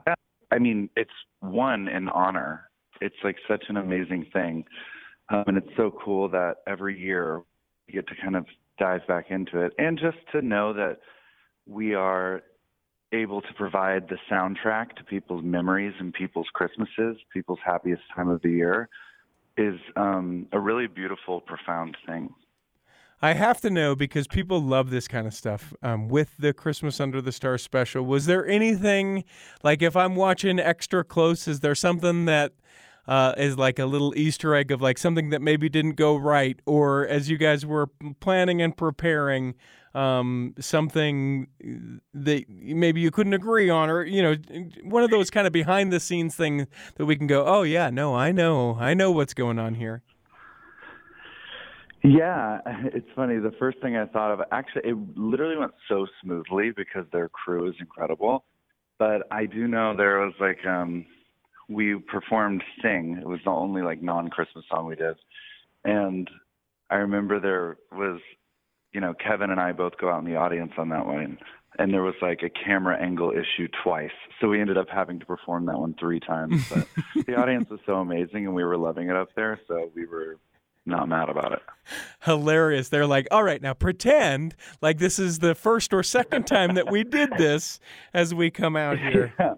I 0.51 0.59
mean, 0.59 0.89
it's 0.97 1.11
one 1.41 1.87
an 1.89 2.09
honor 2.09 2.70
it's 3.01 3.17
like 3.25 3.37
such 3.49 3.65
an 3.69 3.77
amazing 3.77 4.27
thing. 4.33 4.65
Um, 5.31 5.45
and 5.47 5.57
it's 5.57 5.71
so 5.77 5.93
cool 6.05 6.29
that 6.31 6.57
every 6.67 6.99
year 6.99 7.43
we 7.87 7.95
get 7.95 8.07
to 8.09 8.15
kind 8.21 8.37
of 8.37 8.47
dive 8.79 9.07
back 9.07 9.31
into 9.31 9.61
it 9.61 9.73
and 9.79 9.99
just 9.99 10.19
to 10.33 10.43
know 10.43 10.73
that 10.73 10.99
we 11.67 11.95
are 11.95 12.43
able 13.13 13.41
to 13.43 13.53
provide 13.55 14.09
the 14.09 14.17
soundtrack 14.31 14.95
to 14.97 15.05
people's 15.05 15.45
memories 15.45 15.93
and 15.99 16.13
people's 16.13 16.49
Christmases, 16.53 17.17
people's 17.33 17.59
happiest 17.65 18.03
time 18.15 18.29
of 18.29 18.41
the 18.43 18.51
year 18.51 18.89
is 19.57 19.79
um, 19.97 20.47
a 20.53 20.59
really 20.59 20.87
beautiful, 20.87 21.41
profound 21.41 21.97
thing. 22.07 22.33
I 23.23 23.35
have 23.35 23.61
to 23.61 23.71
know 23.71 23.95
because 23.95 24.27
people 24.27 24.63
love 24.63 24.89
this 24.89 25.07
kind 25.07 25.27
of 25.27 25.35
stuff. 25.35 25.75
Um, 25.83 26.09
with 26.09 26.39
the 26.39 26.55
Christmas 26.55 27.01
Under 27.01 27.21
the 27.21 27.33
Stars 27.33 27.63
special, 27.63 28.03
was 28.03 28.25
there 28.25 28.47
anything 28.47 29.25
like 29.63 29.83
if 29.83 29.95
I'm 29.95 30.17
watching 30.17 30.59
extra 30.59 31.05
close? 31.05 31.47
Is 31.47 31.61
there 31.61 31.75
something 31.75 32.25
that 32.25 32.55
uh, 33.11 33.35
is 33.37 33.59
like 33.59 33.81
a 33.81 33.87
little 33.87 34.17
Easter 34.17 34.55
egg 34.55 34.71
of 34.71 34.81
like 34.81 34.97
something 34.97 35.31
that 35.31 35.43
maybe 35.43 35.69
didn't 35.69 35.97
go 35.97 36.15
right, 36.15 36.61
or 36.65 37.07
as 37.09 37.29
you 37.29 37.37
guys 37.37 37.67
were 37.67 37.89
planning 38.21 38.63
and 38.63 38.77
preparing, 38.77 39.57
um, 39.95 40.55
something 40.61 41.49
that 42.15 42.45
maybe 42.49 43.01
you 43.01 43.11
couldn't 43.11 43.35
agree 43.35 43.69
on, 43.69 43.91
or 43.91 44.05
you 44.05 44.23
know, 44.23 44.37
one 44.85 45.03
of 45.03 45.11
those 45.11 45.29
kind 45.29 45.49
of 45.49 45.53
behind 45.53 45.93
the 45.93 45.99
scenes 45.99 46.37
things 46.37 46.69
that 46.95 47.05
we 47.05 47.17
can 47.17 47.27
go, 47.27 47.45
oh 47.45 47.63
yeah, 47.63 47.91
no, 47.91 48.15
I 48.15 48.31
know, 48.31 48.77
I 48.79 48.95
know 48.95 49.11
what's 49.11 49.35
going 49.35 49.59
on 49.59 49.75
here. 49.75 50.03
Yeah, 52.05 52.61
it's 52.95 53.09
funny. 53.17 53.39
The 53.39 53.53
first 53.59 53.81
thing 53.81 53.97
I 53.97 54.07
thought 54.07 54.31
of, 54.31 54.41
actually, 54.53 54.83
it 54.89 54.97
literally 55.17 55.57
went 55.57 55.73
so 55.89 56.07
smoothly 56.23 56.71
because 56.77 57.07
their 57.13 57.29
crew 57.29 57.69
is 57.69 57.75
incredible. 57.81 58.45
But 59.01 59.27
I 59.33 59.47
do 59.47 59.67
know 59.67 59.97
there 59.97 60.21
was 60.21 60.35
like 60.39 60.65
um 60.65 61.07
we 61.71 61.95
performed 61.95 62.63
Sing. 62.83 63.19
It 63.21 63.27
was 63.27 63.41
the 63.45 63.51
only 63.51 63.83
like 63.83 64.03
non-Christmas 64.03 64.65
song 64.71 64.87
we 64.87 64.97
did, 64.97 65.17
and 65.85 66.29
I 66.91 66.97
remember 66.97 67.39
there 67.41 67.77
was, 67.93 68.21
you 68.93 69.01
know, 69.01 69.15
Kevin 69.15 69.51
and 69.51 69.61
I 69.61 69.73
both 69.73 69.97
go 69.99 70.11
out 70.11 70.19
in 70.19 70.31
the 70.31 70.37
audience 70.37 70.73
on 70.77 70.89
that 70.89 71.07
one, 71.07 71.39
and 71.79 71.95
there 71.95 72.03
was 72.03 72.17
like 72.21 72.41
a 72.43 72.51
camera 72.51 73.01
angle 73.01 73.31
issue 73.31 73.69
twice, 73.85 74.11
so 74.41 74.49
we 74.49 74.61
ended 74.61 74.77
up 74.77 74.89
having 74.89 75.21
to 75.21 75.27
perform 75.27 75.67
that 75.67 75.79
one 75.79 75.95
three 75.99 76.21
times. 76.21 76.69
But 76.69 76.89
the 77.27 77.37
audience 77.37 77.71
was 77.71 77.81
so 77.87 77.95
amazing, 77.95 78.47
and 78.47 78.55
we 78.55 78.65
were 78.65 78.77
loving 78.77 79.09
it 79.09 79.17
up 79.17 79.29
there, 79.37 79.61
so 79.69 79.91
we 79.95 80.07
were 80.07 80.37
not 80.87 81.09
mad 81.09 81.29
about 81.29 81.53
it. 81.53 81.63
Hilarious. 82.23 82.89
They're 82.89 83.07
like, 83.07 83.29
all 83.31 83.45
right, 83.45 83.63
now 83.63 83.75
pretend 83.75 84.57
like 84.81 84.99
this 84.99 85.19
is 85.19 85.39
the 85.39 85.55
first 85.55 85.93
or 85.93 86.03
second 86.03 86.47
time 86.47 86.75
that 86.75 86.91
we 86.91 87.05
did 87.05 87.31
this 87.39 87.79
as 88.13 88.35
we 88.35 88.51
come 88.51 88.77
out 88.77 88.99
here. 88.99 89.33
Yeah. 89.41 89.55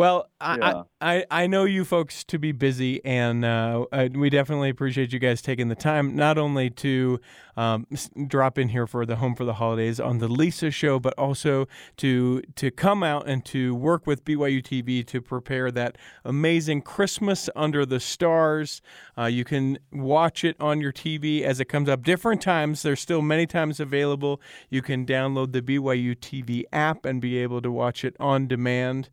Well, 0.00 0.30
I. 0.40 0.84
I, 1.02 1.24
I 1.30 1.46
know 1.46 1.64
you 1.64 1.86
folks 1.86 2.24
to 2.24 2.38
be 2.38 2.52
busy, 2.52 3.02
and 3.06 3.42
uh, 3.42 3.86
we 4.12 4.28
definitely 4.28 4.68
appreciate 4.68 5.14
you 5.14 5.18
guys 5.18 5.40
taking 5.40 5.68
the 5.68 5.74
time 5.74 6.14
not 6.14 6.36
only 6.36 6.68
to 6.68 7.18
um, 7.56 7.86
drop 8.26 8.58
in 8.58 8.68
here 8.68 8.86
for 8.86 9.06
the 9.06 9.16
Home 9.16 9.34
for 9.34 9.46
the 9.46 9.54
Holidays 9.54 9.98
on 9.98 10.18
the 10.18 10.28
Lisa 10.28 10.70
Show, 10.70 10.98
but 10.98 11.14
also 11.18 11.68
to 11.98 12.42
to 12.56 12.70
come 12.70 13.02
out 13.02 13.26
and 13.28 13.46
to 13.46 13.74
work 13.74 14.06
with 14.06 14.24
BYU 14.26 14.62
TV 14.62 15.06
to 15.06 15.22
prepare 15.22 15.70
that 15.70 15.96
amazing 16.22 16.82
Christmas 16.82 17.48
Under 17.56 17.86
the 17.86 17.98
Stars. 17.98 18.82
Uh, 19.16 19.24
you 19.24 19.44
can 19.44 19.78
watch 19.90 20.44
it 20.44 20.54
on 20.60 20.82
your 20.82 20.92
TV 20.92 21.42
as 21.42 21.60
it 21.60 21.66
comes 21.66 21.88
up 21.88 22.02
different 22.02 22.42
times. 22.42 22.82
There's 22.82 23.00
still 23.00 23.22
many 23.22 23.46
times 23.46 23.80
available. 23.80 24.40
You 24.68 24.82
can 24.82 25.06
download 25.06 25.52
the 25.52 25.62
BYU 25.62 26.14
TV 26.14 26.64
app 26.72 27.06
and 27.06 27.22
be 27.22 27.38
able 27.38 27.62
to 27.62 27.72
watch 27.72 28.04
it 28.04 28.16
on 28.20 28.46
demand. 28.48 29.08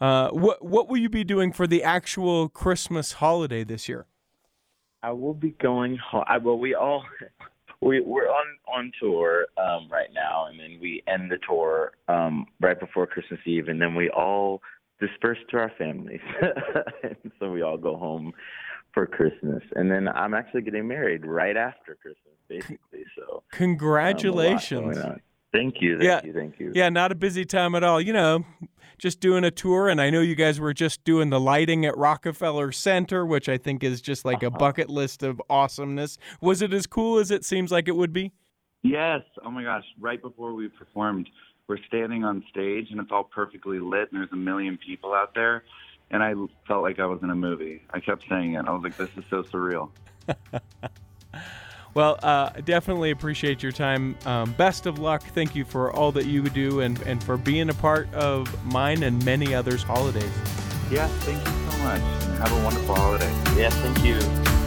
Uh, 0.00 0.30
what 0.30 0.64
what 0.64 0.88
will 0.88 0.98
you 0.98 1.08
be 1.08 1.24
doing 1.24 1.52
for 1.52 1.66
the 1.66 1.82
actual 1.82 2.48
Christmas 2.48 3.12
holiday 3.12 3.64
this 3.64 3.88
year? 3.88 4.06
I 5.02 5.12
will 5.12 5.34
be 5.34 5.50
going. 5.50 5.96
Ho- 5.96 6.24
I, 6.26 6.38
well, 6.38 6.58
we 6.58 6.74
all 6.74 7.04
we 7.80 8.00
we're 8.00 8.28
on 8.28 8.46
on 8.72 8.92
tour 9.00 9.46
um, 9.56 9.88
right 9.90 10.10
now, 10.12 10.46
and 10.46 10.58
then 10.58 10.78
we 10.80 11.02
end 11.06 11.30
the 11.30 11.38
tour 11.46 11.92
um, 12.08 12.46
right 12.60 12.78
before 12.78 13.06
Christmas 13.06 13.40
Eve, 13.44 13.68
and 13.68 13.80
then 13.80 13.94
we 13.94 14.10
all 14.10 14.62
disperse 15.00 15.38
to 15.50 15.58
our 15.58 15.72
families. 15.78 16.20
and 17.02 17.32
so 17.38 17.50
we 17.50 17.62
all 17.62 17.78
go 17.78 17.96
home 17.96 18.32
for 18.92 19.06
Christmas, 19.06 19.62
and 19.76 19.90
then 19.90 20.08
I'm 20.08 20.34
actually 20.34 20.62
getting 20.62 20.88
married 20.88 21.24
right 21.24 21.56
after 21.56 21.96
Christmas, 22.00 22.34
basically. 22.48 23.04
So 23.16 23.42
congratulations. 23.52 24.98
Um, 24.98 25.20
Thank 25.52 25.80
you. 25.80 25.98
Thank 25.98 26.04
yeah, 26.04 26.20
you. 26.24 26.32
Thank 26.32 26.60
you. 26.60 26.72
Yeah, 26.74 26.88
not 26.90 27.10
a 27.12 27.14
busy 27.14 27.44
time 27.44 27.74
at 27.74 27.82
all. 27.82 28.00
You 28.00 28.12
know, 28.12 28.44
just 28.98 29.20
doing 29.20 29.44
a 29.44 29.50
tour, 29.50 29.88
and 29.88 30.00
I 30.00 30.10
know 30.10 30.20
you 30.20 30.34
guys 30.34 30.60
were 30.60 30.74
just 30.74 31.04
doing 31.04 31.30
the 31.30 31.40
lighting 31.40 31.86
at 31.86 31.96
Rockefeller 31.96 32.70
Center, 32.72 33.24
which 33.24 33.48
I 33.48 33.56
think 33.56 33.82
is 33.82 34.02
just 34.02 34.24
like 34.24 34.42
a 34.42 34.48
uh-huh. 34.48 34.58
bucket 34.58 34.90
list 34.90 35.22
of 35.22 35.40
awesomeness. 35.48 36.18
Was 36.40 36.60
it 36.60 36.72
as 36.72 36.86
cool 36.86 37.18
as 37.18 37.30
it 37.30 37.44
seems 37.44 37.72
like 37.72 37.88
it 37.88 37.96
would 37.96 38.12
be? 38.12 38.32
Yes. 38.82 39.22
Oh 39.44 39.50
my 39.50 39.62
gosh! 39.62 39.84
Right 39.98 40.20
before 40.20 40.52
we 40.52 40.68
performed, 40.68 41.28
we're 41.66 41.78
standing 41.86 42.24
on 42.24 42.44
stage, 42.50 42.88
and 42.90 43.00
it's 43.00 43.10
all 43.10 43.24
perfectly 43.24 43.80
lit, 43.80 44.10
and 44.12 44.20
there's 44.20 44.32
a 44.32 44.36
million 44.36 44.78
people 44.78 45.14
out 45.14 45.34
there, 45.34 45.64
and 46.10 46.22
I 46.22 46.34
felt 46.66 46.82
like 46.82 46.98
I 46.98 47.06
was 47.06 47.20
in 47.22 47.30
a 47.30 47.34
movie. 47.34 47.82
I 47.90 48.00
kept 48.00 48.24
saying 48.28 48.54
it. 48.54 48.66
I 48.66 48.70
was 48.72 48.82
like, 48.82 48.96
"This 48.96 49.10
is 49.16 49.24
so 49.30 49.42
surreal." 49.42 49.90
Well, 51.94 52.18
uh, 52.22 52.50
definitely 52.64 53.10
appreciate 53.10 53.62
your 53.62 53.72
time. 53.72 54.16
Um, 54.24 54.52
best 54.52 54.86
of 54.86 54.98
luck. 54.98 55.22
Thank 55.22 55.56
you 55.56 55.64
for 55.64 55.92
all 55.92 56.12
that 56.12 56.26
you 56.26 56.48
do 56.48 56.80
and, 56.80 57.00
and 57.02 57.22
for 57.22 57.36
being 57.36 57.70
a 57.70 57.74
part 57.74 58.12
of 58.14 58.64
mine 58.64 59.02
and 59.02 59.24
many 59.24 59.54
others' 59.54 59.82
holidays. 59.82 60.30
Yeah, 60.90 61.06
thank 61.08 61.38
you 61.38 61.70
so 61.70 61.78
much. 61.84 62.00
And 62.00 62.38
have 62.38 62.52
a 62.52 62.64
wonderful 62.64 62.94
holiday. 62.94 63.30
Yeah, 63.56 63.70
thank 63.70 64.04
you. 64.04 64.57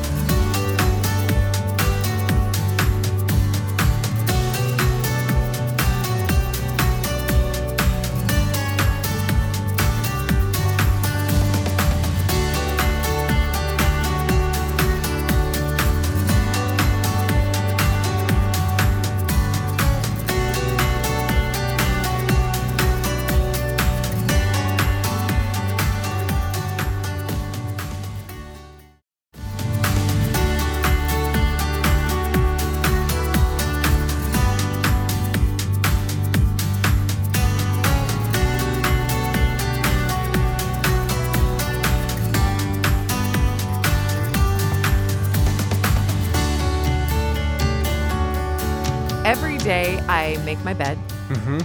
I 50.22 50.38
make 50.46 50.64
my 50.64 50.74
bed 50.74 50.98
Mm-hmm. 51.30 51.60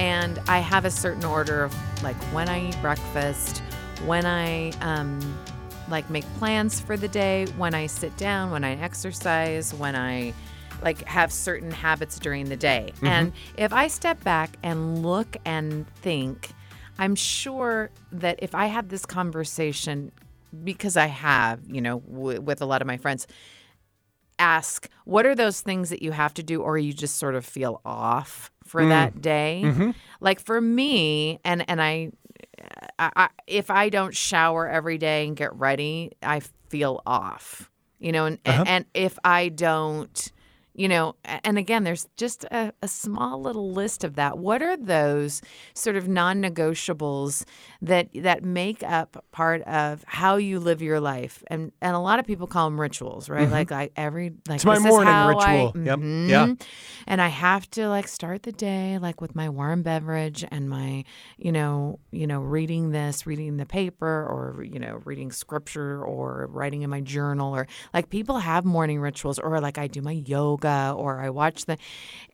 and 0.00 0.38
I 0.48 0.58
have 0.60 0.84
a 0.84 0.90
certain 0.90 1.24
order 1.24 1.64
of 1.64 1.74
like 2.02 2.16
when 2.32 2.48
I 2.48 2.68
eat 2.68 2.76
breakfast, 2.80 3.58
when 4.06 4.24
I 4.26 4.70
um, 4.80 5.18
like 5.88 6.08
make 6.08 6.24
plans 6.38 6.80
for 6.80 6.96
the 6.96 7.08
day, 7.08 7.46
when 7.56 7.74
I 7.74 7.86
sit 7.86 8.16
down, 8.16 8.50
when 8.50 8.62
I 8.64 8.72
exercise, 8.80 9.74
when 9.74 9.96
I 9.96 10.32
like 10.82 11.04
have 11.06 11.32
certain 11.32 11.72
habits 11.72 12.18
during 12.20 12.48
the 12.48 12.56
day. 12.56 12.92
And 13.02 13.32
if 13.56 13.72
I 13.72 13.88
step 13.88 14.22
back 14.22 14.50
and 14.62 15.02
look 15.02 15.36
and 15.44 15.86
think, 15.96 16.50
I'm 17.00 17.16
sure 17.16 17.90
that 18.12 18.38
if 18.40 18.54
I 18.54 18.66
had 18.66 18.88
this 18.88 19.04
conversation, 19.04 20.12
because 20.64 20.96
I 20.96 21.06
have, 21.06 21.58
you 21.66 21.80
know, 21.80 21.98
w- 22.00 22.40
with 22.40 22.62
a 22.62 22.66
lot 22.66 22.80
of 22.80 22.86
my 22.86 22.96
friends, 22.96 23.26
ask 24.38 24.88
what 25.04 25.26
are 25.26 25.34
those 25.34 25.60
things 25.60 25.90
that 25.90 26.02
you 26.02 26.12
have 26.12 26.34
to 26.34 26.42
do 26.42 26.62
or 26.62 26.76
you 26.76 26.92
just 26.92 27.16
sort 27.16 27.34
of 27.34 27.44
feel 27.44 27.80
off 27.84 28.50
for 28.64 28.82
mm. 28.82 28.90
that 28.90 29.20
day? 29.20 29.62
Mm-hmm. 29.64 29.90
Like 30.20 30.40
for 30.40 30.60
me 30.60 31.40
and 31.44 31.64
and 31.68 31.80
I, 31.80 32.10
I, 32.98 33.10
I 33.16 33.28
if 33.46 33.70
i 33.70 33.88
don't 33.88 34.14
shower 34.14 34.68
every 34.68 34.98
day 34.98 35.26
and 35.26 35.36
get 35.36 35.54
ready 35.54 36.12
i 36.22 36.40
feel 36.68 37.02
off 37.06 37.70
you 37.98 38.12
know 38.12 38.26
and 38.26 38.38
uh-huh. 38.44 38.64
and 38.66 38.84
if 38.94 39.18
i 39.24 39.48
don't 39.48 40.32
you 40.78 40.88
know 40.88 41.14
and 41.24 41.58
again 41.58 41.84
there's 41.84 42.06
just 42.16 42.44
a, 42.44 42.72
a 42.82 42.88
small 42.88 43.40
little 43.42 43.72
list 43.72 44.04
of 44.04 44.14
that 44.14 44.38
what 44.38 44.62
are 44.62 44.76
those 44.76 45.42
sort 45.74 45.96
of 45.96 46.08
non-negotiables 46.08 47.44
that 47.82 48.08
that 48.14 48.44
make 48.44 48.82
up 48.82 49.24
part 49.32 49.62
of 49.62 50.04
how 50.06 50.36
you 50.36 50.60
live 50.60 50.80
your 50.80 51.00
life 51.00 51.42
and 51.48 51.72
and 51.80 51.94
a 51.96 51.98
lot 51.98 52.18
of 52.18 52.26
people 52.26 52.46
call 52.46 52.68
them 52.70 52.80
rituals 52.80 53.28
right 53.28 53.44
mm-hmm. 53.44 53.52
like 53.52 53.70
like 53.70 53.92
every 53.96 54.32
like 54.48 54.56
It's 54.56 54.64
my 54.64 54.74
this 54.74 54.84
is 54.84 54.90
morning 54.90 55.12
how 55.12 55.38
I- 55.38 55.62
ritual. 55.64 55.82
Yep. 55.84 55.98
Mm-hmm. 55.98 56.28
Yeah. 56.28 56.54
and 57.06 57.20
I 57.20 57.28
have 57.28 57.68
to 57.72 57.88
like 57.88 58.08
start 58.08 58.42
the 58.44 58.52
day 58.52 58.98
like 58.98 59.20
with 59.20 59.34
my 59.34 59.48
warm 59.48 59.82
beverage 59.82 60.44
and 60.50 60.68
my, 60.68 61.04
you 61.36 61.52
know, 61.52 61.98
you 62.10 62.26
know, 62.26 62.40
reading 62.40 62.90
this, 62.90 63.26
reading 63.26 63.56
the 63.56 63.66
paper 63.66 64.06
or, 64.06 64.62
you 64.62 64.78
know, 64.78 65.00
reading 65.04 65.32
scripture 65.32 66.04
or 66.04 66.48
writing 66.50 66.82
in 66.82 66.90
my 66.90 67.00
journal 67.00 67.54
or 67.54 67.66
like 67.92 68.10
people 68.10 68.38
have 68.38 68.64
morning 68.64 69.00
rituals 69.00 69.38
or 69.38 69.60
like 69.60 69.78
I 69.78 69.86
do 69.86 70.02
my 70.02 70.12
yoga 70.12 70.67
or 70.96 71.20
I 71.20 71.30
watch 71.30 71.66
the 71.66 71.78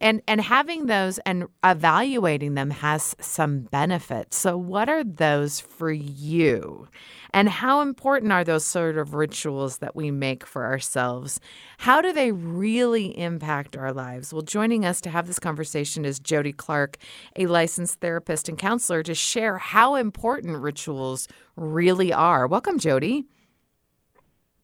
and 0.01 0.23
and 0.27 0.41
having 0.41 0.87
those 0.87 1.19
and 1.21 1.47
evaluating 1.63 2.55
them 2.55 2.71
has 2.71 3.15
some 3.21 3.61
benefits. 3.61 4.37
So 4.37 4.57
what 4.57 4.89
are 4.89 5.05
those 5.05 5.61
for 5.61 5.93
you? 5.93 6.89
And 7.33 7.49
how 7.49 7.81
important 7.81 8.31
are 8.31 8.45
those 8.45 8.65
sort 8.65 8.97
of 8.97 9.15
rituals 9.15 9.79
that 9.79 9.97
we 9.97 10.13
make 10.13 10.47
for 10.47 10.65
ourselves? 10.65 11.41
How 11.79 12.01
do 12.01 12.13
they 12.13 12.31
really 12.31 13.19
impact 13.19 13.77
our 13.77 13.93
lives? 13.93 14.33
Well, 14.33 14.43
joining 14.43 14.85
us 14.85 15.01
to 15.01 15.11
have 15.11 15.27
this 15.27 15.41
conversation 15.41 16.05
is 16.05 16.21
Jody 16.21 16.53
Clark, 16.53 16.97
a 17.35 17.47
licensed 17.47 17.99
therapist 18.01 18.49
and 18.49 18.57
counselor, 18.57 19.03
to 19.03 19.17
share 19.17 19.59
how 19.59 19.97
important 19.97 20.59
rituals 20.59 21.27
really 21.57 22.13
are. 22.13 22.47
Welcome, 22.47 22.79
Jody. 22.79 23.25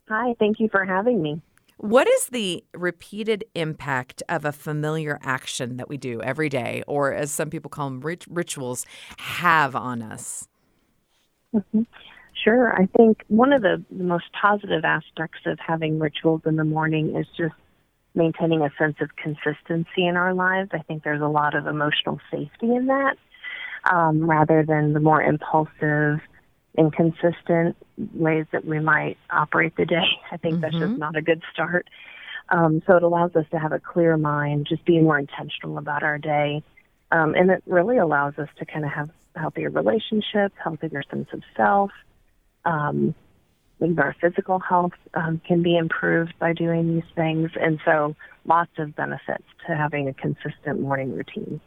Hi, 0.08 0.34
thank 0.38 0.60
you 0.60 0.68
for 0.68 0.84
having 0.84 1.20
me. 1.22 1.40
What 1.80 2.06
is 2.06 2.26
the 2.26 2.62
repeated 2.74 3.46
impact 3.54 4.22
of 4.28 4.44
a 4.44 4.52
familiar 4.52 5.18
action 5.22 5.78
that 5.78 5.88
we 5.88 5.96
do 5.96 6.20
every 6.20 6.50
day, 6.50 6.82
or 6.86 7.14
as 7.14 7.32
some 7.32 7.48
people 7.48 7.70
call 7.70 7.88
them, 7.88 8.00
rit- 8.00 8.26
rituals, 8.28 8.84
have 9.16 9.74
on 9.74 10.02
us? 10.02 10.46
Sure. 12.44 12.74
I 12.78 12.84
think 12.96 13.24
one 13.28 13.54
of 13.54 13.62
the, 13.62 13.82
the 13.90 14.04
most 14.04 14.26
positive 14.38 14.84
aspects 14.84 15.38
of 15.46 15.58
having 15.58 15.98
rituals 15.98 16.42
in 16.44 16.56
the 16.56 16.64
morning 16.64 17.16
is 17.16 17.26
just 17.34 17.54
maintaining 18.14 18.60
a 18.60 18.70
sense 18.78 18.96
of 19.00 19.08
consistency 19.16 20.06
in 20.06 20.18
our 20.18 20.34
lives. 20.34 20.68
I 20.74 20.80
think 20.80 21.02
there's 21.02 21.22
a 21.22 21.28
lot 21.28 21.54
of 21.54 21.66
emotional 21.66 22.20
safety 22.30 22.74
in 22.74 22.88
that 22.88 23.16
um, 23.90 24.28
rather 24.28 24.64
than 24.66 24.92
the 24.92 25.00
more 25.00 25.22
impulsive, 25.22 26.20
inconsistent 26.76 27.74
ways 28.14 28.46
that 28.52 28.64
we 28.64 28.80
might 28.80 29.16
operate 29.30 29.76
the 29.76 29.84
day. 29.84 30.06
I 30.30 30.36
think 30.36 30.60
that's 30.60 30.74
just 30.74 30.98
not 30.98 31.16
a 31.16 31.22
good 31.22 31.42
start. 31.52 31.88
Um, 32.48 32.82
so 32.86 32.96
it 32.96 33.02
allows 33.02 33.36
us 33.36 33.46
to 33.52 33.58
have 33.58 33.72
a 33.72 33.78
clear 33.78 34.16
mind, 34.16 34.66
just 34.68 34.84
being 34.84 35.04
more 35.04 35.18
intentional 35.18 35.78
about 35.78 36.02
our 36.02 36.18
day. 36.18 36.62
Um, 37.12 37.34
and 37.34 37.50
it 37.50 37.62
really 37.66 37.98
allows 37.98 38.38
us 38.38 38.48
to 38.58 38.64
kind 38.64 38.84
of 38.84 38.90
have 38.90 39.10
healthier 39.36 39.70
relationships, 39.70 40.54
healthier 40.62 41.02
sense 41.10 41.28
of 41.32 41.42
self. 41.56 41.90
Um, 42.64 43.14
our 43.98 44.14
physical 44.20 44.58
health 44.58 44.92
um, 45.14 45.40
can 45.46 45.62
be 45.62 45.76
improved 45.76 46.34
by 46.38 46.52
doing 46.52 46.94
these 46.94 47.10
things. 47.14 47.50
And 47.58 47.80
so 47.84 48.14
lots 48.44 48.72
of 48.78 48.94
benefits 48.94 49.44
to 49.66 49.76
having 49.76 50.08
a 50.08 50.14
consistent 50.14 50.80
morning 50.80 51.14
routine. 51.14 51.60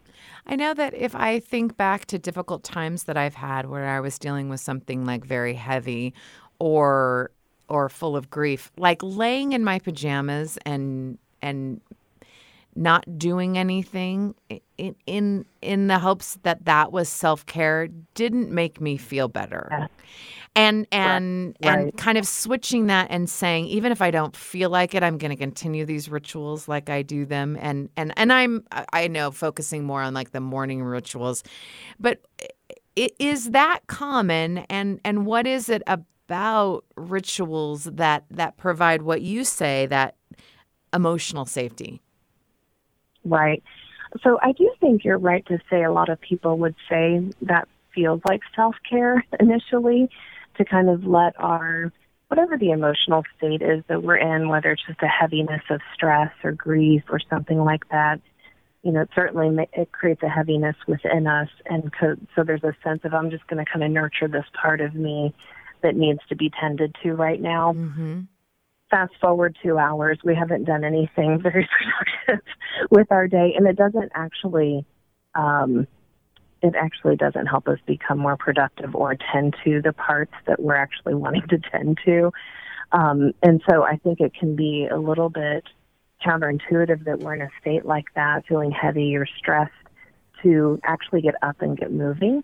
I 0.46 0.56
know 0.56 0.74
that 0.74 0.94
if 0.94 1.16
I 1.16 1.40
think 1.40 1.78
back 1.78 2.06
to 2.08 2.20
difficult 2.20 2.64
times 2.64 3.04
that 3.04 3.18
I've 3.18 3.36
had 3.36 3.70
where 3.70 3.88
I 3.88 4.00
was 4.00 4.20
dealing 4.20 4.50
with 4.50 4.60
something 4.60 5.06
like 5.06 5.24
very 5.26 5.54
heavy 5.54 6.14
or 6.60 7.32
or 7.70 7.90
full 7.90 8.16
of 8.16 8.30
grief, 8.30 8.72
like 8.78 9.00
laying 9.02 9.54
in 9.54 9.64
my 9.64 9.80
pajamas 9.80 10.58
and 10.66 11.18
and 11.42 11.82
not 12.76 13.18
doing 13.18 13.58
anything 13.58 14.36
in 14.78 14.96
in 15.06 15.46
in 15.62 15.88
the 15.88 16.00
hopes 16.00 16.38
that 16.44 16.66
that 16.66 16.92
was 16.92 17.10
self-care 17.10 17.88
didn't 18.16 18.52
make 18.52 18.82
me 18.82 18.98
feel 18.98 19.28
better. 19.28 19.68
Yeah. 19.72 19.88
And 20.56 20.86
and 20.92 21.58
and 21.64 21.98
kind 21.98 22.18
of 22.18 22.28
switching 22.28 22.86
that 22.88 23.08
and 23.10 23.28
saying 23.28 23.66
even 23.66 23.92
if 23.92 24.02
I 24.02 24.12
don't 24.12 24.36
feel 24.36 24.70
like 24.70 24.94
it 24.94 25.02
I'm 25.02 25.18
going 25.18 25.32
to 25.32 25.36
continue 25.36 25.84
these 25.84 26.10
rituals 26.10 26.68
like 26.68 26.92
I 26.92 27.02
do 27.02 27.26
them 27.26 27.58
and 27.60 27.90
and 27.98 28.14
and 28.18 28.32
I'm 28.32 28.64
I 28.72 29.08
know 29.08 29.32
focusing 29.32 29.84
more 29.84 30.04
on 30.04 30.14
like 30.14 30.32
the 30.32 30.40
morning 30.40 30.84
rituals. 30.84 31.44
But 32.00 32.20
is 32.96 33.52
that 33.52 33.80
common 33.88 34.60
and 34.70 35.00
and 35.04 35.26
what 35.26 35.48
is 35.48 35.70
it 35.70 35.82
about 35.88 36.86
rituals 36.96 37.86
that 37.86 38.26
that 38.30 38.58
provide 38.58 39.02
what 39.02 39.22
you 39.24 39.44
say 39.44 39.88
that 39.88 40.16
emotional 40.94 41.46
safety? 41.46 42.00
Right. 43.26 43.64
So 44.22 44.40
I 44.42 44.52
do 44.52 44.72
think 44.80 45.04
you're 45.04 45.18
right 45.18 45.46
to 45.48 45.60
say 45.70 45.84
a 45.84 45.92
lot 45.92 46.10
of 46.10 46.20
people 46.22 46.58
would 46.60 46.76
say 46.90 47.22
that 47.42 47.68
feels 47.94 48.22
like 48.28 48.42
self 48.56 48.76
care 48.88 49.24
initially 49.40 50.10
to 50.58 50.66
kind 50.66 50.90
of 50.90 51.06
let 51.06 51.40
our 51.40 51.92
whatever 52.28 52.58
the 52.58 52.72
emotional 52.72 53.24
state 53.38 53.62
is 53.62 53.84
that 53.88 54.02
we're 54.02 54.16
in, 54.16 54.50
whether 54.50 54.72
it's 54.72 54.82
just 54.88 55.02
a 55.04 55.08
heaviness 55.08 55.62
of 55.70 55.82
stress 55.94 56.32
or 56.44 56.52
grief 56.52 57.04
or 57.10 57.20
something 57.30 57.60
like 57.60 57.88
that. 57.90 58.20
You 58.82 58.92
know, 58.92 59.02
it 59.02 59.10
certainly 59.16 59.68
it 59.74 59.92
creates 59.92 60.24
a 60.24 60.30
heaviness 60.30 60.76
within 60.88 61.26
us, 61.28 61.50
and 61.66 61.92
co- 61.94 62.18
so 62.36 62.44
there's 62.44 62.64
a 62.64 62.76
sense 62.84 63.02
of 63.04 63.14
I'm 63.14 63.30
just 63.30 63.48
going 63.48 63.64
to 63.64 63.72
kind 63.72 63.84
of 63.84 63.92
nurture 63.92 64.28
this 64.28 64.46
part 64.60 64.82
of 64.82 64.94
me 64.94 65.34
that 65.82 65.96
needs 65.96 66.20
to 66.30 66.36
be 66.36 66.52
tended 66.60 66.96
to 67.04 67.14
right 67.14 67.40
now 67.42 67.74
Mm-hmm. 67.74 68.22
Fast 68.94 69.14
forward 69.20 69.58
two 69.64 69.80
hours, 69.80 70.20
we 70.24 70.36
haven't 70.36 70.66
done 70.66 70.84
anything 70.84 71.40
very 71.42 71.68
productive 72.28 72.46
with 72.92 73.12
our 73.12 73.28
day, 73.28 73.54
and 73.58 73.68
it 73.68 73.76
doesn't 73.76 74.12
actually, 74.14 74.86
um, 75.34 75.88
it 76.62 76.76
actually 76.80 77.16
doesn't 77.16 77.48
help 77.48 77.68
us 77.68 77.80
become 77.88 78.20
more 78.20 78.38
productive 78.38 78.96
or 78.96 79.18
tend 79.34 79.56
to 79.64 79.82
the 79.82 79.94
parts 79.94 80.34
that 80.46 80.62
we're 80.62 80.76
actually 80.76 81.16
wanting 81.16 81.48
to 81.50 81.58
tend 81.72 81.98
to. 82.06 82.32
Um, 82.92 83.34
and 83.42 83.64
so 83.68 83.84
I 83.84 83.98
think 83.98 84.20
it 84.20 84.34
can 84.40 84.56
be 84.56 84.88
a 84.90 84.98
little 84.98 85.30
bit 85.30 85.64
counterintuitive 86.24 87.04
that 87.06 87.20
we're 87.20 87.34
in 87.34 87.42
a 87.42 87.50
state 87.60 87.86
like 87.86 88.06
that, 88.16 88.46
feeling 88.48 88.72
heavy 88.72 89.16
or 89.16 89.26
stressed, 89.26 89.72
to 90.44 90.80
actually 90.84 91.22
get 91.22 91.34
up 91.42 91.62
and 91.62 91.76
get 91.76 91.92
moving. 91.92 92.44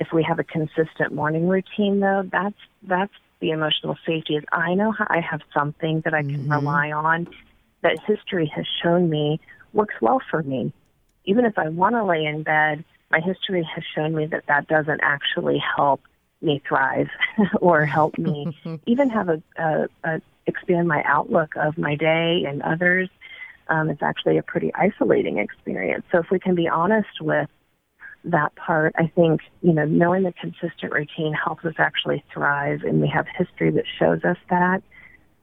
If 0.00 0.08
we 0.12 0.22
have 0.22 0.38
a 0.38 0.44
consistent 0.44 1.12
morning 1.12 1.48
routine, 1.48 2.00
though, 2.00 2.28
that's 2.32 2.56
that's 2.82 3.12
the 3.42 3.50
emotional 3.50 3.98
safety. 4.06 4.36
Is 4.36 4.44
I 4.50 4.72
know 4.74 4.92
how 4.92 5.06
I 5.10 5.20
have 5.20 5.42
something 5.52 6.00
that 6.06 6.14
I 6.14 6.22
can 6.22 6.48
rely 6.48 6.92
on 6.92 7.28
that 7.82 7.98
history 8.06 8.50
has 8.54 8.64
shown 8.82 9.10
me 9.10 9.40
works 9.74 9.94
well 10.00 10.22
for 10.30 10.42
me. 10.42 10.72
Even 11.24 11.44
if 11.44 11.58
I 11.58 11.68
want 11.68 11.94
to 11.94 12.04
lay 12.04 12.24
in 12.24 12.42
bed, 12.42 12.84
my 13.10 13.20
history 13.20 13.68
has 13.74 13.84
shown 13.94 14.14
me 14.14 14.26
that 14.26 14.44
that 14.46 14.68
doesn't 14.68 15.00
actually 15.02 15.62
help 15.76 16.00
me 16.40 16.62
thrive 16.66 17.08
or 17.60 17.84
help 17.84 18.16
me 18.16 18.54
even 18.86 19.10
have 19.10 19.28
a, 19.28 19.42
a, 19.58 19.88
a 20.04 20.20
expand 20.46 20.88
my 20.88 21.02
outlook 21.04 21.54
of 21.56 21.76
my 21.76 21.94
day 21.94 22.44
and 22.48 22.62
others. 22.62 23.08
Um, 23.68 23.90
it's 23.90 24.02
actually 24.02 24.38
a 24.38 24.42
pretty 24.42 24.72
isolating 24.74 25.38
experience. 25.38 26.04
So 26.10 26.18
if 26.18 26.30
we 26.30 26.38
can 26.38 26.54
be 26.54 26.68
honest 26.68 27.20
with 27.20 27.48
that 28.24 28.54
part, 28.54 28.94
I 28.96 29.08
think, 29.08 29.40
you 29.62 29.72
know, 29.72 29.84
knowing 29.84 30.22
the 30.22 30.32
consistent 30.32 30.92
routine 30.92 31.34
helps 31.34 31.64
us 31.64 31.74
actually 31.78 32.24
thrive 32.32 32.82
and 32.84 33.00
we 33.00 33.08
have 33.08 33.26
history 33.36 33.70
that 33.72 33.84
shows 33.98 34.24
us 34.24 34.36
that. 34.50 34.82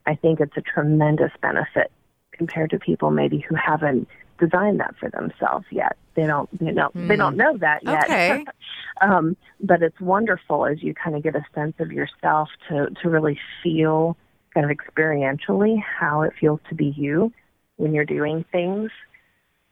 I 0.06 0.16
think 0.16 0.40
it's 0.40 0.56
a 0.58 0.62
tremendous 0.62 1.32
benefit 1.42 1.92
compared 2.32 2.72
to 2.72 2.80
people 2.80 3.12
maybe 3.12 3.40
who 3.40 3.56
haven't 3.56 4.08
designed 4.40 4.80
that 4.80 4.96
for 5.00 5.10
themselves 5.10 5.66
yet. 5.70 5.98
They 6.16 6.26
don't, 6.26 6.50
you 6.60 6.72
know, 6.72 6.90
they 6.96 7.16
don't 7.16 7.36
know 7.36 7.58
that 7.58 7.84
yet. 7.84 8.06
Okay. 8.06 8.46
um, 9.02 9.36
but 9.62 9.84
it's 9.84 10.00
wonderful 10.00 10.66
as 10.66 10.82
you 10.82 10.94
kind 10.94 11.16
of 11.16 11.24
get 11.24 11.36
a 11.36 11.44
sense 11.54 11.76
of 11.80 11.92
yourself 11.92 12.50
to 12.70 12.90
to 13.02 13.10
really 13.10 13.40
feel 13.62 14.18
kind 14.54 14.70
of 14.70 14.76
experientially 14.76 15.82
how 15.82 16.22
it 16.22 16.34
feels 16.40 16.60
to 16.70 16.76
be 16.76 16.94
you 16.98 17.32
when 17.78 17.94
you're 17.94 18.06
doing 18.06 18.46
things. 18.52 18.90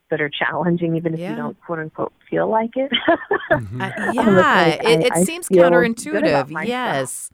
That 0.09 0.21
are 0.21 0.29
challenging, 0.29 0.95
even 0.95 1.13
if 1.13 1.19
Yeah. 1.19 1.31
you 1.31 1.35
don't 1.35 1.59
quote 1.61 1.79
unquote 1.79 2.13
feel 2.29 2.47
like 2.49 2.71
it. 2.75 2.91
Uh, 3.49 3.59
yeah, 4.13 4.21
like 4.21 4.79
it, 4.81 4.85
I- 4.85 4.91
it 5.05 5.11
I 5.13 5.23
seems 5.23 5.47
feel 5.47 5.63
good 5.69 5.73
about 6.25 6.49
counterintuitive. 6.49 6.67
Yes. 6.67 7.31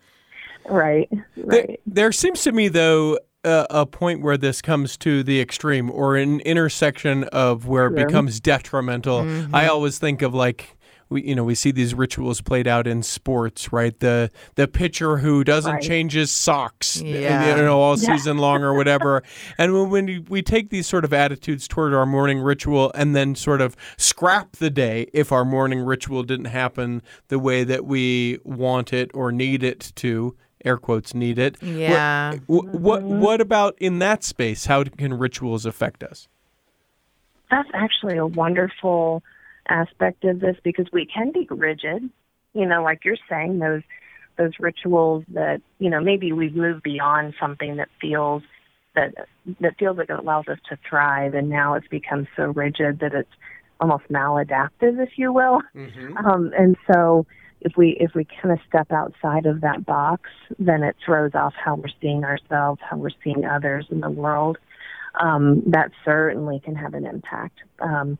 right, 0.69 1.09
There, 1.35 1.45
right. 1.45 1.79
there 1.87 2.11
seems 2.11 2.43
to 2.43 2.51
me, 2.51 2.67
though, 2.67 3.17
uh, 3.43 3.65
a 3.69 3.85
point 3.85 4.21
where 4.21 4.37
this 4.37 4.61
comes 4.61 4.95
to 4.97 5.23
the 5.23 5.41
extreme 5.41 5.89
or 5.91 6.15
an 6.15 6.39
intersection 6.41 7.23
of 7.25 7.67
where 7.67 7.87
it 7.87 7.97
Sure. 7.97 8.05
becomes 8.07 8.39
detrimental. 8.39 9.21
Mm-hmm. 9.23 9.55
I 9.55 9.67
always 9.67 9.97
think 9.99 10.21
of 10.21 10.33
like. 10.33 10.77
We, 11.09 11.23
you 11.23 11.35
know, 11.35 11.43
we 11.43 11.55
see 11.55 11.71
these 11.71 11.93
rituals 11.93 12.41
played 12.41 12.67
out 12.67 12.87
in 12.87 13.03
sports, 13.03 13.71
right? 13.71 13.99
The 13.99 14.31
the 14.55 14.67
pitcher 14.67 15.17
who 15.17 15.43
doesn't 15.43 15.73
Right. 15.73 15.81
change 15.81 16.13
his 16.13 16.31
socks, 16.31 17.01
uh, 17.01 17.05
Yeah. 17.05 17.55
you 17.57 17.61
know, 17.63 17.79
all 17.79 17.97
Yeah. 17.97 18.15
season 18.15 18.37
long 18.37 18.63
or 18.63 18.73
whatever. 18.73 19.21
and 19.57 19.73
when, 19.73 19.89
when 19.89 20.05
we- 20.05 20.19
we 20.29 20.41
take 20.41 20.69
these 20.69 20.87
sort 20.87 21.05
of 21.05 21.13
attitudes 21.13 21.67
toward 21.67 21.93
our 21.93 22.05
morning 22.05 22.39
ritual 22.39 22.91
and 22.95 23.15
then 23.15 23.35
sort 23.35 23.61
of 23.61 23.75
scrap 23.97 24.53
the 24.53 24.69
day 24.69 25.07
if 25.13 25.31
our 25.31 25.45
morning 25.45 25.79
ritual 25.81 26.23
didn't 26.23 26.45
happen 26.45 27.01
the 27.27 27.39
way 27.39 27.63
that 27.63 27.85
we 27.85 28.39
want 28.43 28.91
it 28.93 29.11
or 29.13 29.31
need 29.31 29.63
it 29.63 29.91
to, 29.95 30.35
air 30.65 30.77
quotes 30.77 31.13
need 31.13 31.37
it. 31.37 31.57
Yeah. 31.61 32.35
What, 32.47 32.65
what 32.69 33.03
what 33.03 33.41
about 33.41 33.75
in 33.79 33.99
that 33.99 34.23
space? 34.23 34.65
How 34.65 34.83
can 34.83 35.13
rituals 35.13 35.65
affect 35.65 36.03
us? 36.03 36.27
That's 37.51 37.69
actually 37.73 38.17
a 38.17 38.25
wonderful 38.25 39.21
aspect 39.67 40.23
of 40.25 40.39
this 40.39 40.57
because 40.63 40.87
we 40.91 41.05
can 41.05 41.31
be 41.31 41.47
rigid. 41.49 42.09
You 42.53 42.65
know, 42.65 42.83
like 42.83 43.05
you're 43.05 43.17
saying, 43.29 43.59
those 43.59 43.81
those 44.37 44.53
rituals 44.59 45.23
that 45.29 45.61
you 45.79 45.89
know 45.89 46.01
maybe 46.01 46.31
we've 46.31 46.55
moved 46.55 46.83
beyond 46.83 47.33
something 47.39 47.77
that 47.77 47.89
feels 47.99 48.43
that 48.95 49.13
that 49.59 49.77
feels 49.77 49.97
like 49.97 50.09
it 50.09 50.19
allows 50.19 50.47
us 50.47 50.59
to 50.69 50.77
thrive, 50.87 51.33
and 51.33 51.49
now 51.49 51.73
it's 51.75 51.87
become 51.87 52.27
so 52.35 52.45
rigid 52.45 52.99
that 52.99 53.13
it's 53.13 53.31
almost 53.79 54.03
maladaptive, 54.09 55.01
if 55.01 55.17
you 55.17 55.33
will. 55.33 55.61
Um, 56.17 56.51
and 56.57 56.77
so 56.91 57.25
if 57.61 57.73
we 57.77 57.97
if 57.99 58.13
we 58.13 58.25
kind 58.41 58.51
of 58.53 58.59
step 58.67 58.91
outside 58.91 59.45
of 59.45 59.61
that 59.61 59.85
box, 59.85 60.29
then 60.59 60.83
it 60.83 60.95
throws 61.03 61.31
off 61.33 61.53
how 61.53 61.75
we're 61.75 61.87
seeing 62.01 62.23
ourselves, 62.23 62.79
how 62.87 62.97
we're 62.97 63.09
seeing 63.23 63.45
others 63.45 63.87
in 63.89 64.01
the 64.01 64.09
world. 64.09 64.57
Um, 65.19 65.61
that 65.67 65.91
certainly 66.03 66.59
can 66.59 66.75
have 66.75 66.93
an 66.95 67.05
impact. 67.05 67.59
Um, 67.79 68.17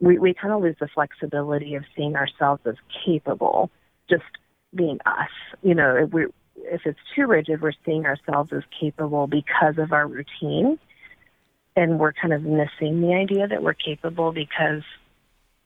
we 0.00 0.18
we 0.18 0.34
kind 0.34 0.52
of 0.52 0.62
lose 0.62 0.76
the 0.80 0.88
flexibility 0.88 1.74
of 1.74 1.84
seeing 1.96 2.16
ourselves 2.16 2.62
as 2.66 2.76
capable, 3.04 3.70
just 4.08 4.24
being 4.74 4.98
us. 5.06 5.30
You 5.62 5.74
know, 5.74 5.96
if 5.96 6.12
we 6.12 6.26
if 6.56 6.82
it's 6.84 6.98
too 7.14 7.26
rigid, 7.26 7.62
we're 7.62 7.72
seeing 7.84 8.06
ourselves 8.06 8.52
as 8.52 8.62
capable 8.78 9.26
because 9.26 9.78
of 9.78 9.92
our 9.92 10.06
routine, 10.06 10.78
and 11.76 11.98
we're 11.98 12.12
kind 12.12 12.32
of 12.32 12.42
missing 12.42 13.00
the 13.00 13.14
idea 13.14 13.46
that 13.46 13.62
we're 13.62 13.74
capable 13.74 14.32
because 14.32 14.82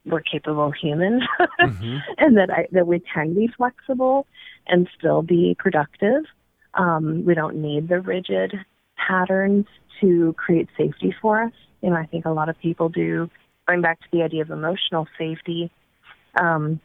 we're 0.07 0.21
capable 0.21 0.71
humans, 0.71 1.23
and 1.59 2.37
that 2.37 2.51
I, 2.51 2.67
that 2.73 2.87
we 2.87 3.01
can 3.01 3.35
be 3.35 3.49
flexible 3.57 4.27
and 4.67 4.89
still 4.99 5.23
be 5.23 5.57
productive. 5.59 6.25
Um, 6.75 7.25
we 7.25 7.35
don't 7.35 7.57
need 7.57 7.89
the 7.89 8.01
rigid 8.01 8.55
patterns 8.97 9.67
to 10.01 10.35
create 10.35 10.69
safety 10.77 11.15
for 11.21 11.43
us. 11.43 11.53
You 11.83 11.91
know, 11.91 11.97
I 11.97 12.07
think 12.07 12.25
a 12.25 12.31
lot 12.31 12.49
of 12.49 12.59
people 12.59 12.89
do. 12.89 13.31
Going 13.71 13.83
back 13.83 14.01
to 14.01 14.07
the 14.11 14.25
idea 14.25 14.43
of 14.43 14.51
emotional 14.51 15.07
safety, 15.17 15.71
um, 16.35 16.81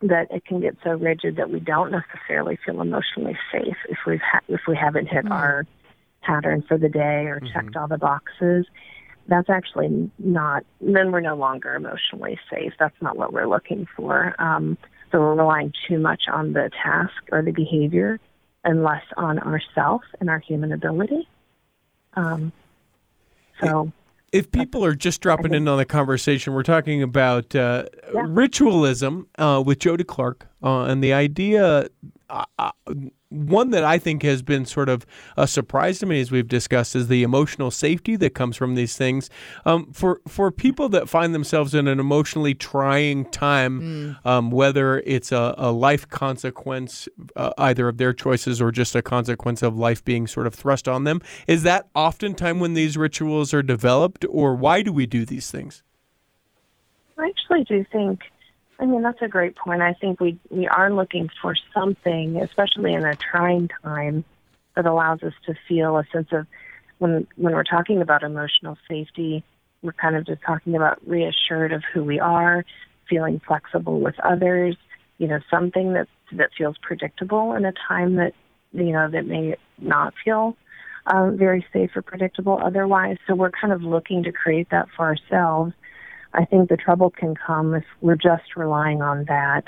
that 0.00 0.26
it 0.30 0.46
can 0.46 0.58
get 0.58 0.74
so 0.82 0.92
rigid 0.92 1.36
that 1.36 1.50
we 1.50 1.60
don't 1.60 1.90
necessarily 1.92 2.58
feel 2.64 2.80
emotionally 2.80 3.36
safe 3.52 3.76
if 3.90 3.98
we've 4.06 4.22
ha- 4.22 4.40
if 4.48 4.62
we 4.66 4.74
haven't 4.74 5.08
hit 5.08 5.30
our 5.30 5.66
pattern 6.22 6.64
for 6.66 6.78
the 6.78 6.88
day 6.88 7.26
or 7.26 7.40
checked 7.52 7.76
all 7.76 7.88
the 7.88 7.98
boxes. 7.98 8.64
That's 9.28 9.50
actually 9.50 10.10
not. 10.18 10.64
Then 10.80 11.12
we're 11.12 11.20
no 11.20 11.34
longer 11.34 11.74
emotionally 11.74 12.38
safe. 12.50 12.72
That's 12.78 12.96
not 13.02 13.18
what 13.18 13.34
we're 13.34 13.46
looking 13.46 13.86
for. 13.94 14.34
Um, 14.38 14.78
so 15.12 15.20
we're 15.20 15.34
relying 15.34 15.74
too 15.86 15.98
much 15.98 16.22
on 16.32 16.54
the 16.54 16.70
task 16.82 17.12
or 17.32 17.42
the 17.42 17.52
behavior, 17.52 18.18
and 18.64 18.82
less 18.82 19.04
on 19.18 19.40
ourself 19.40 20.00
and 20.20 20.30
our 20.30 20.38
human 20.38 20.72
ability. 20.72 21.28
Um, 22.14 22.50
so 23.60 23.92
If 24.34 24.50
people 24.50 24.84
are 24.84 24.96
just 24.96 25.20
dropping 25.20 25.54
in 25.54 25.68
on 25.68 25.78
the 25.78 25.84
conversation, 25.84 26.54
we're 26.54 26.64
talking 26.64 27.02
about 27.04 27.54
uh, 27.54 27.84
Yeah. 28.12 28.22
ritualism 28.26 29.28
uh, 29.38 29.62
with 29.64 29.78
Jody 29.78 30.02
Clark 30.02 30.48
uh, 30.60 30.82
and 30.86 31.04
the 31.04 31.12
idea. 31.12 31.86
One 33.34 33.70
that 33.70 33.84
I 33.84 33.98
think 33.98 34.22
has 34.22 34.42
been 34.42 34.64
sort 34.64 34.88
of 34.88 35.04
a 35.36 35.46
surprise 35.46 35.98
to 35.98 36.06
me, 36.06 36.20
as 36.20 36.30
we've 36.30 36.46
discussed, 36.46 36.94
is 36.94 37.08
the 37.08 37.22
emotional 37.22 37.70
safety 37.70 38.16
that 38.16 38.34
comes 38.34 38.56
from 38.56 38.74
these 38.74 38.96
things. 38.96 39.28
Um, 39.64 39.92
for 39.92 40.20
for 40.28 40.50
people 40.50 40.88
that 40.90 41.08
find 41.08 41.34
themselves 41.34 41.74
in 41.74 41.88
an 41.88 41.98
emotionally 41.98 42.54
trying 42.54 43.24
time, 43.30 44.16
um, 44.24 44.50
whether 44.50 45.00
it's 45.00 45.32
a, 45.32 45.54
a 45.58 45.72
life 45.72 46.08
consequence, 46.08 47.08
uh, 47.34 47.52
either 47.58 47.88
of 47.88 47.96
their 47.96 48.12
choices 48.12 48.62
or 48.62 48.70
just 48.70 48.94
a 48.94 49.02
consequence 49.02 49.62
of 49.62 49.76
life 49.76 50.04
being 50.04 50.26
sort 50.26 50.46
of 50.46 50.54
thrust 50.54 50.88
on 50.88 51.04
them, 51.04 51.20
is 51.46 51.62
that 51.64 51.88
often 51.94 52.34
time 52.34 52.60
when 52.60 52.74
these 52.74 52.96
rituals 52.96 53.52
are 53.52 53.62
developed, 53.62 54.24
or 54.28 54.54
why 54.54 54.82
do 54.82 54.92
we 54.92 55.06
do 55.06 55.24
these 55.24 55.50
things? 55.50 55.82
I 57.18 57.28
actually 57.28 57.64
do 57.64 57.84
think. 57.92 58.20
I 58.78 58.86
mean, 58.86 59.02
that's 59.02 59.22
a 59.22 59.28
great 59.28 59.56
point. 59.56 59.82
I 59.82 59.94
think 59.94 60.20
we 60.20 60.38
we 60.50 60.66
are 60.66 60.92
looking 60.92 61.30
for 61.40 61.54
something, 61.72 62.40
especially 62.40 62.92
in 62.92 63.04
a 63.04 63.14
trying 63.14 63.68
time, 63.82 64.24
that 64.74 64.86
allows 64.86 65.22
us 65.22 65.32
to 65.46 65.54
feel 65.68 65.96
a 65.96 66.04
sense 66.12 66.28
of 66.32 66.46
when 66.98 67.26
when 67.36 67.54
we're 67.54 67.64
talking 67.64 68.02
about 68.02 68.22
emotional 68.22 68.76
safety, 68.88 69.44
we're 69.82 69.92
kind 69.92 70.16
of 70.16 70.26
just 70.26 70.42
talking 70.42 70.74
about 70.74 71.06
reassured 71.06 71.72
of 71.72 71.82
who 71.92 72.02
we 72.02 72.18
are, 72.18 72.64
feeling 73.08 73.40
flexible 73.46 74.00
with 74.00 74.18
others. 74.20 74.76
You 75.18 75.28
know, 75.28 75.40
something 75.50 75.92
that 75.92 76.08
that 76.32 76.50
feels 76.56 76.76
predictable 76.78 77.52
in 77.54 77.64
a 77.64 77.72
time 77.88 78.16
that 78.16 78.34
you 78.72 78.92
know 78.92 79.08
that 79.08 79.26
may 79.26 79.56
not 79.78 80.14
feel 80.24 80.56
um, 81.06 81.36
very 81.36 81.64
safe 81.72 81.90
or 81.94 82.02
predictable 82.02 82.58
otherwise. 82.62 83.18
So 83.26 83.34
we're 83.34 83.50
kind 83.50 83.72
of 83.72 83.82
looking 83.82 84.22
to 84.24 84.32
create 84.32 84.70
that 84.70 84.88
for 84.96 85.04
ourselves. 85.04 85.74
I 86.34 86.44
think 86.44 86.68
the 86.68 86.76
trouble 86.76 87.10
can 87.10 87.34
come 87.34 87.74
if 87.74 87.84
we're 88.00 88.16
just 88.16 88.56
relying 88.56 89.02
on 89.02 89.24
that. 89.26 89.64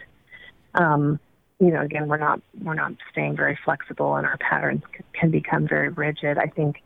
Um, 0.74 1.20
you 1.60 1.70
know, 1.70 1.80
again, 1.80 2.08
we're 2.08 2.18
not 2.18 2.40
we're 2.62 2.74
not 2.74 2.92
staying 3.10 3.36
very 3.36 3.58
flexible, 3.64 4.16
and 4.16 4.26
our 4.26 4.36
patterns 4.36 4.82
c- 4.92 5.04
can 5.14 5.30
become 5.30 5.66
very 5.66 5.88
rigid. 5.88 6.38
I 6.38 6.48
think 6.48 6.82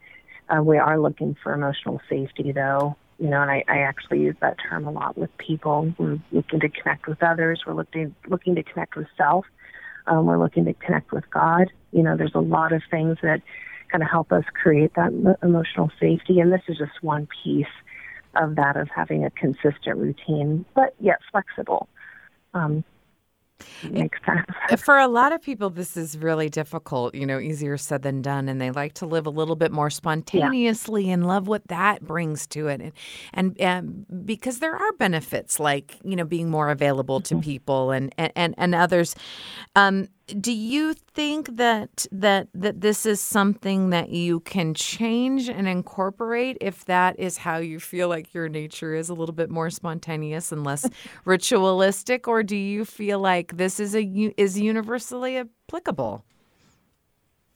uh, 0.49 0.63
we 0.63 0.79
are 0.79 0.99
looking 0.99 1.37
for 1.43 1.53
emotional 1.53 2.01
safety, 2.09 2.53
though. 2.53 2.97
You 3.19 3.29
know, 3.29 3.43
and 3.43 3.51
I, 3.51 3.65
I 3.69 3.79
actually 3.79 4.21
use 4.21 4.37
that 4.41 4.57
term 4.69 4.87
a 4.87 4.91
lot 4.91 5.19
with 5.19 5.37
people. 5.39 5.93
We're 5.99 6.19
looking 6.31 6.61
to 6.61 6.69
connect 6.69 7.07
with 7.07 7.23
others. 7.23 7.63
We're 7.67 7.75
looking 7.75 8.15
looking 8.29 8.55
to 8.55 8.63
connect 8.63 8.97
with 8.97 9.09
self. 9.17 9.47
Um, 10.07 10.27
we're 10.27 10.39
looking 10.39 10.67
to 10.67 10.75
connect 10.75 11.11
with 11.11 11.29
God. 11.31 11.71
You 11.93 12.03
know, 12.03 12.17
there's 12.17 12.35
a 12.35 12.41
lot 12.41 12.73
of 12.73 12.83
things 12.91 13.19
that 13.23 13.43
kind 13.91 14.03
of 14.03 14.11
help 14.11 14.31
us 14.31 14.45
create 14.63 14.93
that 14.95 15.13
mo- 15.13 15.37
emotional 15.43 15.91
safety, 15.99 16.39
and 16.39 16.53
this 16.53 16.63
is 16.69 16.79
just 16.79 17.03
one 17.03 17.27
piece 17.43 17.67
of 18.37 18.57
that 18.57 18.77
of 18.77 18.89
having 18.95 19.25
a 19.25 19.31
consistent 19.31 19.97
routine, 19.97 20.65
but 20.75 20.95
yet 21.01 21.19
flexible. 21.31 21.89
Um, 22.55 22.85
makes 23.91 24.19
sense. 24.25 24.81
For 24.81 24.99
a 24.99 25.07
lot 25.07 25.33
of 25.33 25.43
people, 25.43 25.71
this 25.71 25.97
is 25.97 26.17
really 26.17 26.49
difficult, 26.49 27.15
you 27.15 27.27
know, 27.27 27.39
easier 27.39 27.77
said 27.77 28.03
than 28.03 28.23
done. 28.23 28.49
And 28.49 28.61
they 28.61 28.71
like 28.71 28.95
to 28.95 29.07
live 29.07 29.27
a 29.27 29.31
little 29.31 29.57
bit 29.57 29.73
more 29.73 29.91
spontaneously 29.91 31.11
and 31.11 31.27
love 31.27 31.47
what 31.47 31.67
that 31.69 32.03
brings 32.03 32.47
to 32.49 32.69
it. 32.69 32.81
And, 32.81 32.93
and, 33.35 33.61
and 33.61 34.27
because 34.27 34.61
there 34.61 34.75
are 34.75 34.93
benefits 34.95 35.61
like, 35.61 35.97
you 36.05 36.17
know, 36.17 36.25
being 36.25 36.51
more 36.51 36.71
available 36.71 37.21
to 37.23 37.39
people 37.39 37.91
and, 37.91 38.15
and, 38.17 38.33
and, 38.35 38.55
and 38.57 38.75
others. 38.75 39.15
Um, 39.77 40.09
do 40.39 40.53
you 40.53 40.95
think 40.95 41.57
that 41.57 42.07
that 42.13 42.49
that 42.55 42.81
this 42.81 43.07
is 43.07 43.21
something 43.21 43.91
that 43.91 44.11
you 44.11 44.41
can 44.41 44.75
change 44.75 45.49
and 45.49 45.67
incorporate 45.67 46.57
if 46.61 46.85
that 46.85 47.19
is 47.19 47.39
how 47.39 47.57
you 47.57 47.81
feel 47.81 48.09
like 48.09 48.33
your 48.35 48.49
nature 48.49 48.95
is 48.95 49.09
a 49.09 49.15
little 49.15 49.35
bit 49.35 49.51
more 49.51 49.71
spontaneous 49.71 50.53
and 50.53 50.65
less 50.65 50.89
ritualistic 51.25 52.29
or 52.29 52.43
do 52.43 52.57
you 52.57 52.85
feel 52.85 53.19
like 53.19 53.57
this 53.57 53.81
is 53.81 53.95
a 53.95 54.03
is 54.37 54.59
universally 54.59 55.39
applicable 55.39 56.25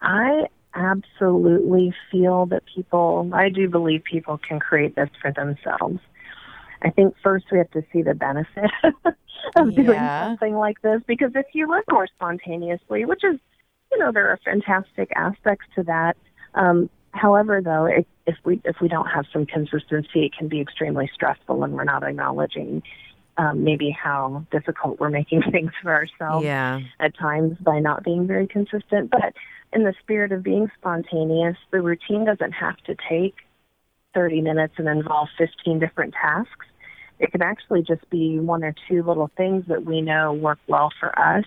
I 0.05 0.49
absolutely 0.75 1.95
feel 2.11 2.47
that 2.47 2.63
people, 2.75 3.31
I 3.33 3.49
do 3.49 3.69
believe 3.69 4.05
people 4.05 4.39
can 4.39 4.61
create 4.61 4.97
this 4.97 5.09
for 5.21 5.33
themselves. 5.33 5.99
I 6.85 6.91
think 6.91 7.15
first 7.23 7.47
we 7.51 7.59
have 7.59 7.71
to 7.71 7.83
see 7.93 8.03
the 8.03 8.15
benefit 8.15 8.71
of 9.57 9.75
doing 9.75 9.99
something 9.99 10.55
like 10.55 10.83
this 10.83 11.01
because 11.07 11.33
if 11.35 11.47
you 11.53 11.69
live 11.69 11.85
more 11.91 12.07
spontaneously, 12.07 13.05
which 13.05 13.25
is, 13.25 13.39
you 13.91 13.99
know, 13.99 14.13
there 14.13 14.29
are 14.29 14.39
fantastic 14.45 15.11
aspects 15.17 15.67
to 15.77 15.83
that. 15.85 16.17
Um, 16.55 16.91
however, 17.13 17.63
though, 17.63 17.87
it, 17.87 18.07
if 18.27 18.37
we 18.45 18.61
if 18.65 18.77
we 18.81 18.89
don't 18.89 19.07
have 19.07 19.25
some 19.33 19.47
consistency, 19.47 20.27
it 20.27 20.33
can 20.37 20.49
be 20.49 20.61
extremely 20.61 21.11
stressful, 21.15 21.65
and 21.65 21.73
we're 21.73 21.85
not 21.85 22.03
acknowledging 22.03 22.83
um, 23.37 23.65
maybe 23.65 23.91
how 23.91 24.45
difficult 24.51 25.01
we're 25.01 25.11
making 25.11 25.43
things 25.51 25.73
for 25.83 25.93
ourselves 25.93 26.45
yeah 26.45 26.81
at 27.01 27.17
times 27.17 27.57
by 27.61 27.81
not 27.81 28.05
being 28.05 28.27
very 28.27 28.47
consistent. 28.47 29.11
But 29.11 29.33
in 29.73 29.85
the 29.85 29.95
spirit 30.01 30.33
of 30.33 30.43
being 30.43 30.71
spontaneous, 30.79 31.57
the 31.71 31.81
routine 31.81 32.25
doesn't 32.25 32.53
have 32.53 32.77
to 32.87 32.95
take 33.09 33.35
30 34.15 34.41
minutes 34.41 34.75
and 34.79 34.89
involve 34.89 35.29
15 35.37 35.81
different 35.81 36.15
tasks. 36.15 36.67
It 37.25 37.33
can 37.33 37.41
actually 37.41 37.81
just 37.81 38.09
be 38.11 38.39
one 38.39 38.63
or 38.63 38.75
two 38.87 39.03
little 39.03 39.31
things 39.35 39.65
that 39.69 39.83
we 39.83 40.03
know 40.03 40.35
work 40.35 40.59
well 40.69 40.93
for 41.01 41.19
us. 41.19 41.47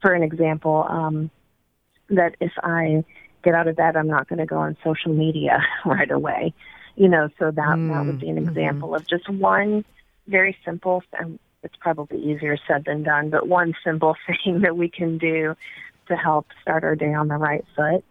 For 0.00 0.14
an 0.14 0.22
example, 0.22 0.86
um, 0.88 1.30
that 2.08 2.36
if 2.40 2.52
I 2.62 3.04
get 3.42 3.54
out 3.54 3.68
of 3.68 3.76
bed, 3.76 3.96
I'm 3.96 4.06
not 4.06 4.30
going 4.30 4.38
to 4.38 4.46
go 4.46 4.56
on 4.56 4.78
social 4.82 5.12
media 5.12 5.58
right 5.84 6.10
away. 6.10 6.54
You 6.96 7.08
know, 7.08 7.28
so 7.38 7.50
that 7.50 7.80
that 7.88 8.06
would 8.06 8.18
be 8.18 8.30
an 8.30 8.38
example 8.38 8.94
of 8.94 9.06
just 9.06 9.28
one 9.28 9.84
very 10.26 10.56
simple. 10.64 11.02
And 11.12 11.38
it's 11.62 11.76
probably 11.76 12.22
easier 12.22 12.56
said 12.66 12.86
than 12.86 13.02
done, 13.02 13.28
but 13.28 13.46
one 13.46 13.74
simple 13.84 14.16
thing 14.26 14.62
that 14.62 14.74
we 14.74 14.88
can 14.88 15.18
do 15.18 15.54
to 16.08 16.16
help 16.16 16.46
start 16.62 16.82
our 16.82 16.96
day 16.96 17.12
on 17.12 17.28
the 17.28 17.36
right 17.36 17.64
foot. 17.76 18.02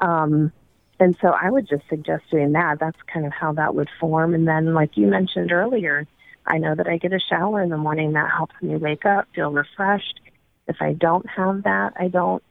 Um, 0.00 0.50
and 0.98 1.16
so 1.20 1.28
I 1.28 1.50
would 1.50 1.68
just 1.68 1.88
suggest 1.88 2.24
doing 2.32 2.52
that. 2.52 2.80
That's 2.80 2.98
kind 3.06 3.26
of 3.26 3.32
how 3.32 3.52
that 3.52 3.76
would 3.76 3.90
form. 4.00 4.34
And 4.34 4.48
then, 4.48 4.74
like 4.74 4.96
you 4.96 5.06
mentioned 5.06 5.52
earlier, 5.52 6.04
I 6.46 6.58
know 6.58 6.74
that 6.74 6.86
I 6.88 6.96
get 6.98 7.12
a 7.12 7.20
shower 7.20 7.62
in 7.62 7.68
the 7.70 7.76
morning. 7.76 8.12
That 8.12 8.30
helps 8.30 8.54
me 8.62 8.76
wake 8.76 9.04
up, 9.06 9.28
feel 9.34 9.50
refreshed. 9.52 10.20
If 10.68 10.76
I 10.80 10.92
don't 10.92 11.26
have 11.28 11.64
that, 11.64 11.92
I 11.98 12.08
don't 12.08 12.42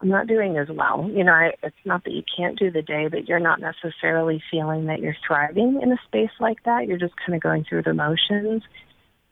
I'm 0.00 0.08
not 0.08 0.26
doing 0.26 0.56
as 0.58 0.68
well. 0.68 1.08
You 1.14 1.22
know, 1.22 1.32
I, 1.32 1.52
it's 1.62 1.76
not 1.84 2.02
that 2.04 2.10
you 2.12 2.24
can't 2.36 2.58
do 2.58 2.72
the 2.72 2.82
day, 2.82 3.06
but 3.08 3.28
you're 3.28 3.38
not 3.38 3.60
necessarily 3.60 4.42
feeling 4.50 4.86
that 4.86 4.98
you're 4.98 5.14
thriving 5.24 5.80
in 5.80 5.92
a 5.92 5.96
space 6.08 6.32
like 6.40 6.60
that. 6.64 6.88
You're 6.88 6.98
just 6.98 7.14
kind 7.16 7.36
of 7.36 7.40
going 7.40 7.64
through 7.64 7.82
the 7.84 7.94
motions 7.94 8.64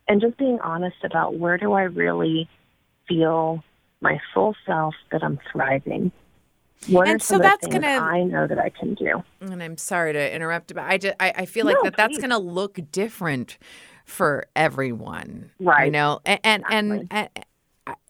and 0.06 0.20
just 0.20 0.36
being 0.36 0.60
honest 0.60 0.98
about 1.02 1.34
where 1.34 1.58
do 1.58 1.72
I 1.72 1.82
really 1.82 2.48
feel 3.08 3.64
my 4.00 4.20
full 4.32 4.54
self 4.64 4.94
that 5.10 5.24
I'm 5.24 5.40
thriving. 5.50 6.12
What 6.88 7.08
And 7.08 7.16
are 7.20 7.24
so 7.24 7.38
that's 7.38 7.66
things 7.66 7.74
gonna- 7.74 7.88
I 8.04 8.22
know 8.22 8.46
that 8.46 8.58
I 8.58 8.70
can 8.70 8.94
do? 8.94 9.22
And 9.40 9.60
I'm 9.62 9.76
sorry 9.76 10.12
to 10.12 10.34
interrupt, 10.34 10.72
but 10.72 10.84
I 10.84 10.98
just 10.98 11.16
I, 11.18 11.32
I 11.38 11.46
feel 11.46 11.66
like 11.66 11.76
No, 11.76 11.82
that 11.82 11.96
that's 11.96 12.16
going 12.16 12.30
to 12.30 12.38
look 12.38 12.78
different 12.92 13.58
for 14.10 14.44
everyone, 14.56 15.50
Right. 15.58 15.86
You 15.86 15.90
know, 15.92 16.20
and 16.26 16.40
and, 16.44 16.64
and, 16.70 17.08
and 17.10 17.28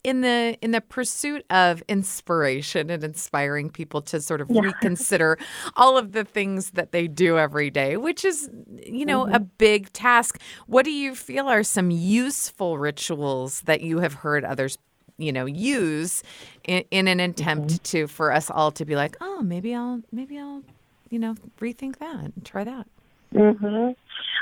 in 0.03 0.21
the 0.23 0.57
in 0.63 0.73
the 0.73 0.81
pursuit 0.81 1.45
of 1.51 1.83
inspiration 1.89 2.91
and 2.91 3.05
inspiring 3.05 3.71
people 3.71 4.01
to 4.03 4.21
sort 4.21 4.41
of 4.41 4.49
Yeah. 4.51 4.63
reconsider 4.63 5.39
all 5.77 5.97
of 5.97 6.13
the 6.13 6.25
things 6.25 6.71
that 6.73 6.93
they 6.93 7.07
do 7.07 7.39
every 7.39 7.71
day, 7.71 7.97
which 7.97 8.25
is 8.25 8.51
you 8.85 9.05
know 9.07 9.25
Mm-hmm. 9.25 9.35
a 9.35 9.41
big 9.41 9.93
task. 9.93 10.41
What 10.67 10.85
do 10.85 10.91
you 10.91 11.15
feel 11.15 11.49
are 11.49 11.63
some 11.63 11.91
useful 11.91 12.79
rituals 12.79 13.61
that 13.63 13.81
you 13.83 14.01
have 14.01 14.15
heard 14.15 14.45
others? 14.45 14.79
you 15.19 15.33
know 15.33 15.45
use 15.45 16.23
in, 16.65 16.83
in 16.91 17.07
an 17.07 17.21
attempt 17.21 17.69
Mm-hmm. 17.69 17.83
to 17.83 18.07
for 18.07 18.33
us 18.33 18.49
all 18.51 18.71
to 18.73 18.87
be 18.87 18.97
like 18.97 19.19
oh 19.21 19.43
maybe 19.43 19.75
i'll 19.75 20.01
maybe 20.11 20.39
i'll 20.39 20.63
you 21.11 21.19
know 21.19 21.35
rethink 21.61 21.99
that 21.99 22.15
and 22.25 22.33
try 22.43 22.65
that 22.65 22.87
hmm 23.33 23.91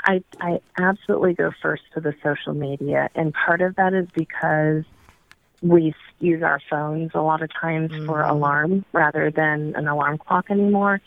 I 0.05 0.23
I 0.39 0.59
absolutely 0.79 1.33
go 1.33 1.51
first 1.61 1.83
to 1.93 1.99
the 2.01 2.13
social 2.23 2.53
media, 2.53 3.09
and 3.15 3.33
part 3.33 3.61
of 3.61 3.75
that 3.75 3.93
is 3.93 4.07
because 4.13 4.83
we 5.61 5.93
use 6.19 6.41
our 6.41 6.61
phones 6.69 7.11
a 7.13 7.21
lot 7.21 7.41
of 7.41 7.49
times 7.53 7.91
for 8.05 8.21
alarm 8.21 8.85
rather 8.93 9.29
than 9.29 9.73
an 9.75 9.87
alarm 9.87 10.17
clock 10.17 10.45
anymore, 10.49 11.01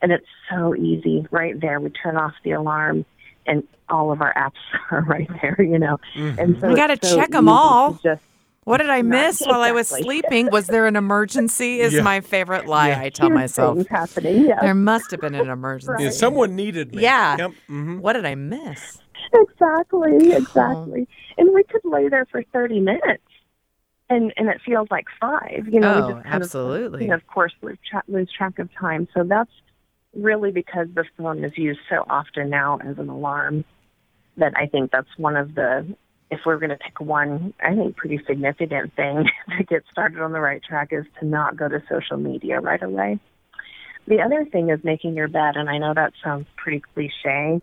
and 0.00 0.12
it's 0.12 0.26
so 0.50 0.74
easy 0.74 1.26
right 1.30 1.60
there. 1.60 1.78
We 1.80 1.90
turn 1.90 2.16
off 2.16 2.32
the 2.42 2.52
alarm, 2.52 3.04
and 3.46 3.62
all 3.88 4.10
of 4.10 4.20
our 4.22 4.32
apps 4.34 4.58
are 4.90 5.02
right 5.02 5.28
there, 5.42 5.56
you 5.60 5.78
know. 5.78 5.98
And 6.38 6.56
so 6.60 6.68
we 6.68 6.74
gotta 6.74 6.94
it's 6.94 7.08
so 7.08 7.16
check 7.16 7.34
'em 7.34 7.44
easy 7.44 7.52
to 7.52 7.52
all. 7.52 8.00
Just 8.02 8.22
what 8.68 8.78
did 8.78 8.90
i 8.90 9.02
miss 9.02 9.40
while 9.40 9.60
i 9.60 9.72
was 9.72 9.88
sleeping 9.88 10.48
was 10.50 10.66
there 10.66 10.86
an 10.86 10.96
emergency 10.96 11.80
is 11.80 11.94
Yeah. 11.94 12.02
my 12.02 12.20
favorite 12.20 12.66
lie 12.66 12.92
i 13.00 13.08
tell 13.10 13.28
huge 13.28 13.34
myself 13.34 13.78
happening. 13.88 14.46
Yeah, 14.48 14.60
there 14.60 14.74
must 14.74 15.10
have 15.10 15.20
been 15.20 15.34
an 15.34 15.48
emergency 15.48 16.04
Yeah, 16.04 16.10
someone 16.10 16.54
needed 16.56 16.94
me. 16.94 17.02
Yeah. 17.02 17.36
Yep. 17.38 17.50
hmm 17.68 17.98
what 17.98 18.12
did 18.14 18.24
i 18.26 18.34
miss 18.34 18.98
Exactly, 19.32 20.32
exactly. 20.32 21.06
And 21.36 21.52
we 21.54 21.62
could 21.64 21.82
lay 21.84 22.08
there 22.08 22.26
for 22.30 22.42
30 22.52 22.80
minutes 22.80 23.24
and 24.08 24.32
and 24.36 24.48
it 24.48 24.60
feels 24.64 24.88
like 24.90 25.06
5, 25.20 25.68
you 25.70 25.80
know, 25.80 25.92
Oh, 25.92 26.06
we 26.06 26.14
just 26.14 26.24
kind 26.26 26.42
absolutely. 26.42 26.98
of 26.98 27.02
you 27.02 27.08
know, 27.08 27.14
of 27.16 27.26
course 27.26 27.52
lose, 27.62 27.78
tra- 27.90 28.02
lose 28.08 28.30
track 28.36 28.58
of 28.58 28.70
time. 28.74 29.06
So 29.14 29.24
that's 29.24 29.50
really 30.14 30.50
because 30.50 30.86
the 30.94 31.04
phone 31.16 31.44
is 31.44 31.52
used 31.56 31.80
so 31.90 32.04
often 32.08 32.48
now 32.48 32.78
as 32.78 32.98
an 32.98 33.08
alarm 33.08 33.64
that 34.38 34.52
I 34.56 34.66
think 34.66 34.90
that's 34.92 35.08
one 35.18 35.36
of 35.36 35.54
the 35.54 35.94
if 36.30 36.40
we're 36.44 36.58
going 36.58 36.70
to 36.70 36.76
pick 36.76 37.00
one, 37.00 37.54
I 37.62 37.74
think 37.74 37.96
pretty 37.96 38.20
significant 38.26 38.94
thing 38.94 39.24
to 39.58 39.64
get 39.64 39.84
started 39.90 40.20
on 40.20 40.32
the 40.32 40.40
right 40.40 40.62
track 40.62 40.88
is 40.92 41.04
to 41.20 41.26
not 41.26 41.56
go 41.56 41.68
to 41.68 41.82
social 41.88 42.16
media 42.16 42.60
right 42.60 42.82
away. 42.82 43.18
The 44.06 44.20
other 44.20 44.46
thing 44.50 44.70
is 44.70 44.80
making 44.82 45.14
your 45.14 45.28
bed, 45.28 45.56
and 45.56 45.68
I 45.68 45.78
know 45.78 45.92
that 45.94 46.12
sounds 46.24 46.46
pretty 46.56 46.82
cliche, 46.94 47.60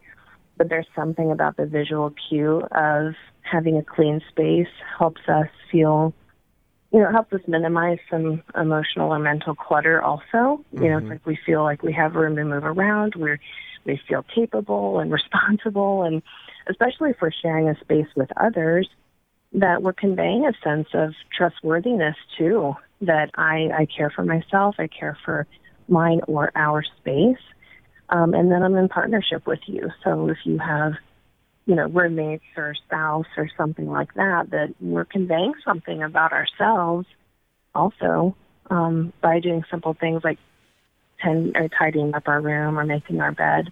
but 0.57 0.69
there's 0.69 0.87
something 0.95 1.31
about 1.31 1.57
the 1.57 1.65
visual 1.65 2.13
cue 2.29 2.61
of 2.71 3.13
having 3.41 3.77
a 3.77 3.83
clean 3.83 4.21
space 4.29 4.67
helps 4.97 5.21
us 5.27 5.47
feel, 5.71 6.13
you 6.91 6.99
know, 6.99 7.11
helps 7.11 7.33
us 7.33 7.41
minimize 7.47 7.97
some 8.09 8.43
emotional 8.55 9.11
or 9.11 9.19
mental 9.19 9.55
clutter 9.55 10.01
also. 10.01 10.63
You 10.71 10.89
know, 10.89 10.97
it's 10.97 11.03
mm-hmm. 11.03 11.09
like 11.09 11.25
we 11.25 11.37
feel 11.45 11.63
like 11.63 11.83
we 11.83 11.93
have 11.93 12.13
room 12.13 12.35
to 12.35 12.43
move 12.43 12.63
around, 12.63 13.13
we're, 13.15 13.39
we 13.85 13.99
feel 14.07 14.23
capable 14.33 14.99
and 14.99 15.11
responsible, 15.11 16.03
and 16.03 16.21
especially 16.69 17.11
if 17.11 17.17
we're 17.21 17.31
sharing 17.31 17.69
a 17.69 17.79
space 17.79 18.07
with 18.15 18.29
others, 18.37 18.89
that 19.53 19.81
we're 19.81 19.93
conveying 19.93 20.45
a 20.45 20.53
sense 20.63 20.87
of 20.93 21.13
trustworthiness 21.35 22.15
too, 22.37 22.75
that 23.01 23.29
I, 23.35 23.69
I 23.77 23.87
care 23.95 24.09
for 24.09 24.25
myself, 24.25 24.75
I 24.79 24.87
care 24.87 25.17
for 25.23 25.47
mine 25.87 26.21
or 26.27 26.51
our 26.55 26.83
space 26.99 27.37
um, 28.09 28.33
and 28.33 28.51
then 28.51 28.61
I'm 28.63 28.75
in 28.75 28.87
partnership 28.87 29.47
with 29.47 29.59
you. 29.65 29.89
So 30.03 30.29
if 30.29 30.37
you 30.43 30.59
have, 30.59 30.93
you 31.65 31.75
know, 31.75 31.87
roommates 31.87 32.43
or 32.55 32.75
spouse 32.85 33.25
or 33.37 33.49
something 33.57 33.89
like 33.89 34.13
that, 34.15 34.51
that 34.51 34.75
we're 34.79 35.05
conveying 35.05 35.53
something 35.63 36.03
about 36.03 36.31
ourselves 36.31 37.07
also 37.73 38.35
um, 38.69 39.11
by 39.21 39.39
doing 39.39 39.63
simple 39.71 39.95
things 39.99 40.23
like 40.23 40.37
tend, 41.25 41.55
or 41.57 41.67
tidying 41.69 42.13
up 42.13 42.27
our 42.27 42.39
room 42.41 42.77
or 42.79 42.85
making 42.85 43.19
our 43.21 43.31
bed. 43.31 43.71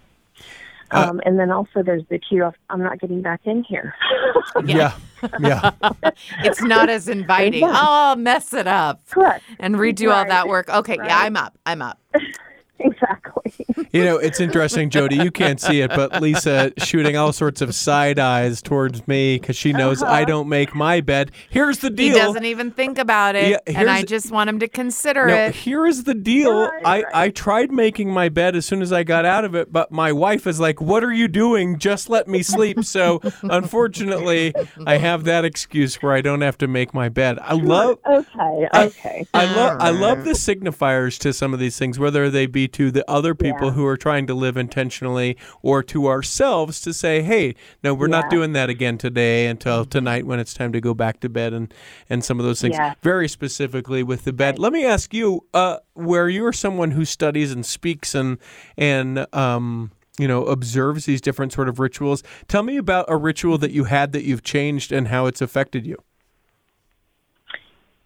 Uh, 0.91 1.07
Um, 1.09 1.21
and 1.25 1.39
then 1.39 1.49
also 1.51 1.81
there's 1.83 2.03
the 2.09 2.19
cue 2.19 2.43
of 2.43 2.53
I'm 2.69 2.81
not 2.83 2.99
getting 2.99 3.21
back 3.21 3.41
in 3.45 3.63
here. 3.63 3.95
Yeah. 4.65 4.93
Yeah. 5.39 5.71
it's 6.43 6.61
not 6.61 6.87
as 6.89 7.07
inviting 7.07 7.61
Yeah. 7.61 7.69
oh 7.69 8.09
I'll 8.09 8.15
mess 8.15 8.53
it 8.53 8.67
up 8.67 9.01
Correct. 9.09 9.43
and 9.57 9.75
redo 9.75 10.13
all 10.13 10.25
that 10.27 10.47
work 10.47 10.69
okay 10.69 10.97
yeah 11.03 11.19
i'm 11.19 11.35
up 11.37 11.57
i'm 11.65 11.81
up 11.81 11.97
Exactly. 12.83 13.53
You 13.91 14.03
know, 14.05 14.17
it's 14.17 14.39
interesting, 14.39 14.89
Jody. 14.89 15.15
You 15.17 15.31
can't 15.31 15.59
see 15.59 15.81
it, 15.81 15.89
but 15.95 16.21
Lisa 16.21 16.71
shooting 16.77 17.15
all 17.15 17.31
sorts 17.33 17.61
of 17.61 17.73
side 17.75 18.19
eyes 18.19 18.61
towards 18.61 19.07
me 19.07 19.37
because 19.39 19.55
she 19.55 19.71
knows 19.73 20.01
I 20.01 20.23
don't 20.25 20.49
make 20.49 20.73
my 20.75 21.01
bed. 21.01 21.31
Here's 21.49 21.77
the 21.79 21.87
Uh-huh. 21.87 21.95
he 21.97 22.09
doesn't 22.11 22.45
even 22.45 22.71
think 22.71 22.97
about 22.97 23.35
it 23.35 23.49
Yeah, 23.51 23.57
and 23.79 23.89
i 23.89 24.03
just 24.03 24.31
want 24.31 24.49
him 24.49 24.59
to 24.59 24.67
consider 24.67 25.27
No, 25.27 25.35
it 25.35 25.55
here 25.55 25.85
is 25.85 26.03
the 26.05 26.13
deal. 26.13 26.63
Right, 26.67 26.81
I, 26.85 26.95
right. 27.03 27.05
I 27.13 27.29
tried 27.29 27.71
making 27.71 28.11
my 28.11 28.29
bed 28.29 28.55
as 28.55 28.65
soon 28.65 28.81
as 28.81 28.91
I 28.91 29.03
got 29.03 29.25
out 29.25 29.45
of 29.45 29.53
it, 29.55 29.71
but 29.71 29.91
my 29.91 30.11
wife 30.11 30.47
is 30.47 30.59
like, 30.59 30.81
What 30.81 31.03
are 31.03 31.13
you 31.13 31.27
doing? 31.27 31.77
Just 31.79 32.09
let 32.09 32.27
me 32.27 32.41
sleep. 32.43 32.83
So 32.83 33.21
unfortunately, 33.43 34.53
I 34.85 34.97
have 34.97 35.23
that 35.25 35.45
excuse 35.45 35.95
where 36.01 36.13
I 36.13 36.21
don't 36.21 36.41
have 36.41 36.57
to 36.59 36.67
make 36.67 36.93
my 36.93 37.09
bed. 37.09 37.39
I 37.41 37.53
love 37.53 37.99
Okay. 38.05 38.67
I- 38.73 38.83
Okay. 38.85 39.25
I 39.33 39.45
love 39.55 39.77
I 39.79 39.89
love 39.89 40.25
the 40.25 40.31
signifiers 40.31 41.17
to 41.19 41.33
some 41.33 41.53
of 41.53 41.59
these 41.59 41.77
things, 41.77 41.97
whether 41.97 42.29
they 42.29 42.45
be 42.45 42.67
to 42.73 42.91
the 42.91 43.09
other 43.09 43.33
people 43.33 43.67
Yeah. 43.67 43.73
who 43.73 43.85
are 43.85 43.97
trying 43.97 44.27
to 44.27 44.33
live 44.33 44.57
intentionally 44.57 45.37
or 45.61 45.81
to 45.83 46.07
ourselves 46.07 46.81
to 46.81 46.93
say, 46.93 47.21
hey, 47.21 47.55
no, 47.83 47.93
we're 47.93 48.07
not 48.07 48.29
doing 48.29 48.53
that 48.53 48.69
again 48.69 48.97
today 48.97 49.47
until 49.47 49.85
tonight 49.85 50.25
when 50.25 50.39
it's 50.39 50.53
time 50.53 50.71
to 50.73 50.81
go 50.81 50.93
back 50.93 51.19
to 51.21 51.29
bed 51.29 51.53
and 51.53 51.73
and 52.09 52.23
some 52.23 52.39
of 52.39 52.45
those 52.45 52.61
things. 52.61 52.75
Yeah. 52.75 52.93
Very 53.01 53.27
specifically 53.27 54.03
with 54.03 54.25
the 54.25 54.33
bed. 54.33 54.59
Let 54.59 54.73
me 54.73 54.85
ask 54.85 55.13
you, 55.13 55.45
uh, 55.53 55.77
where 55.93 56.29
you're 56.29 56.53
someone 56.53 56.91
who 56.91 57.05
studies 57.05 57.51
and 57.51 57.65
speaks 57.65 58.13
and 58.13 58.37
and 58.77 59.25
um 59.33 59.91
you 60.19 60.27
know, 60.27 60.45
observes 60.45 61.05
these 61.05 61.19
different 61.21 61.51
sort 61.51 61.67
of 61.67 61.79
rituals. 61.79 62.21
Tell 62.47 62.61
me 62.61 62.77
about 62.77 63.05
a 63.07 63.17
ritual 63.17 63.57
that 63.57 63.71
you 63.71 63.85
had 63.85 64.11
that 64.11 64.23
you've 64.23 64.43
changed 64.43 64.91
and 64.91 65.07
how 65.07 65.25
it's 65.25 65.41
affected 65.41 65.87
you. 65.87 65.97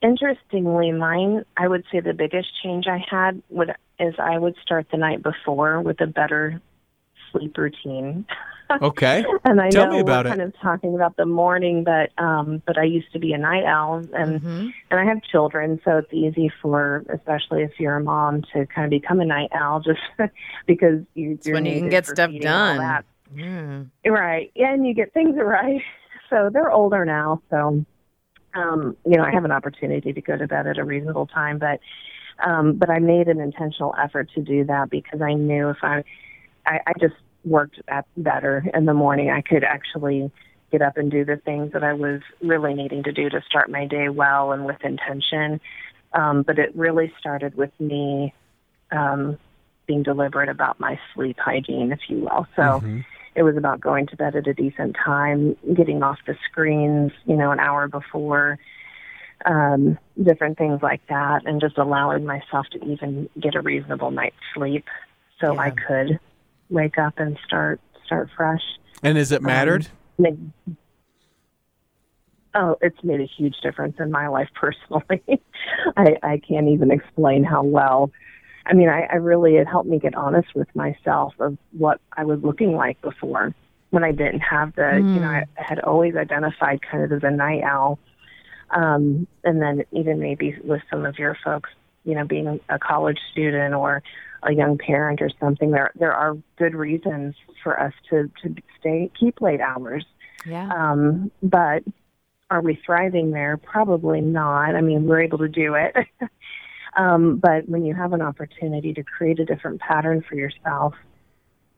Interestingly, 0.01 0.91
mine, 0.91 1.43
I 1.57 1.67
would 1.67 1.83
say 1.91 1.99
the 1.99 2.13
biggest 2.13 2.47
change 2.63 2.85
I 2.87 3.03
had 3.09 3.41
would 3.49 3.71
is 3.99 4.13
I 4.19 4.37
would 4.37 4.55
start 4.61 4.87
the 4.91 4.97
night 4.97 5.23
before 5.23 5.81
with 5.81 5.99
a 6.01 6.07
better 6.07 6.61
sleep 7.31 7.57
routine. 7.57 8.25
Okay. 8.81 9.23
And 9.45 9.61
I 9.61 9.69
Tell 9.69 9.85
know 9.87 9.93
me 9.93 9.99
about 10.01 10.25
we're 10.25 10.31
it. 10.33 10.35
kind 10.37 10.41
of 10.41 10.59
talking 10.61 10.93
about 10.93 11.15
the 11.15 11.25
morning, 11.25 11.85
but 11.85 12.11
um, 12.21 12.61
but 12.65 12.77
I 12.77 12.83
used 12.83 13.11
to 13.13 13.19
be 13.19 13.31
a 13.31 13.37
night 13.37 13.63
owl, 13.63 14.03
and 14.13 14.41
Mhm. 14.41 14.73
and 14.91 14.99
I 14.99 15.05
have 15.05 15.21
children, 15.23 15.79
so 15.85 15.97
it's 15.99 16.11
easy 16.13 16.51
for, 16.61 17.05
especially 17.13 17.63
if 17.63 17.79
you're 17.79 17.95
a 17.95 18.03
mom, 18.03 18.41
to 18.53 18.65
kind 18.65 18.83
of 18.85 18.89
become 18.89 19.21
a 19.21 19.25
night 19.25 19.49
owl, 19.53 19.79
just 19.79 20.01
because 20.67 20.99
you. 21.13 21.39
when 21.45 21.65
you 21.65 21.79
can 21.79 21.89
get 21.89 22.05
stuff 22.07 22.29
done. 22.41 23.03
Yeah. 23.35 23.83
Right. 24.05 24.51
Yeah, 24.55 24.73
and 24.73 24.85
you 24.85 24.93
get 24.93 25.13
things 25.13 25.35
right. 25.41 25.81
So 26.29 26.49
they're 26.51 26.71
older 26.71 27.05
now, 27.05 27.41
so 27.49 27.85
um, 28.53 28.97
you 29.05 29.15
know, 29.17 29.23
I 29.23 29.31
have 29.31 29.45
an 29.45 29.51
opportunity 29.51 30.11
to 30.11 30.21
go 30.21 30.35
to 30.35 30.45
bed 30.47 30.67
at 30.67 30.77
a 30.77 30.83
reasonable 30.83 31.27
time, 31.27 31.57
but 31.57 31.79
um, 32.45 32.73
but 32.75 32.89
I 32.89 32.99
made 32.99 33.27
an 33.27 33.39
intentional 33.39 33.95
effort 33.97 34.29
to 34.35 34.41
do 34.41 34.65
that 34.65 34.89
because 34.89 35.21
I 35.21 35.33
knew 35.33 35.69
if 35.69 35.77
I 35.83 36.03
I, 36.65 36.79
I 36.87 36.93
just 36.99 37.15
worked 37.45 37.81
at 37.87 38.05
better 38.17 38.65
in 38.73 38.85
the 38.85 38.93
morning. 38.93 39.29
I 39.29 39.41
could 39.41 39.63
actually 39.63 40.31
get 40.71 40.81
up 40.81 40.97
and 40.97 41.09
do 41.09 41.23
the 41.23 41.37
things 41.37 41.71
that 41.73 41.83
I 41.83 41.93
was 41.93 42.21
really 42.41 42.73
needing 42.73 43.03
to 43.03 43.11
do 43.11 43.29
to 43.29 43.41
start 43.47 43.69
my 43.69 43.85
day 43.85 44.09
well 44.09 44.51
and 44.51 44.65
with 44.65 44.83
intention. 44.83 45.61
Um, 46.13 46.43
but 46.43 46.59
it 46.59 46.75
really 46.75 47.13
started 47.19 47.55
with 47.55 47.71
me 47.79 48.33
um, 48.91 49.37
being 49.87 50.03
deliberate 50.03 50.49
about 50.49 50.79
my 50.79 50.99
sleep 51.13 51.37
hygiene, 51.39 51.91
if 51.91 51.99
you 52.09 52.17
will. 52.19 52.47
So 52.55 52.83
Mm-hmm. 52.83 52.99
it 53.35 53.43
was 53.43 53.55
about 53.55 53.79
going 53.79 54.07
to 54.07 54.17
bed 54.17 54.35
at 54.35 54.47
a 54.47 54.53
decent 54.53 54.95
time, 55.03 55.55
getting 55.73 56.03
off 56.03 56.17
the 56.25 56.35
screens, 56.49 57.11
you 57.25 57.35
know, 57.35 57.51
an 57.51 57.59
hour 57.59 57.87
before, 57.87 58.59
um, 59.45 59.97
different 60.21 60.57
things 60.57 60.81
like 60.81 61.01
that, 61.07 61.45
and 61.45 61.61
just 61.61 61.77
allowing 61.77 62.25
myself 62.25 62.67
to 62.71 62.85
even 62.85 63.29
get 63.39 63.55
a 63.55 63.61
reasonable 63.61 64.11
night's 64.11 64.35
sleep 64.53 64.85
so 65.39 65.57
I 65.57 65.71
could 65.71 66.19
wake 66.69 66.97
up 66.97 67.19
and 67.19 67.37
start 67.45 67.79
start 68.05 68.29
fresh. 68.35 68.63
And 69.03 69.17
has 69.17 69.31
it 69.31 69.41
mattered? 69.41 69.87
Make, 70.17 70.35
oh, 72.55 72.77
it's 72.81 73.03
made 73.03 73.21
a 73.21 73.25
huge 73.25 73.55
difference 73.61 73.97
in 73.99 74.11
my 74.11 74.27
life 74.27 74.49
personally. 74.55 75.21
I, 75.97 76.17
I 76.23 76.37
can't 76.39 76.67
even 76.69 76.91
explain 76.91 77.43
how 77.43 77.63
well. 77.63 78.11
I 78.65 78.73
mean, 78.73 78.89
I, 78.89 79.03
I 79.03 79.15
really 79.15 79.55
it 79.57 79.67
helped 79.67 79.89
me 79.89 79.99
get 79.99 80.15
honest 80.15 80.53
with 80.55 80.73
myself 80.75 81.33
of 81.39 81.57
what 81.71 82.01
I 82.13 82.25
was 82.25 82.41
looking 82.41 82.75
like 82.75 82.99
before 83.01 83.53
when 83.91 84.03
I 84.03 84.11
didn't 84.11 84.41
have 84.41 84.75
the. 84.75 84.97
You 84.97 85.19
know, 85.21 85.29
I 85.29 85.45
had 85.55 85.79
always 85.79 86.15
identified 86.15 86.81
kind 86.81 87.03
of 87.03 87.11
as 87.11 87.23
a 87.23 87.31
night 87.31 87.63
owl, 87.63 87.99
um, 88.71 89.27
and 89.43 89.61
then 89.61 89.83
even 89.91 90.19
maybe 90.19 90.55
with 90.63 90.81
some 90.89 91.05
of 91.05 91.17
your 91.17 91.37
folks, 91.43 91.69
you 92.03 92.15
know, 92.15 92.25
being 92.25 92.59
a 92.69 92.79
college 92.79 93.19
student 93.31 93.73
or 93.73 94.03
a 94.43 94.53
young 94.53 94.77
parent 94.77 95.21
or 95.21 95.29
something, 95.39 95.71
there 95.71 95.91
there 95.95 96.13
are 96.13 96.37
good 96.57 96.75
reasons 96.75 97.35
for 97.63 97.79
us 97.79 97.93
to 98.09 98.29
to 98.43 98.55
stay 98.79 99.11
keep 99.19 99.41
late 99.41 99.61
hours. 99.61 100.05
Yeah. 100.45 100.69
Um, 100.71 101.31
but 101.41 101.83
are 102.49 102.61
we 102.61 102.79
thriving 102.85 103.31
there? 103.31 103.57
Probably 103.57 104.21
not. 104.21 104.75
I 104.75 104.81
mean, 104.81 105.05
we're 105.05 105.21
able 105.21 105.39
to 105.39 105.49
do 105.49 105.75
it. 105.75 105.95
um, 106.97 107.37
but 107.37 107.67
when 107.67 107.85
you 107.85 107.93
have 107.93 108.13
an 108.13 108.21
opportunity 108.21 108.93
to 108.93 109.03
create 109.03 109.39
a 109.39 109.45
different 109.45 109.81
pattern 109.81 110.23
for 110.27 110.35
yourself, 110.35 110.93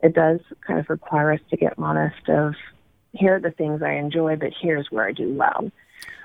it 0.04 0.14
does 0.14 0.40
kind 0.66 0.80
of 0.80 0.90
require 0.90 1.34
us 1.34 1.40
to 1.50 1.58
get 1.58 1.74
honest 1.78 2.30
of 2.30 2.54
here 3.14 3.36
are 3.36 3.40
the 3.40 3.52
things 3.52 3.82
I 3.82 3.94
enjoy, 3.94 4.36
but 4.36 4.52
here's 4.62 4.92
where 4.92 5.08
I 5.08 5.12
do 5.12 5.34
well. 5.34 5.72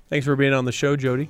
Thanks 0.09 0.25
for 0.25 0.35
being 0.35 0.53
on 0.53 0.65
the 0.65 0.71
show, 0.71 0.95
Jody. 0.95 1.29